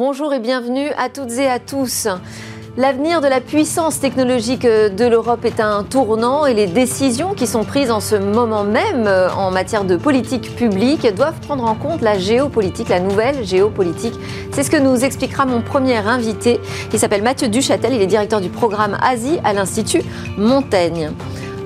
bonjour 0.00 0.32
et 0.32 0.40
bienvenue 0.40 0.88
à 0.96 1.10
toutes 1.10 1.32
et 1.32 1.46
à 1.46 1.58
tous. 1.58 2.08
L'avenir 2.78 3.20
de 3.20 3.26
la 3.26 3.42
puissance 3.42 4.00
technologique 4.00 4.62
de 4.62 5.04
l'Europe 5.04 5.44
est 5.44 5.60
un 5.60 5.84
tournant 5.84 6.46
et 6.46 6.54
les 6.54 6.66
décisions 6.66 7.34
qui 7.34 7.46
sont 7.46 7.64
prises 7.64 7.90
en 7.90 8.00
ce 8.00 8.16
moment 8.16 8.64
même 8.64 9.06
en 9.36 9.50
matière 9.50 9.84
de 9.84 9.98
politique 9.98 10.56
publique 10.56 11.06
doivent 11.14 11.38
prendre 11.40 11.64
en 11.64 11.74
compte 11.74 12.00
la 12.00 12.16
géopolitique, 12.16 12.88
la 12.88 13.00
nouvelle 13.00 13.44
géopolitique. 13.44 14.14
C'est 14.52 14.62
ce 14.62 14.70
que 14.70 14.78
nous 14.78 15.04
expliquera 15.04 15.44
mon 15.44 15.60
premier 15.60 15.98
invité. 15.98 16.60
Il 16.94 16.98
s'appelle 16.98 17.22
Mathieu 17.22 17.48
Duchâtel, 17.48 17.92
il 17.92 18.00
est 18.00 18.06
directeur 18.06 18.40
du 18.40 18.48
programme 18.48 18.96
Asie 19.02 19.38
à 19.44 19.52
l'Institut 19.52 20.02
Montaigne. 20.38 21.10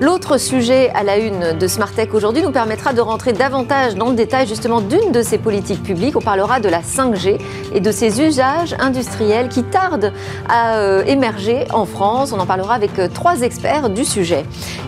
L'autre 0.01 0.37
sujet 0.37 0.91
à 0.93 1.03
la 1.03 1.17
une 1.17 1.57
de 1.57 1.67
Smartech 1.67 2.13
aujourd'hui 2.13 2.41
nous 2.41 2.51
permettra 2.51 2.91
de 2.91 2.99
rentrer 2.99 3.31
davantage 3.31 3.95
dans 3.95 4.09
le 4.09 4.15
détail 4.15 4.45
justement 4.45 4.81
d'une 4.81 5.13
de 5.13 5.21
ces 5.21 5.37
politiques 5.37 5.83
publiques. 5.83 6.17
On 6.17 6.21
parlera 6.21 6.59
de 6.59 6.67
la 6.67 6.81
5G 6.81 7.39
et 7.73 7.79
de 7.79 7.91
ses 7.91 8.21
usages 8.21 8.75
industriels 8.77 9.47
qui 9.47 9.63
tardent 9.63 10.11
à 10.49 10.79
euh, 10.79 11.05
émerger 11.05 11.65
en 11.71 11.85
France. 11.85 12.33
On 12.33 12.39
en 12.41 12.45
parlera 12.45 12.73
avec 12.73 12.99
euh, 12.99 13.07
trois 13.07 13.39
experts 13.41 13.89
du 13.89 14.03
sujet. 14.03 14.43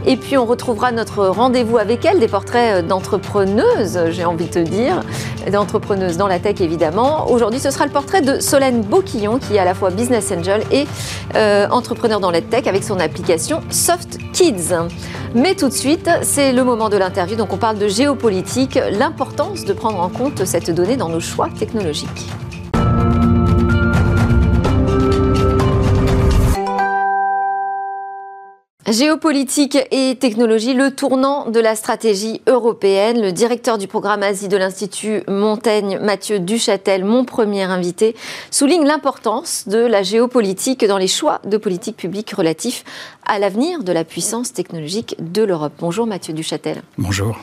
Et 0.06 0.18
puis 0.18 0.38
on 0.38 0.46
retrouvera 0.46 0.92
notre 0.92 1.26
rendez-vous 1.26 1.78
avec 1.78 2.04
elle, 2.04 2.20
des 2.20 2.28
portraits 2.28 2.84
euh, 2.84 2.86
d'entrepreneuses, 2.86 4.10
j'ai 4.10 4.26
envie 4.26 4.48
de 4.48 4.52
te 4.52 4.60
dire, 4.60 5.04
d'entrepreneuses 5.50 6.18
dans 6.18 6.28
la 6.28 6.40
tech 6.40 6.60
évidemment. 6.60 7.32
Aujourd'hui 7.32 7.62
ce 7.62 7.72
sera 7.72 7.86
le 7.86 7.94
portrait 7.94 8.22
de 8.22 8.42
Solène 8.42 8.82
Beauquillon 8.82 9.40
qui 9.40 9.56
est 9.56 9.60
à 9.60 9.66
la 9.66 9.74
fois 9.74 9.90
business 9.90 10.34
angel 10.38 10.64
et 10.70 10.86
entrepreneur 11.72 12.20
dans 12.20 12.32
la 12.32 12.42
tech 12.42 12.68
avec 12.68 12.84
son 12.84 13.00
application 13.00 13.62
Soft 13.70 14.18
Kids. 14.34 14.74
Mais 15.36 15.56
tout 15.56 15.68
de 15.68 15.74
suite, 15.74 16.10
c'est 16.22 16.52
le 16.54 16.64
moment 16.64 16.90
de 16.90 16.98
l'interview. 16.98 17.36
Donc 17.36 17.54
on 17.54 17.58
parle 17.58 17.78
de 17.78 17.88
géopolitique, 17.88 18.80
l'importance 18.92 19.66
de 19.66 19.74
prendre 19.74 20.00
en 20.00 20.10
compte 20.10 20.46
cette 20.46 20.72
donnée 20.72 20.98
dans 20.98 21.10
nos 21.10 21.20
choix 21.20 21.50
technologiques. 21.58 22.28
Géopolitique 28.88 29.78
et 29.92 30.16
technologie, 30.16 30.74
le 30.74 30.92
tournant 30.92 31.50
de 31.50 31.60
la 31.60 31.76
stratégie 31.76 32.40
européenne. 32.48 33.22
Le 33.22 33.34
directeur 33.34 33.78
du 33.78 33.86
programme 33.86 34.24
Asie 34.24 34.48
de 34.48 34.56
l'Institut 34.56 35.24
Montaigne, 35.28 36.00
Mathieu 36.02 36.40
Duchâtel, 36.40 37.04
mon 37.04 37.26
premier 37.26 37.64
invité, 37.64 38.16
souligne 38.50 38.86
l'importance 38.86 39.68
de 39.68 39.80
la 39.80 40.04
géopolitique 40.04 40.86
dans 40.86 40.98
les 40.98 41.10
choix 41.10 41.42
de 41.44 41.58
politique 41.58 41.98
publique 41.98 42.32
relatifs 42.32 42.86
à 43.26 43.40
l'avenir 43.40 43.84
de 43.84 43.92
la 43.92 44.06
puissance 44.06 44.54
technologique 44.54 45.18
de 45.20 45.44
l'Europe. 45.44 45.74
Bonjour 45.80 46.08
Mathieu 46.08 46.34
Duchâtel. 46.34 46.82
Bonjour. 46.98 47.38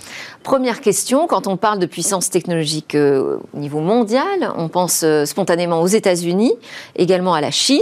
Première 0.44 0.80
question, 0.80 1.26
quand 1.26 1.46
on 1.46 1.58
parle 1.58 1.78
de 1.78 1.84
puissance 1.84 2.30
technologique 2.30 2.94
euh, 2.94 3.36
au 3.54 3.58
niveau 3.58 3.80
mondial, 3.80 4.50
on 4.56 4.68
pense 4.68 5.02
euh, 5.04 5.26
spontanément 5.26 5.82
aux 5.82 5.86
États-Unis, 5.86 6.54
également 6.96 7.34
à 7.34 7.42
la 7.42 7.50
Chine. 7.50 7.80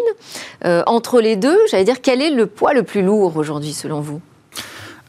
Euh, 0.65 0.83
entre 0.87 1.21
les 1.21 1.37
deux, 1.37 1.59
j'allais 1.71 1.85
dire, 1.85 2.01
quel 2.03 2.21
est 2.21 2.31
le 2.31 2.47
poids 2.47 2.73
le 2.73 2.83
plus 2.83 3.03
lourd 3.03 3.37
aujourd'hui 3.37 3.52
selon 3.61 4.01
vous? 4.01 4.21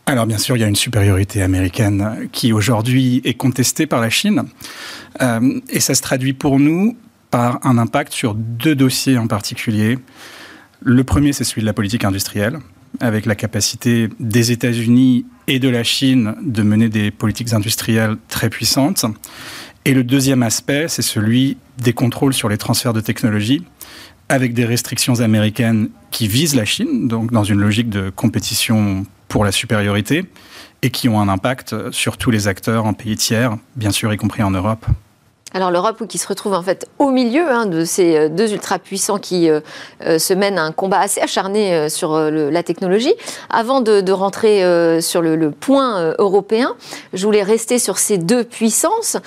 Alors 0.05 0.25
bien 0.25 0.37
sûr, 0.37 0.57
il 0.57 0.59
y 0.59 0.63
a 0.63 0.67
une 0.67 0.75
supériorité 0.75 1.41
américaine 1.41 2.27
qui 2.31 2.51
aujourd'hui 2.51 3.21
est 3.23 3.35
contestée 3.35 3.87
par 3.87 4.01
la 4.01 4.09
Chine. 4.09 4.43
et 5.69 5.79
ça 5.79 5.95
se 5.95 6.01
traduit 6.01 6.33
pour 6.33 6.59
nous 6.59 6.97
par 7.31 7.65
un 7.65 7.77
impact 7.77 8.13
sur 8.13 8.35
deux 8.35 8.75
dossiers 8.75 9.17
en 9.17 9.27
particulier. 9.27 9.97
Le 10.81 11.03
premier, 11.03 11.31
c'est 11.31 11.45
celui 11.45 11.61
de 11.61 11.65
la 11.65 11.73
politique 11.73 12.03
industrielle 12.03 12.59
avec 12.99 13.25
la 13.25 13.35
capacité 13.35 14.09
des 14.19 14.51
États-Unis 14.51 15.25
et 15.47 15.59
de 15.59 15.69
la 15.69 15.83
Chine 15.83 16.35
de 16.41 16.61
mener 16.61 16.89
des 16.89 17.11
politiques 17.11 17.53
industrielles 17.53 18.17
très 18.27 18.49
puissantes. 18.49 19.05
Et 19.85 19.93
le 19.93 20.03
deuxième 20.03 20.43
aspect, 20.43 20.87
c'est 20.87 21.01
celui 21.01 21.57
des 21.77 21.93
contrôles 21.93 22.33
sur 22.33 22.49
les 22.49 22.57
transferts 22.57 22.93
de 22.93 23.01
technologies, 23.01 23.63
avec 24.29 24.53
des 24.53 24.65
restrictions 24.65 25.19
américaines 25.19 25.89
qui 26.11 26.27
visent 26.27 26.55
la 26.55 26.65
Chine, 26.65 27.07
donc 27.07 27.31
dans 27.31 27.43
une 27.43 27.59
logique 27.59 27.89
de 27.89 28.09
compétition 28.09 29.05
pour 29.27 29.45
la 29.45 29.51
supériorité, 29.51 30.25
et 30.81 30.89
qui 30.89 31.09
ont 31.09 31.19
un 31.19 31.29
impact 31.29 31.91
sur 31.91 32.17
tous 32.17 32.31
les 32.31 32.47
acteurs 32.47 32.85
en 32.85 32.93
pays 32.93 33.15
tiers, 33.15 33.57
bien 33.75 33.91
sûr 33.91 34.13
y 34.13 34.17
compris 34.17 34.43
en 34.43 34.51
Europe. 34.51 34.85
Alors 35.55 35.69
l'Europe 35.69 36.07
qui 36.07 36.17
se 36.17 36.27
retrouve 36.27 36.53
en 36.53 36.63
fait 36.63 36.87
au 36.97 37.11
milieu 37.11 37.47
hein, 37.47 37.67
de 37.67 37.85
ces 37.85 38.17
euh, 38.17 38.29
deux 38.29 38.53
ultra-puissants 38.53 39.19
qui 39.19 39.49
euh, 39.49 39.59
euh, 40.03 40.17
se 40.17 40.33
mènent 40.33 40.57
un 40.57 40.71
combat 40.71 40.99
assez 40.99 41.21
acharné 41.21 41.89
sur 41.89 42.17
la 42.17 42.63
technologie. 42.63 43.13
Avant 43.49 43.81
de, 43.81 44.11
rentrer 44.11 44.61
sur 45.01 45.21
le, 45.21 45.51
point 45.51 46.13
européen, 46.19 46.75
je 47.13 47.25
voulais 47.25 47.43
rester 47.43 47.79
sur 47.79 47.97
ces 47.97 48.17
deux 48.17 48.43
puissances. 48.43 49.17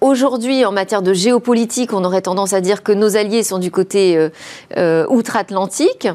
Aujourd'hui, 0.00 0.64
en 0.64 0.72
matière 0.72 1.02
de 1.02 1.12
géopolitique, 1.12 1.92
on 1.92 2.04
aurait 2.04 2.22
tendance 2.22 2.52
à 2.52 2.60
dire 2.60 2.82
que 2.82 2.92
nos 2.92 3.16
alliés 3.16 3.42
sont 3.42 3.58
du 3.58 3.70
côté 3.70 4.28
outre-Atlantique. 4.76 6.08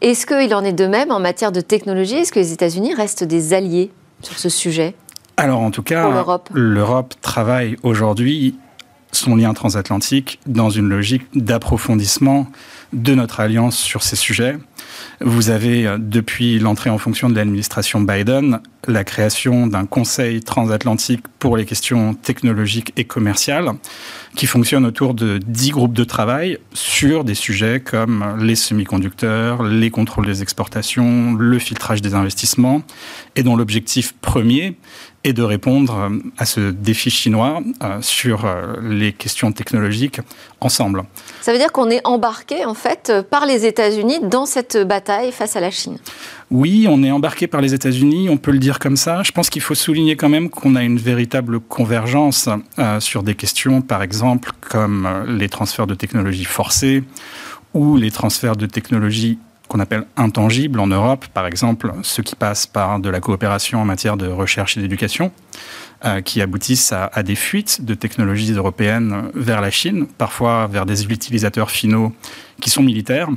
Est-ce 0.00 0.26
qu'il 0.26 0.54
en 0.54 0.64
est 0.64 0.72
de 0.72 0.86
même 0.86 1.10
en 1.10 1.20
matière 1.20 1.52
de 1.52 1.60
technologie? 1.60 2.16
Est-ce 2.16 2.32
que 2.32 2.40
les 2.40 2.52
États-Unis 2.52 2.94
restent 2.94 3.24
des 3.24 3.54
alliés 3.54 3.90
sur 4.22 4.38
ce 4.38 4.48
sujet? 4.48 4.94
Alors 5.36 5.60
en 5.60 5.70
tout 5.70 5.82
cas, 5.82 6.08
l'Europe 6.52 7.14
travaille 7.20 7.76
aujourd'hui 7.82 8.54
son 9.12 9.36
lien 9.36 9.54
transatlantique 9.54 10.40
dans 10.46 10.70
une 10.70 10.88
logique 10.88 11.22
d'approfondissement 11.34 12.50
de 12.92 13.14
notre 13.14 13.40
alliance 13.40 13.76
sur 13.76 14.02
ces 14.02 14.16
sujets. 14.16 14.56
Vous 15.20 15.50
avez, 15.50 15.86
euh, 15.86 15.98
depuis 15.98 16.58
l'entrée 16.58 16.90
en 16.90 16.98
fonction 16.98 17.28
de 17.30 17.36
l'administration 17.36 18.00
Biden, 18.00 18.60
la 18.88 19.04
création 19.04 19.66
d'un 19.66 19.86
conseil 19.86 20.40
transatlantique 20.40 21.24
pour 21.38 21.56
les 21.56 21.64
questions 21.64 22.14
technologiques 22.14 22.92
et 22.96 23.04
commerciales 23.04 23.70
qui 24.34 24.46
fonctionne 24.46 24.84
autour 24.86 25.14
de 25.14 25.38
dix 25.38 25.70
groupes 25.70 25.92
de 25.92 26.04
travail 26.04 26.58
sur 26.72 27.22
des 27.22 27.34
sujets 27.34 27.80
comme 27.80 28.24
les 28.40 28.56
semi-conducteurs, 28.56 29.62
les 29.62 29.90
contrôles 29.90 30.26
des 30.26 30.42
exportations, 30.42 31.34
le 31.34 31.58
filtrage 31.58 32.02
des 32.02 32.14
investissements 32.14 32.82
et 33.36 33.42
dont 33.42 33.56
l'objectif 33.56 34.14
premier 34.20 34.76
et 35.24 35.32
de 35.32 35.42
répondre 35.42 35.96
euh, 35.96 36.18
à 36.38 36.46
ce 36.46 36.72
défi 36.72 37.10
chinois 37.10 37.60
euh, 37.84 37.98
sur 38.00 38.44
les 38.82 39.12
questions 39.12 39.52
technologiques 39.52 40.20
ensemble. 40.60 41.04
Ça 41.40 41.52
veut 41.52 41.58
dire 41.58 41.70
qu'on 41.70 41.90
est 41.90 42.04
embarqué 42.04 42.64
en 42.64 42.74
fait 42.74 43.12
par 43.30 43.46
les 43.46 43.66
États-Unis 43.66 44.20
dans 44.22 44.46
cette 44.46 44.76
bataille 44.84 45.32
face 45.32 45.56
à 45.56 45.60
la 45.60 45.70
Chine. 45.70 45.98
Oui, 46.50 46.86
on 46.88 47.02
est 47.02 47.10
embarqué 47.10 47.46
par 47.46 47.60
les 47.60 47.74
États-Unis, 47.74 48.28
on 48.28 48.36
peut 48.36 48.50
le 48.50 48.58
dire 48.58 48.78
comme 48.78 48.96
ça. 48.96 49.22
Je 49.22 49.32
pense 49.32 49.50
qu'il 49.50 49.62
faut 49.62 49.74
souligner 49.74 50.16
quand 50.16 50.28
même 50.28 50.50
qu'on 50.50 50.76
a 50.76 50.82
une 50.82 50.98
véritable 50.98 51.60
convergence 51.60 52.48
sur 53.00 53.22
des 53.22 53.34
questions, 53.34 53.80
par 53.82 54.02
exemple, 54.02 54.52
comme 54.60 55.08
les 55.26 55.48
transferts 55.48 55.86
de 55.86 55.94
technologies 55.94 56.44
forcés 56.44 57.04
ou 57.74 57.96
les 57.96 58.10
transferts 58.10 58.56
de 58.56 58.66
technologies 58.66 59.38
qu'on 59.72 59.80
appelle 59.80 60.04
intangibles 60.18 60.78
en 60.80 60.86
Europe, 60.86 61.24
par 61.32 61.46
exemple 61.46 61.94
ceux 62.02 62.22
qui 62.22 62.36
passent 62.36 62.66
par 62.66 63.00
de 63.00 63.08
la 63.08 63.20
coopération 63.20 63.80
en 63.80 63.86
matière 63.86 64.18
de 64.18 64.26
recherche 64.26 64.76
et 64.76 64.82
d'éducation, 64.82 65.32
euh, 66.04 66.20
qui 66.20 66.42
aboutissent 66.42 66.92
à, 66.92 67.22
des 67.22 67.36
fuites 67.36 67.82
de 67.82 67.94
technologies 67.94 68.52
européennes 68.52 69.30
vers 69.34 69.62
la 69.62 69.70
Chine, 69.70 70.06
parfois 70.18 70.66
vers 70.66 70.84
des 70.84 71.04
utilisateurs 71.04 71.70
finaux 71.70 72.12
qui 72.60 72.68
sont 72.68 72.82
militaires. 72.82 73.28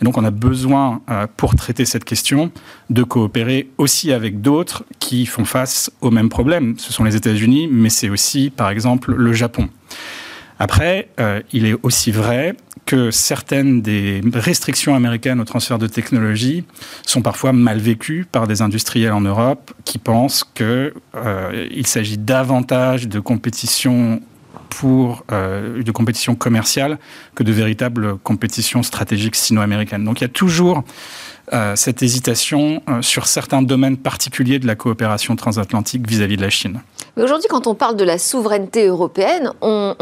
Et 0.00 0.04
donc 0.04 0.18
on 0.18 0.24
a 0.24 0.32
besoin, 0.32 1.00
euh, 1.10 1.28
pour 1.36 1.54
traiter 1.54 1.84
cette 1.84 2.04
question, 2.04 2.50
de 2.90 3.04
coopérer 3.04 3.70
aussi 3.78 4.12
avec 4.12 4.40
d'autres 4.40 4.84
qui 4.98 5.26
font 5.26 5.44
face 5.44 5.92
aux 6.00 6.10
mêmes 6.10 6.28
problèmes. 6.28 6.74
Ce 6.76 6.92
sont 6.92 7.04
les 7.04 7.14
États-Unis, 7.14 7.68
mais 7.70 7.88
c'est 7.88 8.08
aussi, 8.08 8.50
par 8.50 8.68
exemple, 8.68 9.14
le 9.14 9.32
Japon. 9.32 9.68
Après, 10.58 11.08
euh, 11.20 11.40
il 11.52 11.66
est 11.66 11.76
aussi 11.84 12.10
vrai 12.10 12.56
que 12.86 13.10
certaines 13.10 13.80
des 13.82 14.20
restrictions 14.32 14.94
américaines 14.94 15.40
au 15.40 15.44
transfert 15.44 15.78
de 15.78 15.86
technologie 15.86 16.64
sont 17.06 17.22
parfois 17.22 17.52
mal 17.52 17.78
vécues 17.78 18.26
par 18.30 18.46
des 18.46 18.62
industriels 18.62 19.12
en 19.12 19.20
Europe 19.20 19.72
qui 19.84 19.98
pensent 19.98 20.44
qu'il 20.54 20.92
euh, 21.16 21.82
s'agit 21.84 22.18
davantage 22.18 23.08
de 23.08 23.20
compétition 23.20 24.20
pour 24.68 25.24
euh, 25.32 25.82
de 25.82 25.92
compétition 25.92 26.34
commerciale 26.34 26.98
que 27.34 27.42
de 27.42 27.52
véritable 27.52 28.18
compétition 28.18 28.82
stratégique 28.82 29.36
sino-américaine. 29.36 30.04
Donc 30.04 30.20
il 30.20 30.24
y 30.24 30.26
a 30.26 30.28
toujours 30.28 30.84
euh, 31.52 31.76
cette 31.76 32.02
hésitation 32.02 32.82
euh, 32.88 33.02
sur 33.02 33.26
certains 33.26 33.60
domaines 33.60 33.98
particuliers 33.98 34.58
de 34.58 34.66
la 34.66 34.76
coopération 34.76 35.36
transatlantique 35.36 36.08
vis-à-vis 36.08 36.38
de 36.38 36.42
la 36.42 36.48
Chine. 36.48 36.80
Mais 37.16 37.22
aujourd'hui, 37.22 37.48
quand 37.50 37.66
on 37.66 37.74
parle 37.74 37.96
de 37.96 38.04
la 38.04 38.16
souveraineté 38.16 38.86
européenne, 38.86 39.50
on, 39.60 39.92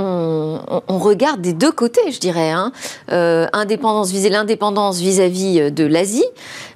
regarde 0.88 1.40
des 1.40 1.52
deux 1.52 1.72
côtés, 1.72 2.12
je 2.12 2.20
dirais. 2.20 2.50
Hein. 2.50 2.70
Euh, 3.10 3.48
indépendance, 3.52 4.12
l'indépendance 4.14 5.00
vis-à-vis 5.00 5.72
de 5.72 5.84
l'Asie. 5.84 6.24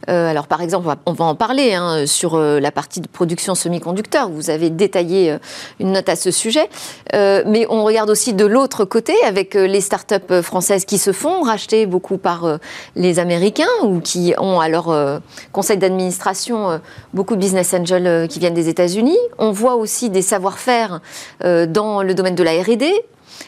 alors, 0.09 0.49
par 0.49 0.61
exemple, 0.63 0.89
on 1.07 1.13
va, 1.13 1.25
en 1.25 1.35
parler 1.37 1.75
hein, 1.75 2.07
sur 2.07 2.37
la 2.37 2.71
partie 2.73 3.01
de 3.01 3.07
production 3.07 3.55
semi-conducteurs. 3.55 4.29
Vous 4.29 4.51
avez 4.51 4.69
détaillé 4.69 5.37
une 5.79 5.93
note 5.93 6.09
à 6.09 6.17
ce 6.17 6.31
sujet. 6.33 6.69
mais 7.15 7.67
on 7.71 7.85
regarde 7.85 8.11
aussi 8.11 8.35
de 8.35 8.45
l'autre 8.45 8.85
côté 8.85 9.15
avec 9.25 9.55
les 9.55 9.81
start-up 9.81 10.43
françaises 10.43 10.85
qui 10.85 10.99
se 10.99 11.13
font 11.13 11.43
racheter 11.43 11.87
beaucoup 11.87 12.19
par 12.19 12.59
les 12.97 13.19
Américains 13.21 13.65
ou 13.83 14.01
qui 14.01 14.35
ont 14.39 14.56
ont 14.57 14.61
à 14.61 14.69
leur 14.69 15.21
conseil 15.53 15.77
d'administration 15.77 16.81
beaucoup 17.15 17.35
de 17.35 17.41
business 17.41 17.75
angels 17.75 18.29
qui 18.29 18.39
viennent 18.39 18.55
des 18.55 18.69
États-Unis. 18.69 19.19
On 19.39 19.53
voit 19.53 19.77
aussi 19.77 20.11
des 20.11 20.23
savoir-faire 20.23 21.01
dans 21.41 22.03
le 22.03 22.15
domaine 22.15 22.35
de 22.35 22.43
la 22.43 22.53
R&D, 22.63 22.93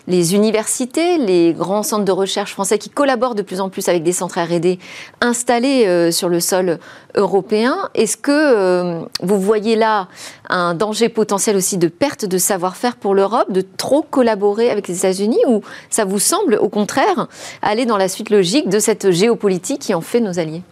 les 0.06 0.34
universités, 0.34 1.18
les 1.18 1.52
grands 1.52 1.82
centres 1.82 2.04
de 2.04 2.12
recherche 2.12 2.52
français 2.52 2.78
qui 2.78 2.90
collaborent 2.90 3.34
de 3.34 3.42
plus 3.42 3.60
en 3.60 3.68
plus 3.68 3.88
avec 3.88 4.02
des 4.02 4.12
centres 4.12 4.40
R&D 4.40 4.78
installés 5.20 5.86
euh, 5.86 6.10
sur 6.10 6.28
le 6.28 6.40
sol 6.40 6.78
européen. 7.14 7.76
Est-ce 7.94 8.16
que 8.16 8.32
euh, 8.32 9.00
vous 9.22 9.40
voyez 9.40 9.76
là 9.76 10.08
un 10.48 10.74
danger 10.74 11.08
potentiel 11.08 11.56
aussi 11.56 11.78
de 11.78 11.88
perte 11.88 12.24
de 12.24 12.38
savoir-faire 12.38 12.96
pour 12.96 13.14
l'Europe, 13.14 13.52
de 13.52 13.60
trop 13.60 14.02
collaborer 14.02 14.70
avec 14.70 14.88
les 14.88 14.98
États-Unis, 14.98 15.40
ou 15.46 15.62
ça 15.90 16.04
vous 16.04 16.18
semble 16.18 16.54
au 16.54 16.68
contraire 16.68 17.28
aller 17.62 17.86
dans 17.86 17.98
la 17.98 18.08
suite 18.08 18.30
logique 18.30 18.68
de 18.68 18.78
cette 18.78 19.10
géopolitique 19.10 19.80
qui 19.80 19.94
en 19.94 20.00
fait 20.00 20.20
nos 20.20 20.38
alliés? 20.38 20.62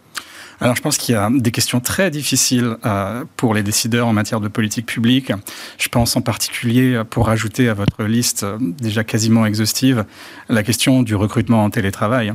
Alors 0.59 0.75
je 0.75 0.81
pense 0.81 0.97
qu'il 0.97 1.13
y 1.13 1.17
a 1.17 1.29
des 1.31 1.51
questions 1.51 1.79
très 1.79 2.09
difficiles 2.09 2.77
euh, 2.85 3.23
pour 3.35 3.53
les 3.53 3.63
décideurs 3.63 4.07
en 4.07 4.13
matière 4.13 4.39
de 4.39 4.47
politique 4.47 4.85
publique. 4.85 5.31
Je 5.77 5.89
pense 5.89 6.15
en 6.15 6.21
particulier, 6.21 6.95
euh, 6.95 7.03
pour 7.03 7.29
ajouter 7.29 7.69
à 7.69 7.73
votre 7.73 8.03
liste 8.03 8.43
euh, 8.43 8.57
déjà 8.59 9.03
quasiment 9.03 9.45
exhaustive, 9.45 10.05
la 10.49 10.63
question 10.63 11.03
du 11.03 11.15
recrutement 11.15 11.63
en 11.63 11.69
télétravail 11.69 12.33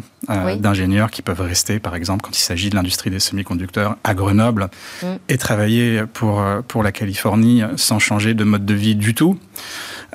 d'ingénieurs 0.58 1.10
qui 1.10 1.20
peuvent 1.20 1.40
rester, 1.40 1.80
par 1.80 1.96
exemple, 1.96 2.22
quand 2.22 2.36
il 2.36 2.42
s'agit 2.42 2.70
de 2.70 2.76
l'industrie 2.76 3.10
des 3.10 3.18
semi-conducteurs 3.18 3.96
à 4.04 4.14
Grenoble 4.14 4.68
mm. 5.02 5.06
et 5.28 5.36
travailler 5.36 6.02
pour, 6.12 6.44
pour 6.68 6.82
la 6.82 6.92
Californie 6.92 7.62
sans 7.76 7.98
changer 7.98 8.34
de 8.34 8.44
mode 8.44 8.64
de 8.64 8.74
vie 8.74 8.94
du 8.94 9.14
tout. 9.14 9.38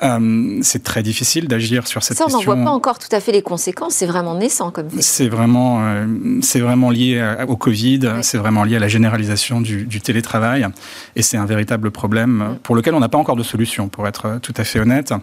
Euh, 0.04 0.60
c'est 0.62 0.84
très 0.84 1.02
difficile 1.02 1.48
d'agir 1.48 1.88
sur 1.88 2.04
cette 2.04 2.18
question. 2.18 2.30
Ça, 2.30 2.36
on 2.36 2.40
n'en 2.40 2.46
voit 2.46 2.64
pas 2.64 2.76
encore 2.76 3.00
tout 3.00 3.14
à 3.16 3.20
fait 3.20 3.32
les 3.32 3.42
conséquences. 3.42 3.96
C'est 3.96 4.06
vraiment 4.06 4.36
naissant 4.36 4.70
comme 4.70 4.90
C'est 5.00 5.28
vraiment, 5.28 5.80
euh, 5.82 6.06
c'est 6.42 6.60
vraiment 6.60 6.92
lié 6.92 7.36
au 7.48 7.56
Covid. 7.56 8.02
C'est 8.22 8.38
vraiment 8.38 8.64
lié 8.64 8.76
à 8.76 8.80
la 8.80 8.88
généralisation 8.88 9.62
du, 9.62 9.88
télétravail. 10.02 10.68
Et 11.16 11.24
c'est 11.24 11.38
un 11.38 11.46
véritable 11.46 11.90
problème 11.90 12.58
pour 12.64 12.76
lequel 12.76 12.94
on 12.94 13.00
n'a 13.00 13.10
pas 13.10 13.18
encore 13.18 13.36
de 13.36 13.44
solution, 13.44 13.90
pour 13.90 14.08
être 14.08 14.40
tout 14.42 14.54
à 14.58 14.64
fait 14.64 14.80
honnête. 14.80 15.14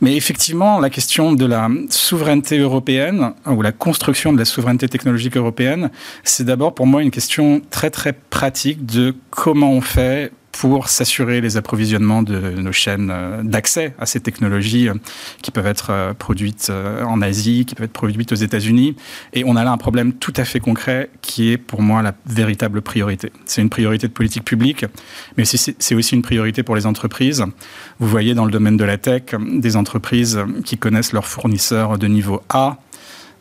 Mais 0.00 0.16
effectivement, 0.16 0.80
la 0.80 0.90
question 0.90 1.34
de 1.34 1.44
la 1.44 1.68
souveraineté 1.90 2.58
européenne 2.58 3.32
ou 3.46 3.60
la 3.60 3.72
construction 3.72 4.32
de 4.32 4.38
la 4.38 4.44
souveraineté 4.44 4.88
technologique 4.88 5.36
européenne, 5.36 5.90
c'est 6.24 6.44
d'abord 6.44 6.74
pour 6.74 6.86
moi 6.86 7.02
une 7.02 7.10
question 7.10 7.60
très 7.70 7.90
très 7.90 8.12
pratique 8.12 8.86
de 8.86 9.14
comment 9.30 9.70
on 9.70 9.80
fait 9.80 10.32
pour 10.58 10.88
s'assurer 10.88 11.40
les 11.40 11.56
approvisionnements 11.56 12.22
de 12.22 12.38
nos 12.38 12.72
chaînes 12.72 13.10
euh, 13.12 13.42
d'accès 13.42 13.94
à 13.98 14.06
ces 14.06 14.20
technologies 14.20 14.88
euh, 14.88 14.94
qui 15.42 15.50
peuvent 15.50 15.66
être 15.66 15.90
euh, 15.90 16.14
produites 16.14 16.70
en 16.70 17.20
Asie, 17.20 17.64
qui 17.66 17.74
peuvent 17.74 17.84
être 17.84 17.92
produites 17.92 18.32
aux 18.32 18.36
États-Unis. 18.36 18.96
Et 19.34 19.44
on 19.44 19.56
a 19.56 19.64
là 19.64 19.72
un 19.72 19.76
problème 19.76 20.14
tout 20.14 20.32
à 20.36 20.44
fait 20.44 20.60
concret 20.60 21.10
qui 21.20 21.50
est 21.50 21.58
pour 21.58 21.82
moi 21.82 22.02
la 22.02 22.14
véritable 22.26 22.80
priorité. 22.80 23.32
C'est 23.44 23.60
une 23.60 23.68
priorité 23.68 24.08
de 24.08 24.12
politique 24.12 24.44
publique, 24.44 24.84
mais 25.36 25.44
c'est 25.44 25.94
aussi 25.94 26.14
une 26.14 26.22
priorité 26.22 26.62
pour 26.62 26.74
les 26.74 26.86
entreprises. 26.86 27.44
Vous 27.98 28.08
voyez 28.08 28.34
dans 28.34 28.44
le 28.44 28.50
domaine 28.50 28.76
de 28.76 28.84
la 28.84 28.98
tech 28.98 29.34
des 29.38 29.76
entreprises 29.76 30.38
qui 30.64 30.78
connaissent 30.78 31.12
leurs 31.12 31.26
fournisseurs 31.26 31.98
de 31.98 32.06
niveau 32.06 32.42
A, 32.48 32.78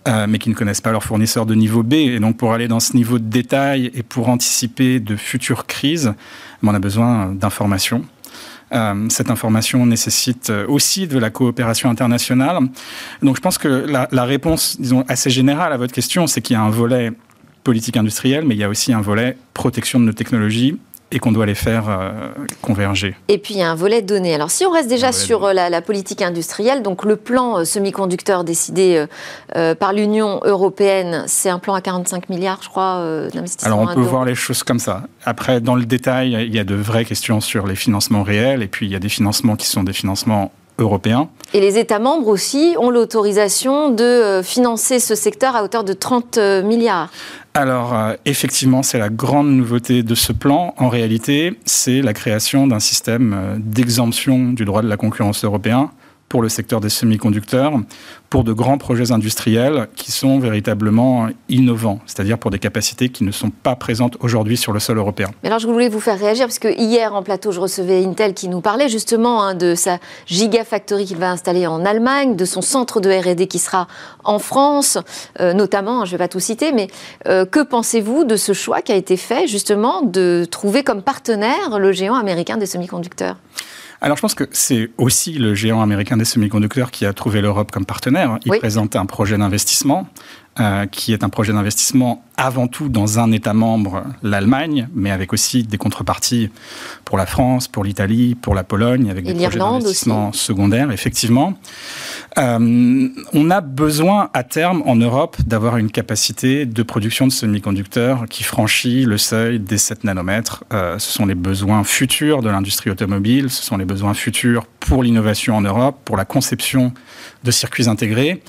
mais 0.08 0.38
qui 0.38 0.50
ne 0.50 0.56
connaissent 0.56 0.82
pas 0.82 0.92
leurs 0.92 1.04
fournisseurs 1.04 1.46
de 1.46 1.56
niveau 1.56 1.82
B. 1.84 1.94
Et 1.94 2.20
donc 2.20 2.38
pour 2.38 2.54
aller 2.54 2.68
dans 2.68 2.80
ce 2.80 2.96
niveau 2.96 3.18
de 3.18 3.24
détail 3.24 3.92
et 3.94 4.04
pour 4.04 4.30
anticiper 4.30 5.00
de 5.00 5.16
futures 5.16 5.66
crises, 5.66 6.14
on 6.62 6.74
a 6.74 6.80
besoin 6.80 7.32
d'informations. 7.34 8.06
Euh, 8.74 9.08
cette 9.10 9.30
information 9.30 9.86
nécessite 9.86 10.52
aussi 10.68 11.08
de 11.08 11.18
la 11.18 11.30
coopération 11.30 11.90
internationale. 11.90 12.60
Donc 13.22 13.36
je 13.36 13.42
pense 13.42 13.58
que 13.58 13.68
la, 13.68 14.08
la 14.12 14.26
réponse, 14.26 14.80
disons, 14.80 15.06
assez 15.08 15.30
générale 15.30 15.74
à 15.74 15.78
votre 15.78 15.94
question, 15.94 16.28
c'est 16.28 16.42
qu'il 16.42 16.56
y 16.56 16.58
a 16.58 16.62
un 16.62 16.70
volet 16.70 17.12
politique 17.64 17.98
industrielle, 17.98 18.46
mais 18.46 18.56
il 18.56 18.60
y 18.60 18.64
a 18.64 18.70
aussi 18.70 18.94
un 18.94 19.02
volet 19.02 19.38
protection 19.54 20.00
de 20.00 20.06
nos 20.06 20.14
technologies 20.14 20.78
et 21.16 21.20
qu'on 21.20 21.32
doit 21.32 21.46
les 21.46 21.56
faire 21.56 21.86
euh, 21.88 22.12
converger. 22.62 23.16
Et 23.30 23.38
puis 23.38 23.54
il 23.54 23.62
y 23.62 23.64
a 23.64 23.72
un 23.72 23.76
volet 23.76 24.02
donné. 24.02 24.36
Alors 24.36 24.52
si 24.52 24.66
on 24.66 24.70
reste 24.70 24.90
déjà 24.90 25.14
sur 25.14 25.46
euh, 25.46 25.54
la, 25.54 25.82
politique 25.82 26.22
industrielle, 26.22 26.84
donc 26.84 27.06
le 27.06 27.16
plan 27.16 27.60
euh, 27.60 27.64
semi-conducteur 27.64 28.44
décidé 28.44 29.06
par 29.80 29.94
l'Union 29.94 30.42
européenne, 30.44 31.24
c'est 31.28 31.50
un 31.50 31.60
plan 31.60 31.74
à 31.74 31.82
45 31.82 32.28
milliards, 32.28 32.60
je 32.62 32.68
crois, 32.68 33.02
d'investissement. 33.34 33.82
Alors 33.82 33.90
on 33.90 33.96
peut 33.96 34.02
voir 34.02 34.26
les 34.26 34.36
choses 34.36 34.64
comme 34.64 34.80
ça. 34.80 35.04
Après, 35.24 35.62
dans 35.62 35.76
le 35.76 35.86
détail, 35.86 36.34
il 36.34 36.54
y 36.54 36.60
a 36.60 36.66
de 36.66 36.76
vraies 36.76 37.06
questions 37.06 37.40
sur 37.40 37.66
les 37.66 37.76
financements 37.76 38.24
réels, 38.24 38.62
et 38.62 38.68
puis 38.68 38.86
il 38.86 38.92
y 38.92 38.96
a 38.96 39.00
des 39.00 39.10
financements 39.10 39.56
qui 39.56 39.68
sont 39.68 39.84
des 39.84 39.94
financements 39.94 40.52
Et 41.54 41.62
les 41.62 41.78
États 41.78 42.00
membres 42.00 42.28
aussi 42.28 42.76
ont 42.80 42.90
l'autorisation 42.90 43.90
de 43.90 44.42
financer 44.44 45.00
ce 45.00 45.16
secteur 45.16 45.56
à 45.56 45.64
hauteur 45.64 45.84
de 45.84 45.94
30 45.94 46.38
milliards. 46.64 47.10
Alors, 47.58 47.94
euh, 47.94 48.16
effectivement, 48.26 48.84
c'est 48.84 49.00
la 49.00 49.08
grande 49.08 49.48
nouveauté 49.48 50.04
de 50.04 50.14
ce 50.14 50.34
plan. 50.34 50.74
En 50.78 50.90
réalité, 50.90 51.58
c'est 51.64 52.02
la 52.02 52.12
création 52.12 52.68
d'un 52.68 52.82
système 52.82 53.34
euh, 53.34 53.56
d'exemption 53.58 54.52
du 54.52 54.66
droit 54.66 54.82
de 54.82 54.90
la 54.90 54.98
concurrence 54.98 55.46
européen 55.46 55.90
pour 56.30 56.42
le 56.42 56.50
secteur 56.50 56.82
des 56.82 56.90
semi-conducteurs, 56.90 57.74
pour 58.30 58.44
de 58.44 58.52
grands 58.52 58.78
projets 58.78 59.12
industriels 59.12 59.88
qui 59.96 60.12
sont 60.12 60.40
véritablement 60.40 61.30
innovants, 61.50 62.00
c'est-à-dire 62.08 62.40
pour 62.40 62.52
des 62.52 62.60
capacités 62.60 63.10
qui 63.10 63.24
ne 63.24 63.32
sont 63.32 63.52
pas 63.52 63.76
présentes 63.76 64.18
aujourd'hui 64.20 64.58
sur 64.58 64.74
le 64.74 64.80
sol 64.80 64.98
européen. 64.98 65.30
Mais 65.44 65.50
alors 65.50 65.60
je 65.60 65.68
voulais 65.68 65.88
vous 65.88 66.00
faire 66.00 66.20
réagir, 66.20 66.48
parce 66.48 66.60
que 66.60 66.68
hier 66.80 67.14
en 67.14 67.22
plateau, 67.22 67.52
je 67.52 67.60
recevais 67.60 68.04
Intel 68.04 68.34
qui 68.34 68.50
nous 68.50 68.62
parlait 68.62 68.90
justement 68.90 69.44
hein, 69.44 69.54
de 69.54 69.76
sa 69.76 70.00
gigafactory 70.26 71.06
qu'il 71.06 71.18
va 71.18 71.32
installer 71.32 71.68
en 71.68 71.86
Allemagne, 71.86 72.36
de 72.36 72.46
son 72.46 72.62
centre 72.62 73.00
de 73.00 73.10
RD 73.10 73.48
qui 73.48 73.60
sera 73.60 73.88
en 74.24 74.40
France, 74.40 74.98
euh, 75.40 75.54
notamment, 75.54 76.02
hein, 76.02 76.06
je 76.06 76.10
ne 76.10 76.18
vais 76.18 76.24
pas 76.24 76.28
tout 76.28 76.40
citer, 76.40 76.72
mais 76.72 76.88
euh, 77.28 77.46
que 77.46 77.62
pensez-vous 77.62 78.24
de 78.24 78.36
ce 78.36 78.54
choix 78.54 78.82
qui 78.82 78.92
a 78.92 78.96
été 78.96 79.16
fait 79.16 79.48
justement 79.48 80.02
de 80.02 80.46
trouver 80.50 80.84
comme 80.84 81.04
partenaire 81.04 81.78
le 81.80 81.92
géant 81.92 82.16
américain 82.16 82.58
des 82.58 82.66
semi-conducteurs? 82.66 83.38
Alors 84.02 84.18
je 84.18 84.22
pense 84.22 84.36
que 84.36 84.44
c'est 84.52 84.92
aussi 84.98 85.34
le 85.34 85.56
géant 85.56 85.82
américain 85.82 86.18
des 86.18 86.26
semi-conducteurs 86.26 86.92
qui 86.92 87.06
a 87.06 87.14
trouvé 87.14 87.42
l'Europe 87.42 87.72
comme 87.72 87.86
partenaire. 87.86 88.38
Il 88.46 88.52
présente 88.58 88.96
un 88.96 89.06
projet 89.06 89.38
d'investissement 89.38 90.08
euh, 90.58 90.86
qui 90.86 91.12
est 91.12 91.26
un 91.26 91.28
projet 91.28 91.52
d'investissement 91.52 92.24
avant 92.38 92.68
tout 92.68 92.88
dans 92.88 93.20
un 93.20 93.34
État 93.34 93.54
membre, 93.54 94.04
l'Allemagne, 94.24 94.88
mais 94.96 95.12
avec 95.12 95.34
aussi 95.34 95.64
des 95.64 95.78
contreparties 95.78 96.50
pour 97.04 97.18
la 97.18 97.26
France, 97.26 97.68
pour 97.68 97.84
l'Italie, 97.84 98.36
pour 98.36 98.56
la 98.56 98.64
Pologne, 98.64 99.10
avec 99.10 99.26
des 99.26 99.34
projets 99.34 99.60
d'investissement 99.60 100.32
secondaires, 100.32 100.92
effectivement. 100.92 101.56
Euh, 102.38 103.10
on 103.34 103.52
a 103.52 103.60
besoin 103.60 104.30
à 104.34 104.44
terme 104.44 104.82
en 104.86 104.96
Europe 104.96 105.36
d'avoir 105.46 105.76
une 105.76 105.92
capacité 105.92 106.66
de 106.66 106.84
production 106.84 107.28
de 107.28 107.34
semi-conducteurs 107.34 108.26
qui 108.30 108.44
franchit 108.44 109.04
le 109.04 109.18
seuil 109.18 109.60
des 109.60 109.78
7 109.78 110.06
nanomètres. 110.06 110.64
Euh, 110.72 110.98
ce 111.00 111.12
sont 111.12 111.26
les 111.26 111.36
besoins 111.36 111.84
futurs 111.84 112.42
de 112.42 112.50
l'industrie 112.50 112.90
automobile, 112.90 113.50
ce 113.50 113.62
sont 113.62 113.76
les 113.76 113.84
besoins 113.84 114.14
futurs 114.14 114.66
pour 114.80 115.04
l'innovation 115.04 115.58
en 115.58 115.62
Europe, 115.62 116.00
pour 116.06 116.16
la 116.16 116.24
conception 116.24 116.94
de 117.44 117.52
circuits 117.52 117.90
intégrés. 117.90 118.42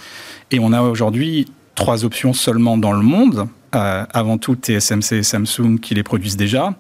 Et 0.53 0.61
on 0.61 0.73
a 0.73 0.83
aujourd'hui 0.83 1.47
trois 1.77 2.05
options 2.05 2.33
seulement 2.33 2.77
dans 2.77 2.93
le 2.93 3.03
monde. 3.03 3.49
Euh, 3.75 4.05
avant 4.13 4.39
tout 4.39 4.55
TSMC 4.55 5.17
et 5.17 5.23
Samsung 5.23 5.79
qui 5.81 5.95
les 5.95 6.03
produisent 6.03 6.37
déjà, 6.37 6.75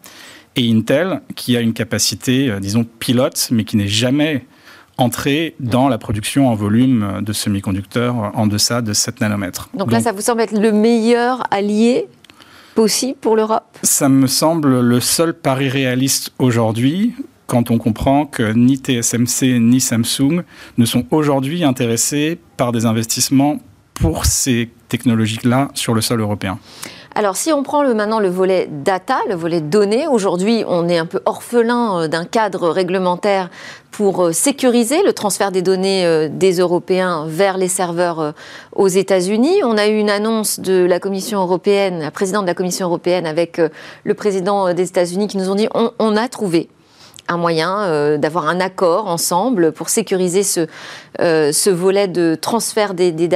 et 0.55 0.73
Intel 0.73 1.21
qui 1.35 1.57
a 1.57 1.61
une 1.61 1.75
capacité, 1.75 2.49
euh, 2.49 2.59
disons, 2.59 2.85
pilote, 2.85 3.49
mais 3.51 3.65
qui 3.65 3.77
n'est 3.77 3.89
jamais 3.89 4.47
entré 4.97 5.55
dans 5.61 5.89
la 5.89 5.99
production 5.99 6.49
en 6.49 6.55
volume 6.55 7.21
de 7.21 7.33
semi-conducteurs 7.35 8.33
en 8.35 8.47
deçà 8.47 8.81
de 8.81 8.95
7 8.95 9.21
nanomètres. 9.21 9.69
Donc, 9.75 9.93
là, 9.93 10.01
ça 10.01 10.13
vous 10.13 10.23
semble 10.23 10.41
être 10.41 10.59
le 10.59 10.73
meilleur 10.73 11.43
allié 11.51 12.07
possible 12.75 13.19
pour 13.21 13.37
l'Europe? 13.37 13.79
Ça 13.83 14.09
me 14.09 14.27
semble 14.27 14.81
le 14.81 15.01
seul 15.01 15.35
pari 15.35 15.69
réaliste 15.69 16.33
aujourd'hui 16.39 17.15
quand 17.47 17.71
on 17.71 17.79
comprend 17.79 18.27
que 18.27 18.53
ni 18.53 18.77
TSMC 18.77 19.59
ni 19.61 19.81
Samsung 19.81 20.43
ne 20.79 20.85
sont 20.85 21.05
aujourd'hui 21.11 21.65
intéressés 21.65 22.39
par 22.57 22.73
des 22.73 22.87
investissements 22.87 23.59
pour 24.01 24.25
ces 24.25 24.71
technologies-là 24.89 25.69
sur 25.75 25.95
le 25.95 26.01
sol 26.01 26.21
européen 26.21 26.59
alors, 27.19 27.35
si 27.35 27.51
on 27.51 27.63
prend 27.63 27.83
maintenant 27.95 28.21
le 28.21 28.29
volet 28.29 28.69
data, 28.71 29.21
le 29.27 29.35
volet 29.35 29.63
données, 29.63 30.07
aujourd'hui, 30.07 30.65
on 30.69 30.87
est 30.87 30.99
un 30.99 31.07
peu 31.07 31.23
orphelin 31.25 32.03
euh, 32.03 32.09
d'un 32.09 32.27
cadre 32.27 32.69
réglementaire 32.69 33.49
pour 33.91 34.23
euh, 34.23 34.33
sécuriser 34.33 35.03
le 35.03 35.15
transfert 35.15 35.51
des 35.51 35.63
données 35.63 36.05
euh, 36.05 36.29
des 36.31 36.59
Européens 36.59 37.25
vers 37.27 37.57
les 37.57 37.69
serveurs 37.69 38.35
aux 38.75 38.89
États-Unis. 38.89 39.63
On 39.65 39.79
a 39.79 39.87
eu 39.87 39.97
une 39.97 40.11
annonce 40.11 40.61
de 40.61 40.85
la 40.85 41.01
Commission 41.01 41.41
européenne, 41.41 42.01
la 42.01 42.11
présidente 42.11 42.43
de 42.43 42.49
la 42.49 42.55
Commission 42.55 42.87
européenne 42.87 43.25
avec 43.25 43.63
le 44.05 44.15
président 44.15 44.75
des 44.75 44.87
États-Unis 44.87 45.27
qui 45.27 45.39
nous 45.39 45.49
ont 45.49 45.55
dit 45.55 45.69
on 45.73 46.17
a 46.17 46.29
trouvé 46.29 46.69
un 47.29 47.37
moyen 47.37 47.81
euh, 47.81 48.19
d'avoir 48.19 48.49
un 48.49 48.61
accord 48.61 49.09
ensemble 49.09 49.73
pour 49.73 49.89
sécuriser 49.89 50.43
ce, 50.43 50.67
euh, 51.21 51.53
ce 51.53 51.71
volet 51.71 52.09
de 52.09 52.37
transfert 52.41 52.95
des, 52.95 53.13
des. 53.13 53.29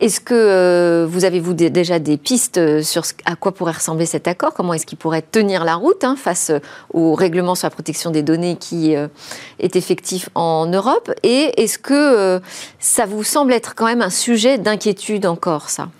Est-ce 0.00 0.20
que 0.20 0.32
euh, 0.34 1.06
vous 1.06 1.26
avez-vous 1.26 1.52
déjà 1.52 1.98
des 1.98 2.16
pistes 2.16 2.82
sur 2.82 3.02
à 3.26 3.36
quoi 3.36 3.52
pourrait 3.52 3.72
ressembler 3.72 4.06
cet 4.06 4.28
accord? 4.28 4.54
Comment 4.54 4.72
est-ce 4.72 4.86
qu'il 4.86 4.96
pourrait 4.96 5.20
tenir 5.20 5.62
la 5.62 5.74
route 5.74 6.04
hein, 6.04 6.16
face 6.16 6.50
au 6.94 7.14
règlement 7.14 7.54
sur 7.54 7.66
la 7.66 7.70
protection 7.70 8.10
des 8.10 8.22
données 8.22 8.56
qui 8.56 8.94
est 8.94 9.76
effectif 9.76 10.30
en 10.34 10.64
Europe? 10.64 11.12
Et 11.22 11.52
est-ce 11.62 11.78
que 11.78 12.40
ça 12.78 13.04
vous 13.04 13.24
semble 13.24 13.52
être 13.52 13.74
quand 13.74 13.84
même 13.84 14.00
un 14.00 14.08
sujet 14.08 14.56
d'inquiétude 14.56 15.26
encore, 15.26 15.68
ça? 15.68 15.90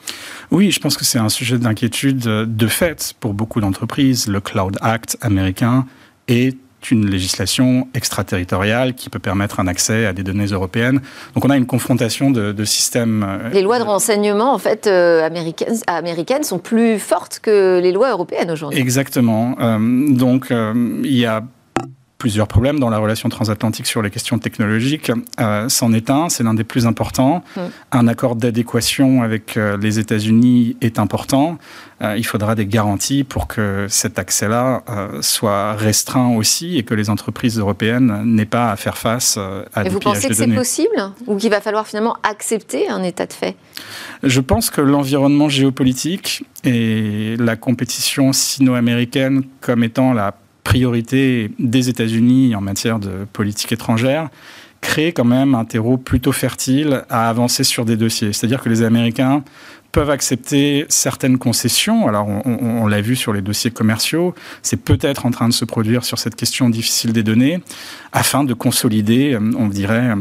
Oui, 0.51 0.71
je 0.71 0.81
pense 0.81 0.97
que 0.97 1.05
c'est 1.05 1.19
un 1.19 1.29
sujet 1.29 1.59
d'inquiétude 1.59 2.21
de 2.21 2.67
fait 2.69 3.13
pour 3.21 3.35
beaucoup 3.35 3.61
d'entreprises. 3.61 4.29
Le 4.29 4.41
Cloud 4.41 4.79
Act 4.81 5.19
américain 5.21 5.85
est 6.27 6.57
une 6.91 7.09
législation 7.09 7.89
extraterritoriale 7.95 8.95
qui 8.95 9.11
peut 9.11 9.19
permettre 9.19 9.61
un 9.61 9.67
accès 9.67 10.07
à 10.07 10.13
des 10.13 10.23
données 10.23 10.47
européennes. 10.47 11.01
Donc 11.35 11.45
on 11.45 11.51
a 11.51 11.57
une 11.57 11.67
confrontation 11.67 12.31
de, 12.31 12.65
systèmes. 12.65 13.25
Euh, 13.29 13.51
les 13.51 13.63
lois 13.63 13.79
de 13.79 13.85
renseignement, 13.85 14.53
en 14.53 14.59
fait, 14.59 14.87
euh, 14.87 15.25
américaines, 15.25 15.77
américaines, 15.87 16.45
sont 16.45 16.59
plus 16.59 16.99
fortes 16.99 17.41
que 17.43 17.81
les 17.83 17.93
lois 17.93 18.11
européennes 18.11 18.51
aujourd'hui. 18.51 18.79
Exactement. 18.79 19.57
Euh, 19.61 19.79
donc 20.09 20.49
il 20.51 21.17
y 21.17 21.27
a 21.27 21.43
plusieurs 22.21 22.47
problèmes 22.47 22.79
dans 22.79 22.91
la 22.91 22.99
relation 22.99 23.31
transatlantique 23.31 23.87
sur 23.87 24.03
les 24.03 24.11
questions 24.11 24.39
technologiques. 24.39 25.11
Euh, 25.41 25.69
c'en 25.71 25.93
est 25.95 26.11
un, 26.11 26.29
c'est 26.29 26.45
l'un 26.45 26.53
des 26.53 26.65
plus 26.65 26.87
importants. 26.87 27.43
Mm. 27.57 27.61
Un 27.93 28.09
accord 28.09 28.37
d'adéquation 28.37 29.23
avec 29.23 29.57
euh, 29.57 29.79
les 29.79 29.99
États-Unis 29.99 30.77
est 30.83 30.99
important. 30.99 31.57
Euh, 32.03 32.17
il 32.19 32.25
faudra 32.25 32.55
des 32.55 32.67
garanties 32.67 33.25
pour 33.25 33.47
que 33.47 33.87
cet 33.89 34.19
accès-là 34.19 34.83
soit 35.23 35.73
restreint 35.75 36.37
aussi 36.37 36.79
et 36.79 36.83
que 36.83 36.95
les 36.95 37.09
entreprises 37.09 37.59
européennes 37.59 38.23
n'aient 38.25 38.45
pas 38.45 38.71
à 38.71 38.77
faire 38.77 38.99
face 38.99 39.39
à 39.39 39.81
et 39.81 39.85
des 39.85 39.91
vous 39.91 39.99
pensez 39.99 40.29
que 40.29 40.35
c'est 40.35 40.47
possible 40.49 41.13
ou 41.27 41.37
qu'il 41.37 41.51
va 41.51 41.61
falloir 41.61 41.87
finalement 41.87 42.17
accepter 42.23 42.89
un 42.89 43.03
état 43.03 43.27
de 43.27 43.33
fait? 43.33 43.57
Je 44.23 44.41
pense 44.41 44.69
que 44.71 44.83
l'environnement 44.83 45.49
géopolitique 45.49 46.45
et 46.65 47.37
la 47.39 47.57
compétition 47.57 48.33
sino-américaine 48.33 49.43
comme 49.61 49.83
étant 49.85 50.13
la 50.13 50.35
priorité 50.71 51.51
des 51.59 51.89
États-Unis 51.89 52.55
en 52.55 52.61
matière 52.61 53.01
de 53.01 53.27
politique 53.33 53.73
étrangère 53.73 54.29
crée 54.81 55.13
quand 55.13 55.25
même 55.25 55.55
un 55.55 55.65
terreau 55.65 55.97
plutôt 55.97 56.33
fertile 56.33 57.05
à 57.11 57.29
avancer 57.29 57.65
sur 57.65 57.85
des 57.85 57.97
dossiers. 57.97 58.33
C'est-à-dire 58.33 58.63
que 58.63 58.69
les 58.69 58.83
Américains 58.83 59.43
peuvent 59.93 60.11
accepter 60.11 60.87
certaines 60.89 61.39
concessions. 61.39 62.07
Alors, 62.07 62.29
on, 62.29 62.87
l'a 62.87 63.01
vu 63.01 63.17
sur 63.17 63.33
les 63.33 63.43
dossiers 63.43 63.71
commerciaux, 63.71 64.35
c'est 64.63 64.77
peut-être 64.77 65.27
en 65.27 65.31
train 65.31 65.49
de 65.49 65.53
se 65.53 65.65
produire 65.65 66.05
sur 66.05 66.19
cette 66.19 66.37
question 66.37 66.69
difficile 66.69 67.13
des 67.13 67.23
données, 67.23 67.61
afin 68.13 68.45
de 68.45 68.55
consolider, 68.55 69.37
on 69.59 69.69
dirait, 69.69 70.15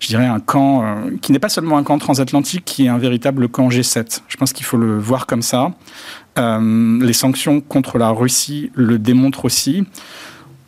je 0.00 0.06
dirais, 0.06 0.26
un 0.26 0.40
camp 0.40 0.84
euh, 0.84 1.10
qui 1.20 1.32
n'est 1.32 1.38
pas 1.38 1.48
seulement 1.48 1.78
un 1.78 1.82
camp 1.82 1.98
transatlantique, 1.98 2.64
qui 2.64 2.86
est 2.86 2.88
un 2.88 2.98
véritable 2.98 3.48
camp 3.48 3.68
G7. 3.68 4.20
Je 4.28 4.36
pense 4.36 4.52
qu'il 4.52 4.64
faut 4.64 4.76
le 4.76 4.98
voir 4.98 5.26
comme 5.26 5.42
ça. 5.42 5.72
Euh, 6.38 6.98
les 7.02 7.12
sanctions 7.12 7.60
contre 7.60 7.98
la 7.98 8.10
Russie 8.10 8.70
le 8.74 8.98
démontrent 8.98 9.44
aussi. 9.44 9.84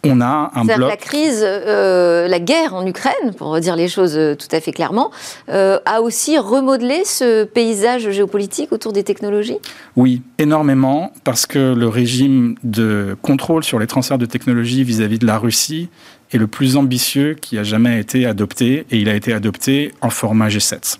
On 0.04 0.21
a 0.21 0.50
un 0.54 0.64
bloc. 0.64 0.88
La 0.88 0.97
crise, 0.97 1.42
euh, 1.45 2.26
la 2.26 2.40
guerre 2.40 2.75
en 2.75 2.87
Ukraine, 2.87 3.35
pour 3.37 3.59
dire 3.61 3.76
les 3.76 3.88
choses 3.88 4.16
euh, 4.16 4.35
tout 4.35 4.49
à 4.50 4.61
fait 4.61 4.73
clairement, 4.73 5.11
a 5.49 6.00
aussi 6.00 6.38
remodelé 6.38 7.02
ce 7.04 7.45
paysage 7.45 8.11
géopolitique 8.11 8.73
autour 8.73 8.92
des 8.92 9.04
technologies? 9.04 9.59
Oui, 9.97 10.23
énormément, 10.38 11.12
parce 11.25 11.47
que 11.47 11.75
le 11.75 11.88
régime 11.88 12.54
de 12.62 13.16
contrôle 13.23 13.64
sur 13.64 13.78
les 13.78 13.87
transferts 13.87 14.19
de 14.19 14.26
technologies 14.26 14.85
vis-à-vis 14.85 15.16
-vis 15.16 15.21
de 15.21 15.26
la 15.26 15.38
Russie 15.38 15.88
est 16.33 16.38
le 16.38 16.47
plus 16.47 16.76
ambitieux 16.76 17.35
qui 17.35 17.59
a 17.59 17.62
jamais 17.62 18.00
été 18.00 18.26
adopté, 18.26 18.87
et 18.90 18.99
il 18.99 19.09
a 19.09 19.14
été 19.14 19.33
adopté 19.33 19.92
en 20.00 20.11
format 20.11 20.49
G7. 20.49 20.99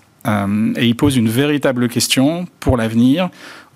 et 0.76 0.87
il 0.87 0.97
pose 0.97 1.16
une 1.16 1.28
véritable 1.28 1.88
question 1.88 2.47
pour 2.59 2.76
l'avenir 2.76 3.30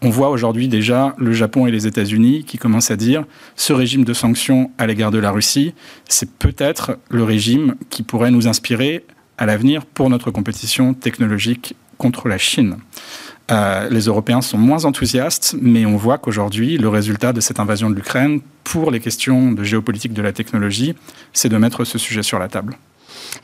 on 0.04 0.10
voit 0.10 0.28
aujourd'hui 0.28 0.68
déjà 0.68 1.14
le 1.16 1.32
Japon 1.32 1.66
et 1.66 1.70
les 1.70 1.86
États-Unis 1.86 2.44
qui 2.44 2.58
commencent 2.58 2.90
à 2.90 2.96
dire 2.96 3.24
ce 3.56 3.72
régime 3.72 4.04
de 4.04 4.12
sanctions 4.12 4.70
à 4.76 4.86
l'égard 4.86 5.10
de 5.10 5.18
la 5.18 5.30
Russie, 5.30 5.74
c'est 6.08 6.30
peut-être 6.30 6.98
le 7.08 7.24
régime 7.24 7.74
qui 7.88 8.02
pourrait 8.02 8.30
nous 8.30 8.46
inspirer 8.46 9.06
à 9.38 9.46
l'avenir 9.46 9.86
pour 9.86 10.10
notre 10.10 10.30
compétition 10.30 10.92
technologique 10.92 11.74
contre 11.96 12.28
la 12.28 12.36
Chine. 12.36 12.76
Euh, 13.50 13.88
les 13.88 14.02
Européens 14.02 14.42
sont 14.42 14.58
moins 14.58 14.84
enthousiastes, 14.84 15.56
mais 15.60 15.86
on 15.86 15.96
voit 15.96 16.18
qu'aujourd'hui, 16.18 16.76
le 16.76 16.88
résultat 16.90 17.32
de 17.32 17.40
cette 17.40 17.58
invasion 17.58 17.88
de 17.88 17.94
l'Ukraine, 17.94 18.40
pour 18.62 18.90
les 18.90 19.00
questions 19.00 19.52
de 19.52 19.64
géopolitique 19.64 20.12
de 20.12 20.22
la 20.22 20.32
technologie, 20.32 20.94
c'est 21.32 21.48
de 21.48 21.56
mettre 21.56 21.84
ce 21.84 21.96
sujet 21.96 22.22
sur 22.22 22.38
la 22.38 22.48
table. 22.48 22.76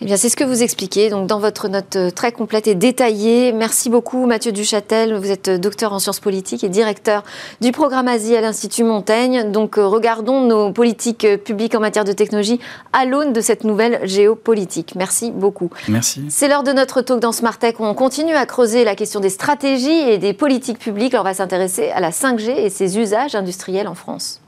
Eh 0.01 0.05
bien, 0.05 0.17
c'est 0.17 0.29
ce 0.29 0.37
que 0.37 0.45
vous 0.45 0.63
expliquez 0.63 1.11
donc, 1.11 1.27
dans 1.27 1.39
votre 1.39 1.69
note 1.69 1.97
euh, 1.97 2.11
très 2.11 2.33
complète 2.33 2.67
et 2.67 2.75
détaillée. 2.75 3.53
Merci 3.53 3.91
beaucoup, 3.91 4.27
Mathieu 4.27 4.53
Duchâtel. 4.53 5.15
Vous 5.15 5.31
êtes 5.31 5.49
euh, 5.49 5.59
docteur 5.59 5.93
en 5.93 5.99
sciences 5.99 6.21
politiques 6.21 6.65
et 6.65 6.69
directeur 6.69 7.23
du 7.61 7.73
programme 7.73 8.09
Asie 8.09 8.37
à 8.37 8.41
l'Institut 8.41 8.85
Montaigne. 8.85 9.51
Donc, 9.51 9.79
euh, 9.79 9.87
regardons 9.87 10.41
nos 10.41 10.73
politiques 10.73 11.27
publiques 11.45 11.75
en 11.75 11.81
matière 11.81 12.05
de 12.05 12.13
technologie 12.13 12.61
à 12.93 13.05
l'aune 13.05 13.33
de 13.33 13.41
cette 13.41 13.65
nouvelle 13.65 14.01
géopolitique. 14.05 14.95
Merci 14.97 15.31
beaucoup. 15.31 15.71
Merci. 15.89 16.23
C'est 16.29 16.49
l'heure 16.49 16.63
de 16.63 16.73
notre 16.73 17.03
talk 17.03 17.21
dans 17.21 17.33
Smart 17.33 17.59
Tech. 17.59 17.75
On 17.79 17.95
continue 17.95 18.35
à 18.35 18.47
creuser 18.47 18.85
la 18.85 18.95
question 18.95 19.21
des 19.21 19.31
stratégies 19.31 19.91
et 19.91 20.19
des 20.19 20.33
politiques 20.33 20.79
publiques. 20.79 21.15
on 21.19 21.23
va 21.23 21.35
s'intéresser 21.35 21.91
à 21.91 22.01
la 22.01 22.11
5G 22.11 22.51
et 22.51 22.71
ses 22.71 22.99
usages 22.99 23.35
industriels 23.35 23.89
en 23.89 23.95
France. 23.95 24.41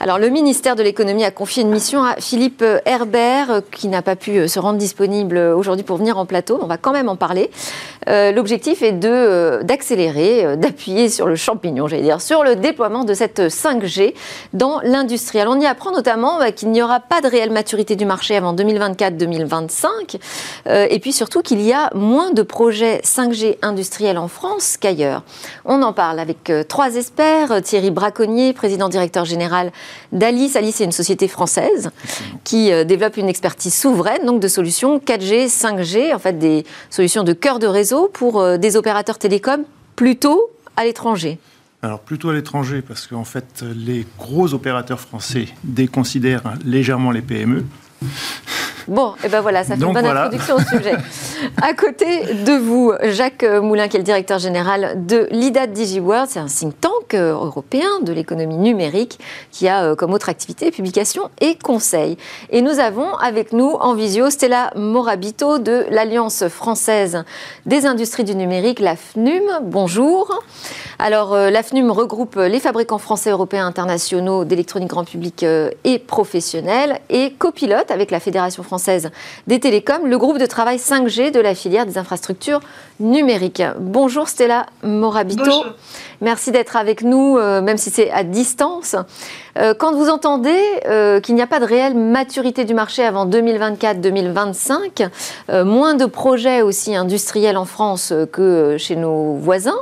Alors, 0.00 0.20
le 0.20 0.28
ministère 0.28 0.76
de 0.76 0.84
l'économie 0.84 1.24
a 1.24 1.32
confié 1.32 1.64
une 1.64 1.70
mission 1.70 2.04
à 2.04 2.14
Philippe 2.20 2.64
Herbert, 2.84 3.50
euh, 3.50 3.60
qui 3.72 3.88
n'a 3.88 4.00
pas 4.00 4.14
pu 4.14 4.38
euh, 4.38 4.46
se 4.46 4.60
rendre 4.60 4.78
disponible 4.78 5.36
aujourd'hui 5.36 5.82
pour 5.82 5.96
venir 5.96 6.18
en 6.18 6.24
plateau. 6.24 6.60
On 6.62 6.66
va 6.66 6.76
quand 6.76 6.92
même 6.92 7.08
en 7.08 7.16
parler. 7.16 7.50
Euh, 8.08 8.30
l'objectif 8.30 8.82
est 8.82 8.92
d'accélérer, 8.92 10.56
d'appuyer 10.56 11.08
sur 11.08 11.26
le 11.26 11.34
champignon, 11.34 11.88
j'allais 11.88 12.04
dire, 12.04 12.20
sur 12.20 12.44
le 12.44 12.54
déploiement 12.54 13.02
de 13.02 13.12
cette 13.12 13.40
5G 13.40 14.14
dans 14.52 14.80
l'industrie. 14.84 15.40
Alors, 15.40 15.56
on 15.56 15.60
y 15.60 15.66
apprend 15.66 15.90
notamment 15.90 16.38
bah, 16.38 16.52
qu'il 16.52 16.70
n'y 16.70 16.80
aura 16.80 17.00
pas 17.00 17.20
de 17.20 17.26
réelle 17.26 17.50
maturité 17.50 17.96
du 17.96 18.04
marché 18.04 18.36
avant 18.36 18.54
2024-2025, 18.54 20.18
et 20.66 20.98
puis 21.00 21.12
surtout 21.12 21.42
qu'il 21.42 21.60
y 21.60 21.72
a 21.72 21.90
moins 21.94 22.30
de 22.30 22.42
projets 22.42 23.00
5G 23.04 23.56
industriels 23.62 24.16
en 24.16 24.28
France 24.28 24.76
qu'ailleurs. 24.80 25.22
On 25.64 25.82
en 25.82 25.92
parle 25.92 26.20
avec 26.20 26.52
trois 26.68 26.94
experts 26.94 27.62
Thierry 27.62 27.90
Braconnier, 27.90 28.52
président 28.52 28.88
directeur 28.88 29.24
général 29.24 29.72
d'Alice. 30.12 30.56
Alice 30.56 30.80
est 30.80 30.84
une 30.84 30.92
société 30.92 31.28
française 31.28 31.90
qui 32.44 32.72
euh, 32.72 32.84
développe 32.84 33.16
une 33.16 33.28
expertise 33.28 33.74
souveraine 33.74 34.24
donc 34.24 34.40
de 34.40 34.48
solutions 34.48 34.98
4G, 34.98 35.48
5G, 35.48 36.14
en 36.14 36.18
fait 36.18 36.38
des 36.38 36.64
solutions 36.90 37.24
de 37.24 37.32
cœur 37.32 37.58
de 37.58 37.66
réseau 37.66 38.10
pour 38.12 38.40
euh, 38.40 38.56
des 38.56 38.76
opérateurs 38.76 39.18
télécoms 39.18 39.64
plutôt 39.96 40.50
à 40.76 40.84
l'étranger. 40.84 41.38
Alors 41.82 42.00
plutôt 42.00 42.30
à 42.30 42.34
l'étranger 42.34 42.82
parce 42.82 43.06
qu'en 43.06 43.24
fait 43.24 43.62
les 43.62 44.06
gros 44.18 44.52
opérateurs 44.54 45.00
français 45.00 45.46
déconsidèrent 45.64 46.54
légèrement 46.64 47.10
les 47.10 47.22
PME. 47.22 47.64
Bon, 48.88 49.14
et 49.22 49.28
ben 49.28 49.40
voilà, 49.40 49.64
ça 49.64 49.76
fait 49.76 49.84
une 49.84 49.92
bonne 49.92 50.06
introduction 50.06 50.56
au 50.56 50.60
sujet. 50.60 50.94
à 51.62 51.74
côté 51.74 52.34
de 52.34 52.52
vous, 52.52 52.92
Jacques 53.04 53.44
Moulin, 53.44 53.88
qui 53.88 53.96
est 53.96 54.00
le 54.00 54.04
directeur 54.04 54.38
général 54.38 55.06
de 55.06 55.28
l'IDA 55.30 55.66
DigiWorld, 55.66 56.28
c'est 56.28 56.38
un 56.38 56.46
think 56.46 56.80
tank 56.80 57.14
euh, 57.14 57.32
européen 57.32 58.00
de 58.02 58.12
l'économie 58.12 58.56
numérique 58.56 59.18
qui 59.50 59.68
a 59.68 59.84
euh, 59.84 59.94
comme 59.94 60.12
autre 60.12 60.28
activité 60.28 60.70
publication 60.70 61.30
et 61.40 61.56
conseil. 61.56 62.16
Et 62.50 62.62
nous 62.62 62.78
avons 62.78 63.14
avec 63.16 63.52
nous 63.52 63.70
en 63.70 63.94
visio 63.94 64.30
Stella 64.30 64.72
Morabito 64.76 65.58
de 65.58 65.86
l'Alliance 65.90 66.48
française 66.48 67.24
des 67.66 67.86
industries 67.86 68.24
du 68.24 68.34
numérique, 68.34 68.80
la 68.80 68.96
FNUM. 68.96 69.60
Bonjour. 69.62 70.42
Alors, 70.98 71.34
euh, 71.34 71.50
la 71.50 71.62
FNUM 71.62 71.90
regroupe 71.90 72.36
les 72.36 72.60
fabricants 72.60 72.98
français, 72.98 73.30
européens, 73.30 73.66
internationaux 73.66 74.44
d'électronique 74.44 74.88
grand 74.88 75.04
public 75.04 75.44
et 75.84 75.98
professionnels 75.98 77.00
et 77.10 77.32
copilote 77.32 77.90
avec 77.90 78.10
la 78.10 78.20
Fédération 78.20 78.62
française 78.62 79.10
des 79.46 79.60
télécoms, 79.60 80.06
le 80.06 80.18
groupe 80.18 80.38
de 80.38 80.46
travail 80.46 80.78
5G 80.78 81.27
de 81.30 81.40
la 81.40 81.54
filière 81.54 81.86
des 81.86 81.98
infrastructures 81.98 82.60
numériques. 83.00 83.62
Bonjour 83.78 84.28
Stella 84.28 84.66
Morabito. 84.82 85.64
Merci 86.20 86.50
d'être 86.50 86.76
avec 86.76 87.02
nous, 87.02 87.38
euh, 87.38 87.60
même 87.60 87.76
si 87.76 87.90
c'est 87.90 88.10
à 88.10 88.24
distance. 88.24 88.96
Euh, 89.58 89.74
quand 89.74 89.94
vous 89.94 90.08
entendez 90.08 90.58
euh, 90.86 91.20
qu'il 91.20 91.34
n'y 91.34 91.42
a 91.42 91.46
pas 91.46 91.60
de 91.60 91.64
réelle 91.64 91.94
maturité 91.96 92.64
du 92.64 92.74
marché 92.74 93.04
avant 93.04 93.26
2024-2025, 93.26 95.08
moins 95.64 95.94
de 95.94 96.06
projets 96.06 96.62
aussi 96.62 96.96
industriels 96.96 97.56
en 97.56 97.64
France 97.64 98.12
que 98.32 98.76
chez 98.78 98.96
nos 98.96 99.34
voisins, 99.34 99.78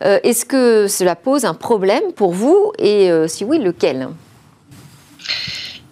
est-ce 0.00 0.44
que 0.44 0.86
cela 0.88 1.16
pose 1.16 1.44
un 1.44 1.54
problème 1.54 2.12
pour 2.14 2.32
vous? 2.32 2.72
Et 2.78 3.10
si 3.26 3.44
oui, 3.44 3.58
lequel? 3.58 4.08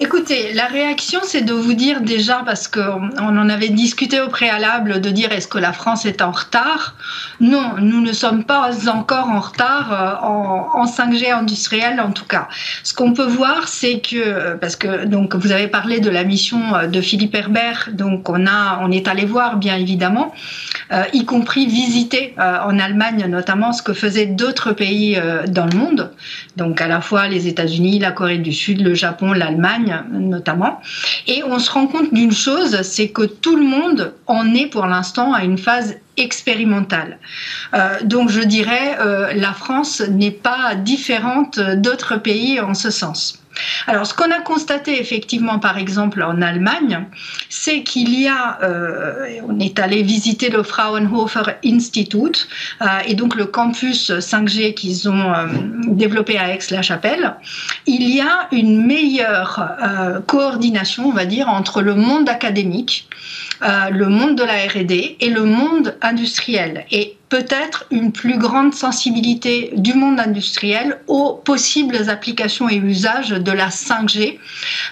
Écoutez, 0.04 0.52
la 0.54 0.66
réaction, 0.66 1.20
c'est 1.22 1.42
de 1.42 1.52
vous 1.52 1.74
dire 1.74 2.00
déjà, 2.00 2.42
parce 2.44 2.66
qu'on 2.66 3.08
en 3.18 3.48
avait 3.48 3.68
discuté 3.68 4.20
au 4.20 4.26
préalable, 4.26 5.00
de 5.00 5.10
dire 5.10 5.30
est-ce 5.30 5.46
que 5.46 5.58
la 5.58 5.72
France 5.72 6.06
est 6.06 6.22
en 6.22 6.32
retard? 6.32 6.96
Non, 7.38 7.74
nous 7.78 8.00
ne 8.00 8.12
sommes 8.12 8.42
pas 8.42 8.68
encore 8.88 9.28
en 9.30 9.38
retard 9.38 9.92
euh, 9.92 10.26
en, 10.26 10.86
5G 10.86 11.32
industriel, 11.32 12.00
en 12.00 12.10
tout 12.10 12.24
cas. 12.24 12.48
Ce 12.82 12.94
qu'on 12.94 13.12
peut 13.12 13.28
voir, 13.28 13.68
c'est 13.68 14.00
que, 14.00 14.54
parce 14.56 14.74
que 14.74 15.06
vous 15.36 15.52
avez 15.52 15.68
parlé 15.68 16.00
de 16.00 16.10
la 16.10 16.24
mission 16.24 16.74
euh, 16.74 16.88
de 16.88 17.00
Philippe 17.00 17.36
Herbert, 17.36 17.90
donc 17.92 18.28
on 18.28 18.90
est 18.90 19.06
allé 19.06 19.24
voir, 19.24 19.56
bien 19.56 19.76
évidemment, 19.76 20.34
euh, 20.90 21.04
y 21.12 21.24
compris 21.24 21.66
visiter 21.66 22.34
en 22.38 22.76
Allemagne 22.80 23.26
notamment 23.28 23.72
ce 23.72 23.82
que 23.82 23.92
faisaient 23.92 24.26
d'autres 24.26 24.72
pays 24.72 25.16
dans 25.48 25.66
le 25.66 25.76
monde, 25.76 26.10
donc 26.56 26.80
à 26.80 26.88
la 26.88 27.00
fois 27.00 27.28
les 27.28 27.46
États-Unis, 27.46 28.00
la 28.00 28.10
Corée 28.10 28.38
du 28.38 28.52
Sud, 28.52 28.80
le 28.80 28.94
Japon, 28.94 29.32
l'Allemagne 29.32 29.91
Notamment. 30.10 30.80
Et 31.26 31.42
on 31.44 31.58
se 31.58 31.70
rend 31.70 31.86
compte 31.86 32.12
d'une 32.12 32.32
chose, 32.32 32.82
c'est 32.82 33.08
que 33.08 33.22
tout 33.22 33.56
le 33.56 33.64
monde 33.64 34.14
en 34.26 34.54
est 34.54 34.66
pour 34.66 34.86
l'instant 34.86 35.32
à 35.32 35.44
une 35.44 35.58
phase 35.58 35.96
expérimentale. 36.16 37.18
Euh, 37.74 37.98
donc 38.04 38.28
je 38.30 38.40
dirais, 38.40 38.96
euh, 39.00 39.32
la 39.34 39.52
France 39.52 40.00
n'est 40.00 40.30
pas 40.30 40.74
différente 40.74 41.58
d'autres 41.58 42.16
pays 42.16 42.60
en 42.60 42.74
ce 42.74 42.90
sens. 42.90 43.41
Alors, 43.86 44.06
ce 44.06 44.14
qu'on 44.14 44.30
a 44.30 44.40
constaté 44.40 45.00
effectivement, 45.00 45.58
par 45.58 45.78
exemple, 45.78 46.22
en 46.22 46.40
Allemagne, 46.40 47.06
c'est 47.48 47.82
qu'il 47.82 48.18
y 48.18 48.28
a, 48.28 48.58
euh, 48.62 49.40
on 49.48 49.58
est 49.58 49.78
allé 49.78 50.02
visiter 50.02 50.50
le 50.50 50.62
Fraunhofer 50.62 51.58
Institute 51.64 52.48
euh, 52.80 52.86
et 53.06 53.14
donc 53.14 53.34
le 53.34 53.46
campus 53.46 54.10
5G 54.10 54.74
qu'ils 54.74 55.08
ont 55.08 55.32
euh, 55.32 55.46
développé 55.88 56.38
à 56.38 56.54
Aix-la-Chapelle. 56.54 57.34
Il 57.86 58.08
y 58.08 58.20
a 58.20 58.48
une 58.52 58.86
meilleure 58.86 60.22
coordination, 60.26 61.06
on 61.06 61.12
va 61.12 61.26
dire, 61.26 61.48
entre 61.48 61.82
le 61.82 61.94
monde 61.94 62.28
académique, 62.28 63.08
le 63.60 64.06
monde 64.06 64.36
de 64.36 64.44
la 64.44 64.54
R&D 64.54 65.16
et 65.20 65.30
le 65.30 65.44
monde 65.44 65.96
industriel. 66.02 66.84
Et 66.90 67.16
peut-être 67.32 67.86
une 67.90 68.12
plus 68.12 68.36
grande 68.36 68.74
sensibilité 68.74 69.72
du 69.74 69.94
monde 69.94 70.20
industriel 70.20 70.98
aux 71.06 71.32
possibles 71.32 72.10
applications 72.10 72.68
et 72.68 72.76
usages 72.76 73.30
de 73.30 73.52
la 73.52 73.70
5G 73.70 74.38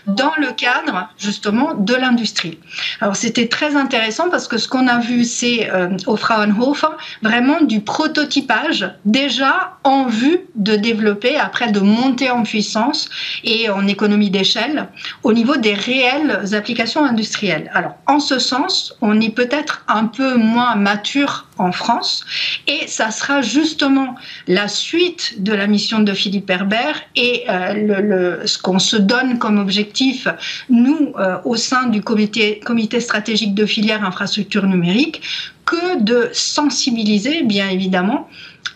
dans 0.06 0.32
le 0.38 0.50
cadre 0.52 1.10
justement 1.18 1.74
de 1.74 1.94
l'industrie. 1.94 2.58
Alors 3.02 3.14
c'était 3.14 3.48
très 3.48 3.76
intéressant 3.76 4.30
parce 4.30 4.48
que 4.48 4.56
ce 4.56 4.68
qu'on 4.68 4.88
a 4.88 5.00
vu 5.00 5.24
c'est 5.24 5.70
euh, 5.70 5.90
au 6.06 6.16
Fraunhofer 6.16 6.96
vraiment 7.20 7.60
du 7.60 7.80
prototypage 7.80 8.90
déjà 9.04 9.76
en 9.84 10.06
vue 10.06 10.40
de 10.54 10.76
développer 10.76 11.36
après 11.36 11.70
de 11.70 11.80
monter 11.80 12.30
en 12.30 12.44
puissance 12.44 13.10
et 13.44 13.68
en 13.68 13.86
économie 13.86 14.30
d'échelle 14.30 14.88
au 15.24 15.34
niveau 15.34 15.56
des 15.56 15.74
réelles 15.74 16.54
applications 16.54 17.04
industrielles. 17.04 17.70
Alors 17.74 17.96
en 18.06 18.18
ce 18.18 18.38
sens, 18.38 18.96
on 19.02 19.20
est 19.20 19.34
peut-être 19.34 19.84
un 19.88 20.06
peu 20.06 20.36
moins 20.36 20.74
mature 20.74 21.49
en 21.60 21.72
France. 21.72 22.24
Et 22.66 22.86
ça 22.86 23.10
sera 23.10 23.42
justement 23.42 24.14
la 24.46 24.68
suite 24.68 25.42
de 25.42 25.52
la 25.52 25.66
mission 25.66 26.00
de 26.00 26.12
Philippe 26.12 26.50
Herbert 26.50 27.00
et 27.16 27.44
euh, 27.48 28.46
ce 28.46 28.58
qu'on 28.58 28.78
se 28.78 28.96
donne 28.96 29.38
comme 29.38 29.58
objectif, 29.58 30.26
nous, 30.68 31.12
euh, 31.18 31.36
au 31.44 31.56
sein 31.56 31.86
du 31.86 32.02
comité, 32.02 32.60
comité 32.60 33.00
stratégique 33.00 33.54
de 33.54 33.66
filière 33.66 34.04
infrastructure 34.04 34.66
numérique, 34.66 35.22
que 35.66 36.02
de 36.02 36.28
sensibiliser, 36.32 37.42
bien 37.42 37.68
évidemment, 37.68 38.28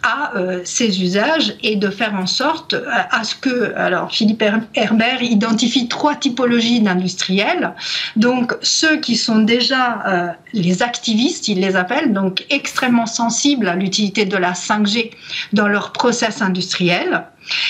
à 0.04 0.36
euh, 0.36 0.60
ces 0.64 1.02
usages 1.02 1.54
et 1.62 1.76
de 1.76 1.88
faire 1.88 2.14
en 2.14 2.26
sorte 2.26 2.74
euh, 2.74 2.84
à, 3.10 3.24
ce 3.24 3.34
que, 3.34 3.74
alors 3.74 4.12
Philippe 4.12 4.44
Herbert 4.74 5.22
identifie 5.22 5.88
trois 5.88 6.14
typologies 6.14 6.80
d'industriels, 6.80 7.72
donc 8.14 8.54
ceux 8.60 8.96
qui 8.98 9.16
sont 9.16 9.38
déjà 9.38 10.02
euh, 10.06 10.28
les 10.52 10.82
activistes, 10.82 11.48
il 11.48 11.60
les 11.60 11.74
appelle, 11.74 12.12
donc 12.12 12.44
extrêmement 12.50 13.06
sensibles 13.06 13.66
à 13.66 13.76
l'utilité 13.76 14.26
de 14.26 14.36
la 14.36 14.52
5G 14.52 15.10
dans 15.54 15.68
leur 15.68 15.92
process 15.92 16.42
industriel. 16.42 17.24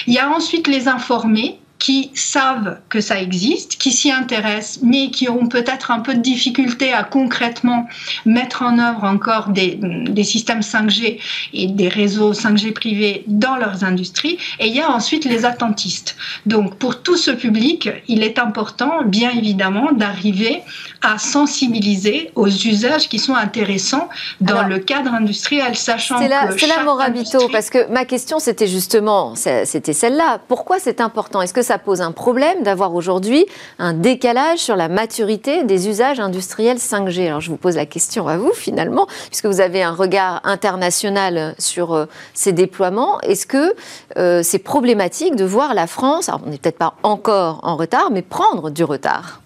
Il 0.09 0.15
y 0.15 0.19
a 0.19 0.29
ensuite 0.29 0.67
les 0.67 0.89
informés, 0.89 1.61
qui 1.79 2.11
savent 2.15 2.79
que 2.89 3.01
ça 3.01 3.21
existe, 3.21 3.77
qui 3.77 3.91
s'y 3.93 4.11
intéressent, 4.11 4.81
mais 4.83 5.11
qui 5.11 5.29
ont 5.29 5.49
peut-être 5.49 5.91
un 5.91 6.01
peu 6.01 6.15
de 6.15 6.21
difficulté 6.21 6.93
à 6.93 7.05
concrètement 7.05 7.87
mettre 8.25 8.63
en 8.63 8.79
œuvre 8.79 9.05
encore 9.05 9.49
des, 9.49 9.79
des, 9.83 10.25
systèmes 10.25 10.61
5G 10.61 11.19
et 11.53 11.67
des 11.67 11.89
réseaux 11.89 12.33
5G 12.33 12.73
privés 12.73 13.25
dans 13.27 13.57
leurs 13.57 13.85
industries. 13.85 14.39
Et 14.61 14.69
il 14.69 14.75
y 14.75 14.81
a 14.81 14.91
ensuite 14.91 15.25
les 15.25 15.45
attentistes. 15.45 16.17
Donc 16.47 16.77
pour 16.79 17.03
tout 17.03 17.17
ce 17.17 17.31
public, 17.31 17.91
il 18.09 18.23
est 18.23 18.39
important, 18.39 19.05
bien 19.05 19.31
évidemment, 19.31 19.93
d'arriver 19.93 20.63
à 21.05 21.19
sensibiliser 21.19 22.31
aux 22.35 22.49
usages 22.49 23.09
qui 23.09 23.19
sont 23.19 23.35
intéressants 23.35 24.09
dans 24.41 24.63
le 24.63 24.79
cadre 24.79 25.13
industriel, 25.13 25.77
sachant 25.77 26.17
que... 26.17 26.23
C'est 26.59 26.67
là, 26.67 26.83
Morabito, 26.85 27.49
parce 27.51 27.71
que 27.71 27.91
ma 27.91 28.05
question, 28.05 28.39
c'était 28.39 28.67
justement, 28.67 29.35
c'était 29.37 29.93
celle-là. 29.93 30.41
Pourquoi 30.49 30.79
c'est 30.79 31.01
important? 31.01 31.43
Est-ce 31.43 31.55
que 31.55 31.63
ça 31.63 31.79
pose 31.79 32.01
un 32.01 32.13
problème 32.13 32.63
d'avoir 32.63 32.95
aujourd'hui 32.95 33.45
un 33.79 33.93
décalage 33.93 34.59
sur 34.59 34.77
la 34.77 34.89
maturité 34.89 35.65
des 35.65 35.89
usages 35.89 36.21
industriels 36.21 36.79
5G 36.79 37.27
Alors 37.27 37.41
je 37.41 37.51
vous 37.51 37.57
pose 37.57 37.77
la 37.77 37.87
question 37.87 38.27
à 38.27 38.37
vous 38.37 38.53
finalement, 38.55 39.07
puisque 39.29 39.47
vous 39.47 39.61
avez 39.61 39.83
un 39.83 39.93
regard 39.93 40.41
international 40.45 41.55
sur 41.59 41.93
euh, 41.93 42.07
ces 42.33 42.53
déploiements. 42.53 43.21
Est-ce 43.21 43.47
que 43.47 43.75
euh, 44.17 44.43
c'est 44.43 44.59
problématique 44.59 45.37
de 45.37 45.45
voir 45.45 45.75
la 45.75 45.87
France, 45.87 46.29
alors 46.29 46.41
on 46.47 46.51
n'est 46.51 46.59
peut-être 46.59 46.79
pas 46.79 46.95
encore 47.03 47.61
en 47.63 47.77
retard, 47.77 48.09
mais 48.11 48.23
prendre 48.23 48.71
du 48.71 48.85
retard? 48.85 49.41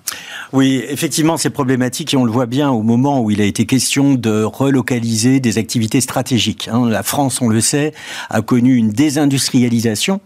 Oui, 0.52 0.82
effectivement, 0.88 1.36
c'est 1.36 1.50
problématique 1.50 2.14
et 2.14 2.16
on 2.16 2.24
le 2.24 2.32
voit 2.32 2.46
bien 2.46 2.70
au 2.70 2.82
moment 2.82 3.20
où 3.20 3.30
il 3.30 3.40
a 3.40 3.44
été 3.44 3.66
question 3.66 4.14
de 4.14 4.42
relocaliser 4.42 5.40
des 5.40 5.58
activités 5.58 6.00
stratégiques. 6.00 6.68
Hein. 6.72 6.88
La 6.88 7.02
France, 7.02 7.42
on 7.42 7.48
le 7.48 7.60
sait, 7.60 7.92
a 8.30 8.40
connu 8.40 8.76
une 8.76 8.90
désindustrialisation 8.90 10.20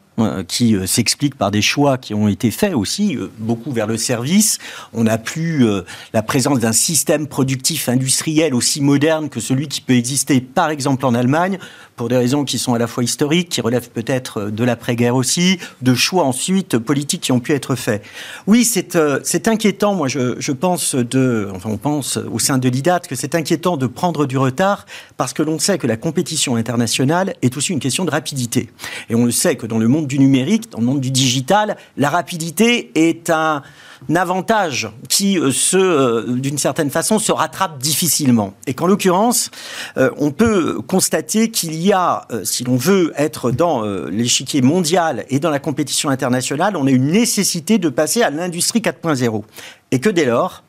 qui 0.46 0.74
euh, 0.74 0.86
s'explique 0.86 1.36
par 1.36 1.50
des 1.50 1.62
choix 1.62 1.98
qui 1.98 2.14
ont 2.14 2.28
été 2.28 2.50
faits 2.50 2.74
aussi, 2.74 3.16
euh, 3.16 3.30
beaucoup 3.38 3.72
vers 3.72 3.86
le 3.86 3.96
service. 3.96 4.58
On 4.92 5.04
n'a 5.04 5.18
plus 5.18 5.64
la 6.12 6.22
présence 6.22 6.58
d'un 6.58 6.72
système 6.72 7.26
productif 7.26 7.88
industriel 7.88 8.54
aussi 8.54 8.80
moderne 8.80 9.28
que 9.28 9.40
celui 9.40 9.68
qui 9.68 9.80
peut 9.80 9.94
exister 9.94 10.40
par 10.40 10.70
exemple 10.70 11.06
en 11.06 11.14
Allemagne, 11.14 11.58
pour 11.96 12.08
des 12.08 12.16
raisons 12.16 12.44
qui 12.44 12.58
sont 12.58 12.74
à 12.74 12.78
la 12.78 12.86
fois 12.86 13.04
historiques, 13.04 13.48
qui 13.48 13.60
relèvent 13.60 13.90
peut-être 13.90 14.50
de 14.50 14.64
l'après-guerre 14.64 15.14
aussi, 15.14 15.58
de 15.82 15.94
choix 15.94 16.24
ensuite 16.24 16.78
politiques 16.78 17.22
qui 17.22 17.32
ont 17.32 17.40
pu 17.40 17.52
être 17.52 17.74
faits. 17.74 18.02
Oui, 18.46 18.64
c'est 18.64 19.48
inquiétant, 19.48 19.94
moi 19.94 20.08
je, 20.08 20.36
je, 20.38 20.52
pense, 20.52 20.94
de, 20.94 21.48
enfin 21.54 21.70
on 21.70 21.76
pense 21.76 22.16
au 22.16 22.38
sein 22.38 22.58
de 22.58 22.68
l'IDAT 22.68 23.00
que 23.00 23.14
c'est 23.14 23.34
inquiétant 23.34 23.76
de 23.76 23.86
prendre 23.86 24.26
du 24.26 24.38
retard 24.38 24.86
parce 25.16 25.32
que 25.32 25.42
l'on 25.42 25.58
sait 25.58 25.78
que 25.78 25.86
la 25.86 25.96
compétition 25.96 26.56
internationale 26.56 27.34
est 27.42 27.56
aussi 27.56 27.72
une 27.72 27.80
question 27.80 28.04
de 28.04 28.10
rapidité. 28.10 28.70
Et 29.10 29.14
on 29.14 29.24
le 29.24 29.30
sait 29.30 29.56
que 29.56 29.66
dans 29.66 29.78
le 29.78 29.88
monde 29.88 30.06
du 30.12 30.18
numérique, 30.18 30.70
dans 30.70 30.78
le 30.78 30.84
monde 30.84 31.00
du 31.00 31.10
digital, 31.10 31.78
la 31.96 32.10
rapidité 32.10 32.92
est 32.94 33.30
un 33.30 33.62
avantage 34.14 34.90
qui, 35.08 35.38
euh, 35.38 35.50
se, 35.50 35.78
euh, 35.78 36.24
d'une 36.26 36.58
certaine 36.58 36.90
façon, 36.90 37.18
se 37.18 37.32
rattrape 37.32 37.78
difficilement. 37.78 38.52
Et 38.66 38.74
qu'en 38.74 38.86
l'occurrence, 38.86 39.50
euh, 39.96 40.10
on 40.18 40.30
peut 40.30 40.82
constater 40.82 41.50
qu'il 41.50 41.74
y 41.74 41.94
a, 41.94 42.26
si 42.44 42.62
l'on 42.64 42.76
veut 42.76 43.14
être 43.16 43.50
dans 43.52 43.84
l'échiquier 44.10 44.60
mondial 44.60 45.24
et 45.30 45.38
dans 45.38 45.50
la 45.50 45.58
compétition 45.58 46.10
internationale, 46.10 46.76
on 46.76 46.86
a 46.86 46.90
une 46.90 47.06
nécessité 47.06 47.78
de 47.78 47.88
passer 47.88 48.22
à 48.22 48.28
l'industrie 48.28 48.80
4.0. 48.80 49.44
Et 49.92 49.98
que 49.98 50.10
dès 50.10 50.26
lors, 50.26 50.62